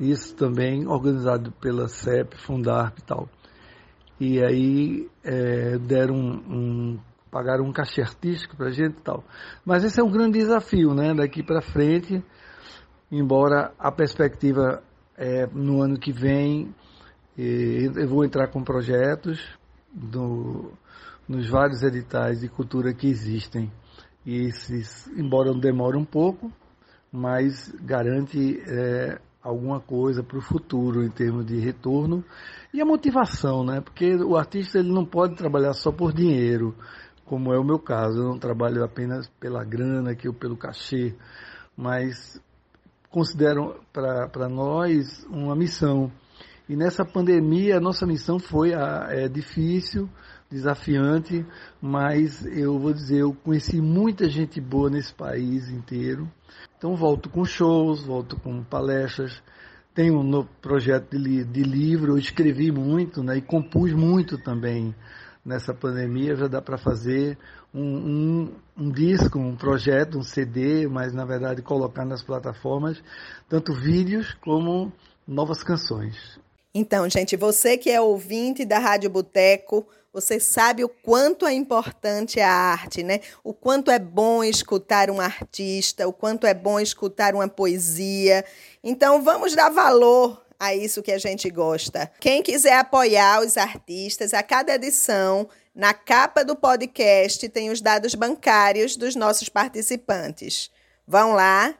Isso 0.00 0.34
também 0.34 0.86
organizado 0.86 1.52
pela 1.52 1.88
CEP, 1.88 2.36
Fundarp 2.36 2.98
e 2.98 3.02
tal. 3.02 3.28
E 4.20 4.42
aí 4.42 5.08
é, 5.22 5.78
deram 5.78 6.14
um, 6.14 6.32
um, 6.48 7.00
pagaram 7.30 7.64
um 7.64 7.72
cachê 7.72 8.00
artístico 8.00 8.56
pra 8.56 8.70
gente 8.70 8.96
e 8.98 9.02
tal. 9.02 9.24
Mas 9.64 9.84
esse 9.84 10.00
é 10.00 10.04
um 10.04 10.10
grande 10.10 10.38
desafio, 10.38 10.94
né? 10.94 11.12
Daqui 11.14 11.42
para 11.42 11.60
frente, 11.60 12.22
embora 13.10 13.72
a 13.78 13.90
perspectiva 13.90 14.82
é, 15.16 15.46
no 15.52 15.82
ano 15.82 15.98
que 15.98 16.12
vem 16.12 16.74
eu 17.36 18.08
vou 18.08 18.24
entrar 18.24 18.46
com 18.48 18.62
projetos 18.62 19.44
do, 19.92 20.72
nos 21.28 21.48
vários 21.48 21.82
editais 21.82 22.40
de 22.40 22.48
cultura 22.48 22.94
que 22.94 23.08
existem 23.08 23.72
E 24.24 24.46
esses, 24.46 25.06
embora 25.16 25.52
demore 25.52 25.96
um 25.96 26.04
pouco, 26.04 26.50
mas 27.12 27.68
garante 27.82 28.60
é, 28.66 29.20
alguma 29.42 29.78
coisa 29.78 30.22
para 30.22 30.38
o 30.38 30.40
futuro 30.40 31.04
em 31.04 31.10
termos 31.10 31.44
de 31.44 31.58
retorno 31.58 32.24
e 32.72 32.80
a 32.80 32.84
motivação, 32.86 33.62
né? 33.62 33.80
Porque 33.82 34.16
o 34.16 34.36
artista 34.36 34.78
ele 34.78 34.90
não 34.90 35.04
pode 35.04 35.36
trabalhar 35.36 35.74
só 35.74 35.92
por 35.92 36.12
dinheiro, 36.12 36.74
como 37.26 37.52
é 37.52 37.58
o 37.58 37.64
meu 37.64 37.78
caso. 37.78 38.18
Eu 38.18 38.24
não 38.24 38.38
trabalho 38.38 38.82
apenas 38.82 39.28
pela 39.38 39.62
grana, 39.62 40.14
que 40.14 40.26
eu 40.26 40.32
pelo 40.32 40.56
cachê, 40.56 41.14
mas 41.76 42.40
considero 43.10 43.80
para 43.92 44.48
nós 44.48 45.24
uma 45.30 45.54
missão. 45.54 46.10
E 46.66 46.74
nessa 46.74 47.04
pandemia 47.04 47.76
a 47.76 47.80
nossa 47.80 48.06
missão 48.06 48.38
foi 48.38 48.72
a, 48.72 49.08
é 49.10 49.28
difícil, 49.28 50.08
desafiante, 50.50 51.44
mas 51.80 52.44
eu 52.46 52.78
vou 52.78 52.92
dizer, 52.92 53.18
eu 53.18 53.34
conheci 53.34 53.80
muita 53.80 54.28
gente 54.28 54.60
boa 54.60 54.90
nesse 54.90 55.12
país 55.12 55.68
inteiro. 55.68 56.30
Então 56.76 56.94
volto 56.94 57.28
com 57.28 57.44
shows, 57.44 58.04
volto 58.04 58.38
com 58.38 58.62
palestras. 58.62 59.42
Tenho 59.94 60.18
um 60.18 60.22
novo 60.22 60.48
projeto 60.60 61.18
de, 61.18 61.44
de 61.44 61.62
livro, 61.62 62.12
eu 62.12 62.18
escrevi 62.18 62.70
muito 62.70 63.22
né, 63.22 63.36
e 63.36 63.42
compus 63.42 63.92
muito 63.92 64.36
também 64.38 64.94
nessa 65.44 65.72
pandemia. 65.72 66.36
Já 66.36 66.48
dá 66.48 66.60
para 66.60 66.78
fazer 66.78 67.38
um, 67.72 67.82
um, 67.82 68.54
um, 68.76 68.90
disco, 68.90 69.38
um 69.38 69.56
projeto, 69.56 70.18
um 70.18 70.22
CD, 70.22 70.86
mas 70.88 71.12
na 71.12 71.24
verdade 71.24 71.62
colocar 71.62 72.04
nas 72.04 72.22
plataformas 72.22 73.02
tanto 73.48 73.72
vídeos 73.72 74.34
como 74.34 74.92
novas 75.26 75.62
canções. 75.62 76.38
Então, 76.74 77.08
gente, 77.08 77.36
você 77.36 77.78
que 77.78 77.88
é 77.88 78.00
ouvinte 78.00 78.64
da 78.64 78.80
Rádio 78.80 79.08
Boteco, 79.08 79.86
você 80.14 80.38
sabe 80.38 80.84
o 80.84 80.88
quanto 80.88 81.44
é 81.44 81.52
importante 81.52 82.38
a 82.38 82.48
arte, 82.48 83.02
né? 83.02 83.18
O 83.42 83.52
quanto 83.52 83.90
é 83.90 83.98
bom 83.98 84.44
escutar 84.44 85.10
um 85.10 85.20
artista, 85.20 86.06
o 86.06 86.12
quanto 86.12 86.46
é 86.46 86.54
bom 86.54 86.78
escutar 86.78 87.34
uma 87.34 87.48
poesia. 87.48 88.44
Então, 88.82 89.24
vamos 89.24 89.56
dar 89.56 89.70
valor 89.70 90.40
a 90.56 90.72
isso 90.72 91.02
que 91.02 91.10
a 91.10 91.18
gente 91.18 91.50
gosta. 91.50 92.08
Quem 92.20 92.44
quiser 92.44 92.78
apoiar 92.78 93.40
os 93.40 93.56
artistas, 93.56 94.32
a 94.32 94.40
cada 94.40 94.76
edição, 94.76 95.48
na 95.74 95.92
capa 95.92 96.44
do 96.44 96.54
podcast 96.54 97.48
tem 97.48 97.70
os 97.70 97.80
dados 97.80 98.14
bancários 98.14 98.96
dos 98.96 99.16
nossos 99.16 99.48
participantes. 99.48 100.70
Vão 101.04 101.32
lá 101.32 101.74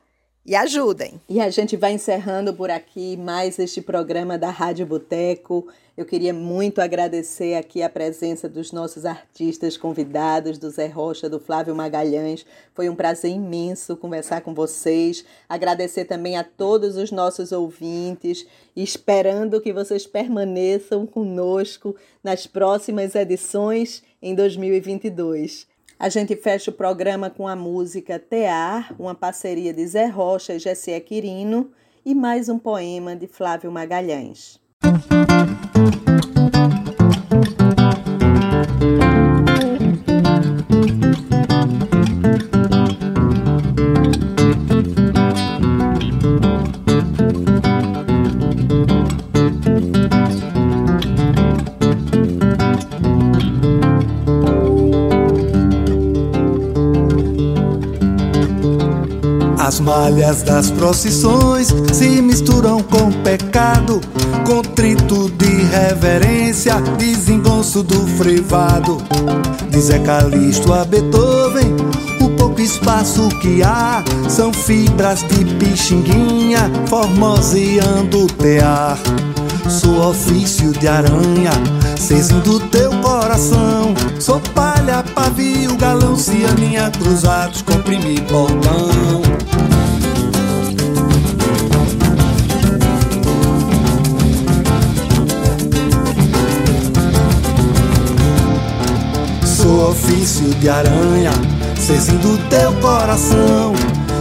e 0.47 0.55
ajudem. 0.55 1.21
E 1.29 1.41
a 1.41 1.49
gente 1.49 1.77
vai 1.77 1.93
encerrando 1.93 2.53
por 2.53 2.71
aqui 2.71 3.17
mais 3.17 3.59
este 3.59 3.81
programa 3.81 4.37
da 4.37 4.51
Rádio 4.51 4.85
Boteco. 4.85 5.67
Eu 5.97 6.05
queria 6.05 6.35
muito 6.35 6.81
agradecer 6.81 7.55
aqui 7.55 7.83
a 7.83 7.89
presença 7.89 8.49
dos 8.49 8.73
nossos 8.73 9.07
artistas 9.07 9.77
convidados, 9.77 10.59
do 10.59 10.69
Zé 10.69 10.87
Rocha, 10.87 11.31
do 11.31 11.41
Flávio 11.41 11.75
Magalhães. 11.75 12.45
Foi 12.75 12.89
um 12.89 12.97
prazer 12.97 13.31
imenso 13.31 13.97
conversar 13.97 14.43
com 14.43 14.53
vocês. 14.53 15.25
Agradecer 15.49 16.05
também 16.05 16.37
a 16.37 16.45
todos 16.45 16.97
os 16.97 17.11
nossos 17.11 17.53
ouvintes, 17.53 18.47
esperando 18.77 19.61
que 19.61 19.73
vocês 19.73 20.07
permaneçam 20.07 21.07
conosco 21.07 21.95
nas 22.23 22.47
próximas 22.47 23.15
edições 23.15 24.03
em 24.21 24.35
2022. 24.35 25.74
A 25.99 26.09
gente 26.09 26.35
fecha 26.37 26.71
o 26.71 26.75
programa 26.75 27.31
com 27.31 27.47
a 27.47 27.55
música 27.55 28.19
Tear, 28.19 28.95
uma 28.99 29.15
parceria 29.15 29.73
de 29.73 29.87
Zé 29.87 30.07
Rocha 30.07 30.55
e 30.55 30.59
Jessé 30.59 30.99
Quirino, 30.99 31.71
e 32.05 32.15
mais 32.15 32.49
um 32.49 32.59
poema 32.59 33.15
de 33.15 33.27
Flávio 33.27 33.71
Magalhães. 33.71 34.61
As 60.05 60.11
malhas 60.11 60.43
das 60.43 60.71
procissões 60.71 61.69
se 61.95 62.21
misturam 62.21 62.83
com 62.83 63.11
pecado, 63.23 64.03
contrito 64.47 65.31
de 65.31 65.47
reverência, 65.47 66.75
desengonço 66.99 67.83
do 67.83 68.07
freivado. 68.09 68.99
De 69.71 69.81
Zé 69.81 69.99
Calixto 70.01 70.75
a 70.75 70.85
Beethoven, 70.85 71.75
o 72.21 72.29
pouco 72.37 72.61
espaço 72.61 73.31
que 73.41 73.63
há 73.63 74.05
são 74.29 74.53
fibras 74.53 75.23
de 75.23 75.43
pixinguinha, 75.55 76.71
formoseando 76.87 78.25
o 78.25 78.27
tear. 78.27 78.99
Sou 79.71 80.11
ofício 80.11 80.71
de 80.73 80.87
aranha, 80.87 81.53
cezindo 81.99 82.61
teu 82.69 82.91
coração. 83.01 83.95
Sou 84.21 84.39
palha, 84.55 85.03
pavio, 85.15 85.75
galão, 85.79 86.15
cianinha, 86.15 86.91
cruzados, 86.91 87.63
comprimi, 87.63 88.21
bordão. 88.21 89.24
Ofício 99.85 100.49
de 100.55 100.69
aranha, 100.69 101.31
cezindo 101.79 102.39
teu 102.49 102.73
coração. 102.81 103.75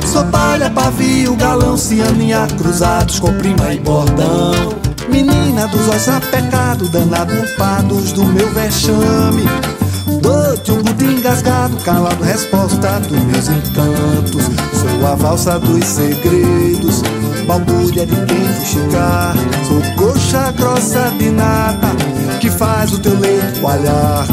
Sou 0.06 0.26
palha, 0.26 0.70
pavio, 0.70 1.38
galão, 1.38 1.78
cianinha, 1.78 2.46
cruzados, 2.58 3.18
comprima 3.18 3.74
e 3.74 3.80
bordão. 3.80 4.76
Menina 5.10 5.66
dos 5.70 5.88
olhos 5.88 6.26
pecado, 6.30 6.90
danado 6.90 7.34
culpados 7.34 8.12
do 8.12 8.26
meu 8.26 8.54
vexame. 8.54 9.46
Dou-te 10.22 10.72
um 10.74 10.84
budim 10.84 11.16
engasgado, 11.20 11.78
calado, 11.78 12.22
resposta 12.22 13.00
dos 13.00 13.24
meus 13.24 13.48
encantos. 13.48 14.44
Sou 14.44 15.08
a 15.08 15.16
valsa 15.16 15.60
dos 15.60 15.86
segredos, 15.86 17.02
balbúrdia 17.48 18.06
de 18.06 18.16
quem 18.26 18.54
fuxicar. 18.54 19.34
Sou 19.66 19.82
coxa 19.96 20.52
grossa 20.52 21.10
de 21.18 21.30
nata, 21.30 21.88
que 22.42 22.50
faz 22.50 22.92
o 22.92 23.00
teu 23.00 23.18
leito 23.18 23.62
coalhar. 23.62 24.28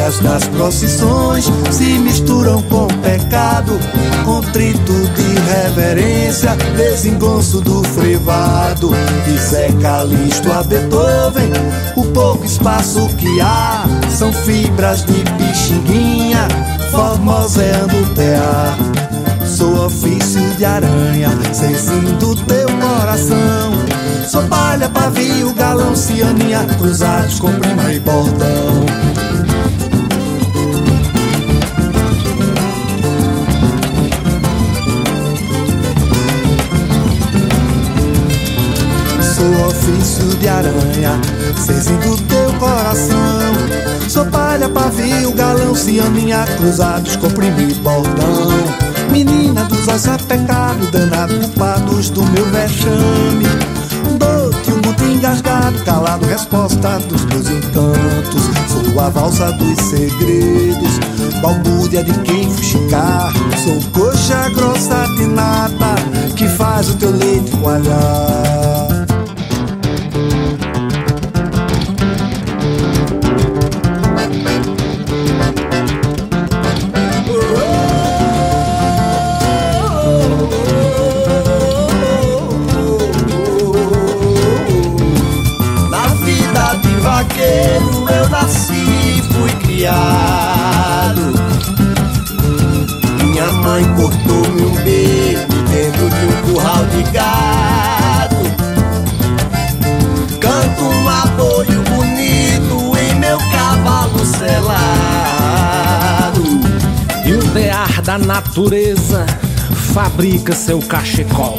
As 0.00 0.18
das 0.18 0.44
procissões 0.48 1.50
se 1.70 1.98
misturam 1.98 2.60
com 2.64 2.86
pecado, 3.00 3.78
contrito 4.22 4.92
de 4.92 5.40
reverência, 5.50 6.54
desengonço 6.76 7.60
do 7.62 7.82
freivado. 7.82 8.90
De 9.24 9.38
Zé 9.38 9.70
Calixto 9.80 10.52
a 10.52 10.62
Beethoven, 10.62 11.50
o 11.96 12.04
pouco 12.12 12.44
espaço 12.44 13.08
que 13.16 13.40
há 13.40 13.86
são 14.10 14.30
fibras 14.30 15.06
de 15.06 15.24
pixinguinha, 15.38 16.48
formoseando 16.90 17.96
o 17.96 18.14
tear. 18.14 18.76
Sou 19.46 19.86
ofício 19.86 20.42
de 20.58 20.66
aranha, 20.66 21.30
cezindo 21.52 22.36
teu 22.44 22.68
coração. 22.68 23.72
Sou 24.28 24.42
palha, 24.48 24.88
pavio, 24.90 25.54
galão, 25.54 25.96
cianinha, 25.96 26.66
cruzados 26.78 27.40
com 27.40 27.50
prima 27.52 27.92
e 27.92 28.00
bordão. 28.00 29.23
Sou 39.34 39.66
ofício 39.66 40.28
de 40.38 40.46
aranha, 40.46 41.20
cezindo 41.66 42.16
teu 42.28 42.52
coração. 42.60 43.52
Sou 44.08 44.24
palha, 44.26 44.68
pavio, 44.68 45.32
galão, 45.32 45.74
cianinha, 45.74 46.44
cruzados, 46.56 47.16
comprimi, 47.16 47.74
bordão. 47.74 48.52
Menina 49.10 49.64
dos 49.64 49.88
olhos 49.88 50.22
pecado, 50.28 50.88
danado, 50.92 51.34
culpados 51.34 52.10
do 52.10 52.22
meu 52.26 52.44
vexame. 52.46 53.44
Dou-te 54.20 54.70
um 54.70 54.80
butim 54.80 55.14
engasgado, 55.14 55.82
calado, 55.82 56.24
resposta 56.26 57.00
dos 57.00 57.24
meus 57.24 57.48
encantos. 57.48 58.44
Sou 58.68 59.00
a 59.00 59.08
valsa 59.08 59.50
dos 59.50 59.84
segredos, 59.86 61.00
balbúrdia 61.42 62.04
de 62.04 62.12
quem 62.20 62.48
fuxicar. 62.48 63.32
Sou 63.64 63.82
coxa 63.90 64.48
grossa 64.50 65.08
de 65.16 65.26
nata, 65.26 65.96
que 66.36 66.46
faz 66.50 66.90
o 66.90 66.94
teu 66.94 67.10
leite 67.10 67.50
coalhar. 67.56 69.03
Nasci 88.44 89.22
fui 89.32 89.50
criado. 89.62 91.32
Minha 93.22 93.50
mãe 93.52 93.82
cortou-me 93.94 94.62
um 94.62 94.74
beijo 94.82 95.46
dentro 95.70 96.10
de 96.10 96.26
um 96.26 96.32
curral 96.42 96.84
de 96.86 97.02
gado. 97.10 98.36
Canto 100.38 100.84
um 100.84 101.08
apoio 101.08 101.82
bonito 101.84 102.92
em 102.98 103.14
meu 103.18 103.38
cavalo 103.38 104.26
selado. 104.26 105.62
E 107.24 107.32
o 107.32 107.42
dear 107.54 108.02
da 108.02 108.18
natureza 108.18 109.24
fabrica 109.94 110.54
seu 110.54 110.80
cachecol. 110.80 111.56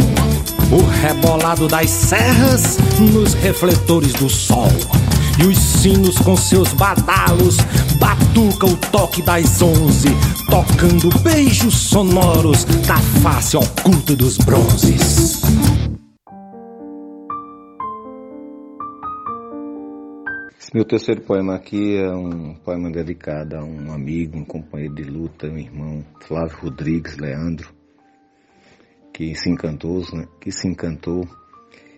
O 0.71 0.83
rebolado 1.01 1.67
das 1.67 1.89
serras 1.89 2.77
nos 2.99 3.33
refletores 3.33 4.13
do 4.13 4.29
sol. 4.29 4.71
E 5.37 5.47
os 5.47 5.57
sinos 5.57 6.17
com 6.19 6.37
seus 6.37 6.71
badalos 6.73 7.57
batuca 7.99 8.65
o 8.65 8.77
toque 8.89 9.21
das 9.21 9.61
onze, 9.61 10.07
tocando 10.49 11.09
beijos 11.19 11.73
sonoros 11.73 12.63
da 12.87 12.97
face 13.21 13.57
oculta 13.57 14.15
dos 14.15 14.37
bronzes. 14.37 15.41
Esse 20.57 20.73
meu 20.73 20.85
terceiro 20.85 21.21
poema 21.21 21.55
aqui 21.55 21.97
é 21.97 22.09
um 22.09 22.55
poema 22.55 22.89
dedicado 22.89 23.57
a 23.57 23.63
um 23.63 23.91
amigo, 23.91 24.37
um 24.37 24.45
companheiro 24.45 24.95
de 24.95 25.03
luta, 25.03 25.47
um 25.47 25.57
irmão, 25.57 26.05
Flávio 26.21 26.57
Rodrigues 26.61 27.17
Leandro, 27.17 27.73
que 29.13 29.35
se 29.35 29.49
encantou, 29.49 30.01
né? 30.13 30.27
que 30.39 30.49
se 30.49 30.65
encantou, 30.65 31.27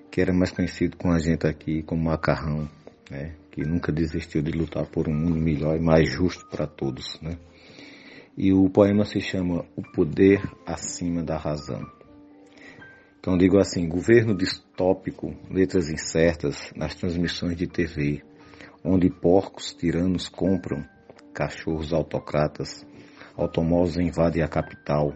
que 0.10 0.22
era 0.22 0.34
mais 0.34 0.52
conhecido 0.52 0.98
com 0.98 1.12
a 1.12 1.20
gente 1.20 1.46
aqui 1.46 1.84
como 1.84 2.04
Macarrão, 2.04 2.68
né? 3.10 3.36
que 3.51 3.62
nunca 3.62 3.91
desistiu 3.91 4.41
de 4.41 4.51
lutar 4.51 4.86
por 4.88 5.08
um 5.08 5.14
mundo 5.14 5.39
melhor 5.39 5.76
e 5.78 5.82
mais 5.82 6.10
justo 6.10 6.45
para 6.47 6.68
todos. 6.68 7.20
Né? 7.22 7.38
E 8.38 8.53
o 8.53 8.70
poema 8.70 9.05
se 9.05 9.20
chama 9.20 9.66
O 9.76 9.82
Poder 9.82 10.41
Acima 10.66 11.24
da 11.24 11.38
Razão. 11.38 11.82
Então 13.20 13.38
digo 13.38 13.58
assim, 13.58 13.88
governo 13.88 14.36
distópico, 14.36 15.36
letras 15.49 15.89
incertas 15.89 16.72
nas 16.76 16.95
transmissões 16.95 17.58
de 17.58 17.68
TV, 17.68 18.24
onde 18.84 19.10
porcos 19.10 19.74
tiranos 19.74 20.30
compram 20.30 20.86
cachorros 21.34 21.91
autocratas, 21.91 22.86
automóveis 23.36 23.97
invadem 23.97 24.41
a 24.41 24.47
capital, 24.47 25.14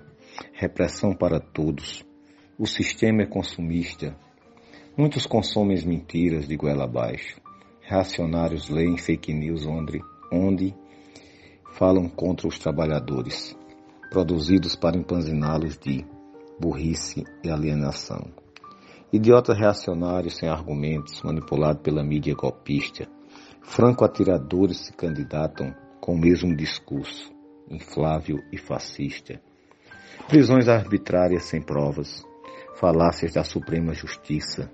repressão 0.53 1.15
para 1.15 1.39
todos. 1.39 2.05
O 2.57 2.67
sistema 2.67 3.23
é 3.23 3.25
consumista. 3.25 4.15
Muitos 4.97 5.25
consomem 5.25 5.77
mentiras 5.85 6.47
de 6.47 6.55
goela 6.57 6.83
abaixo 6.83 7.40
reacionários 7.91 8.69
leem 8.69 8.97
fake 8.97 9.33
news 9.33 9.65
onde, 9.65 10.01
onde 10.31 10.73
falam 11.73 12.07
contra 12.07 12.47
os 12.47 12.57
trabalhadores, 12.57 13.53
produzidos 14.09 14.77
para 14.77 14.97
empanziná-los 14.97 15.77
de 15.77 16.05
burrice 16.57 17.25
e 17.43 17.49
alienação. 17.49 18.31
Idiotas 19.11 19.57
reacionários 19.57 20.37
sem 20.37 20.47
argumentos, 20.47 21.21
manipulados 21.21 21.81
pela 21.81 22.01
mídia 22.01 22.33
golpista, 22.33 23.09
franco-atiradores 23.61 24.85
se 24.85 24.93
candidatam 24.93 25.75
com 25.99 26.13
o 26.13 26.17
mesmo 26.17 26.55
discurso, 26.55 27.29
inflável 27.69 28.37
e 28.53 28.57
fascista. 28.57 29.41
Prisões 30.29 30.69
arbitrárias 30.69 31.43
sem 31.43 31.61
provas, 31.61 32.23
falácias 32.75 33.33
da 33.33 33.43
Suprema 33.43 33.93
Justiça, 33.93 34.71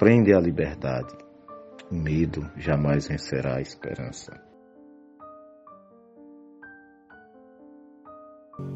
prende 0.00 0.34
a 0.34 0.40
liberdade, 0.40 1.14
o 1.90 1.94
medo 1.94 2.48
jamais 2.56 3.08
vencerá 3.08 3.56
a 3.56 3.60
esperança. 3.60 4.40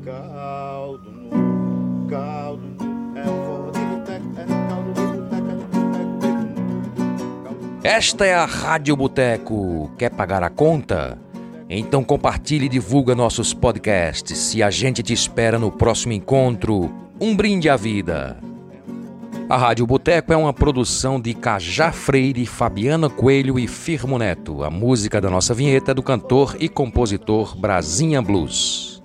Caldo 0.04 1.10
no 1.10 2.06
caldo 2.08 2.76
é 3.14 3.20
é 3.20 4.30
é. 7.86 7.96
Esta 7.96 8.24
é 8.26 8.34
a 8.34 8.46
Rádio 8.46 8.96
Boteco. 8.96 9.92
Quer 9.98 10.10
pagar 10.10 10.42
a 10.42 10.50
conta? 10.50 11.18
Então 11.68 12.02
compartilhe 12.02 12.66
e 12.66 12.68
divulga 12.68 13.14
nossos 13.14 13.54
podcasts 13.54 14.54
e 14.54 14.62
a 14.62 14.70
gente 14.70 15.02
te 15.02 15.12
espera 15.12 15.58
no 15.58 15.70
próximo 15.70 16.12
encontro. 16.12 16.90
Um 17.20 17.36
brinde 17.36 17.68
à 17.68 17.76
vida. 17.76 18.38
A 19.48 19.58
Rádio 19.58 19.86
Boteco 19.86 20.32
é 20.32 20.36
uma 20.36 20.54
produção 20.54 21.20
de 21.20 21.34
Cajá 21.34 21.92
Freire, 21.92 22.46
Fabiana 22.46 23.10
Coelho 23.10 23.58
e 23.58 23.68
Firmo 23.68 24.18
Neto. 24.18 24.64
A 24.64 24.70
música 24.70 25.20
da 25.20 25.28
nossa 25.28 25.52
vinheta 25.52 25.90
é 25.90 25.94
do 25.94 26.02
cantor 26.02 26.56
e 26.58 26.66
compositor 26.66 27.54
Brasinha 27.54 28.22
Blues. 28.22 29.02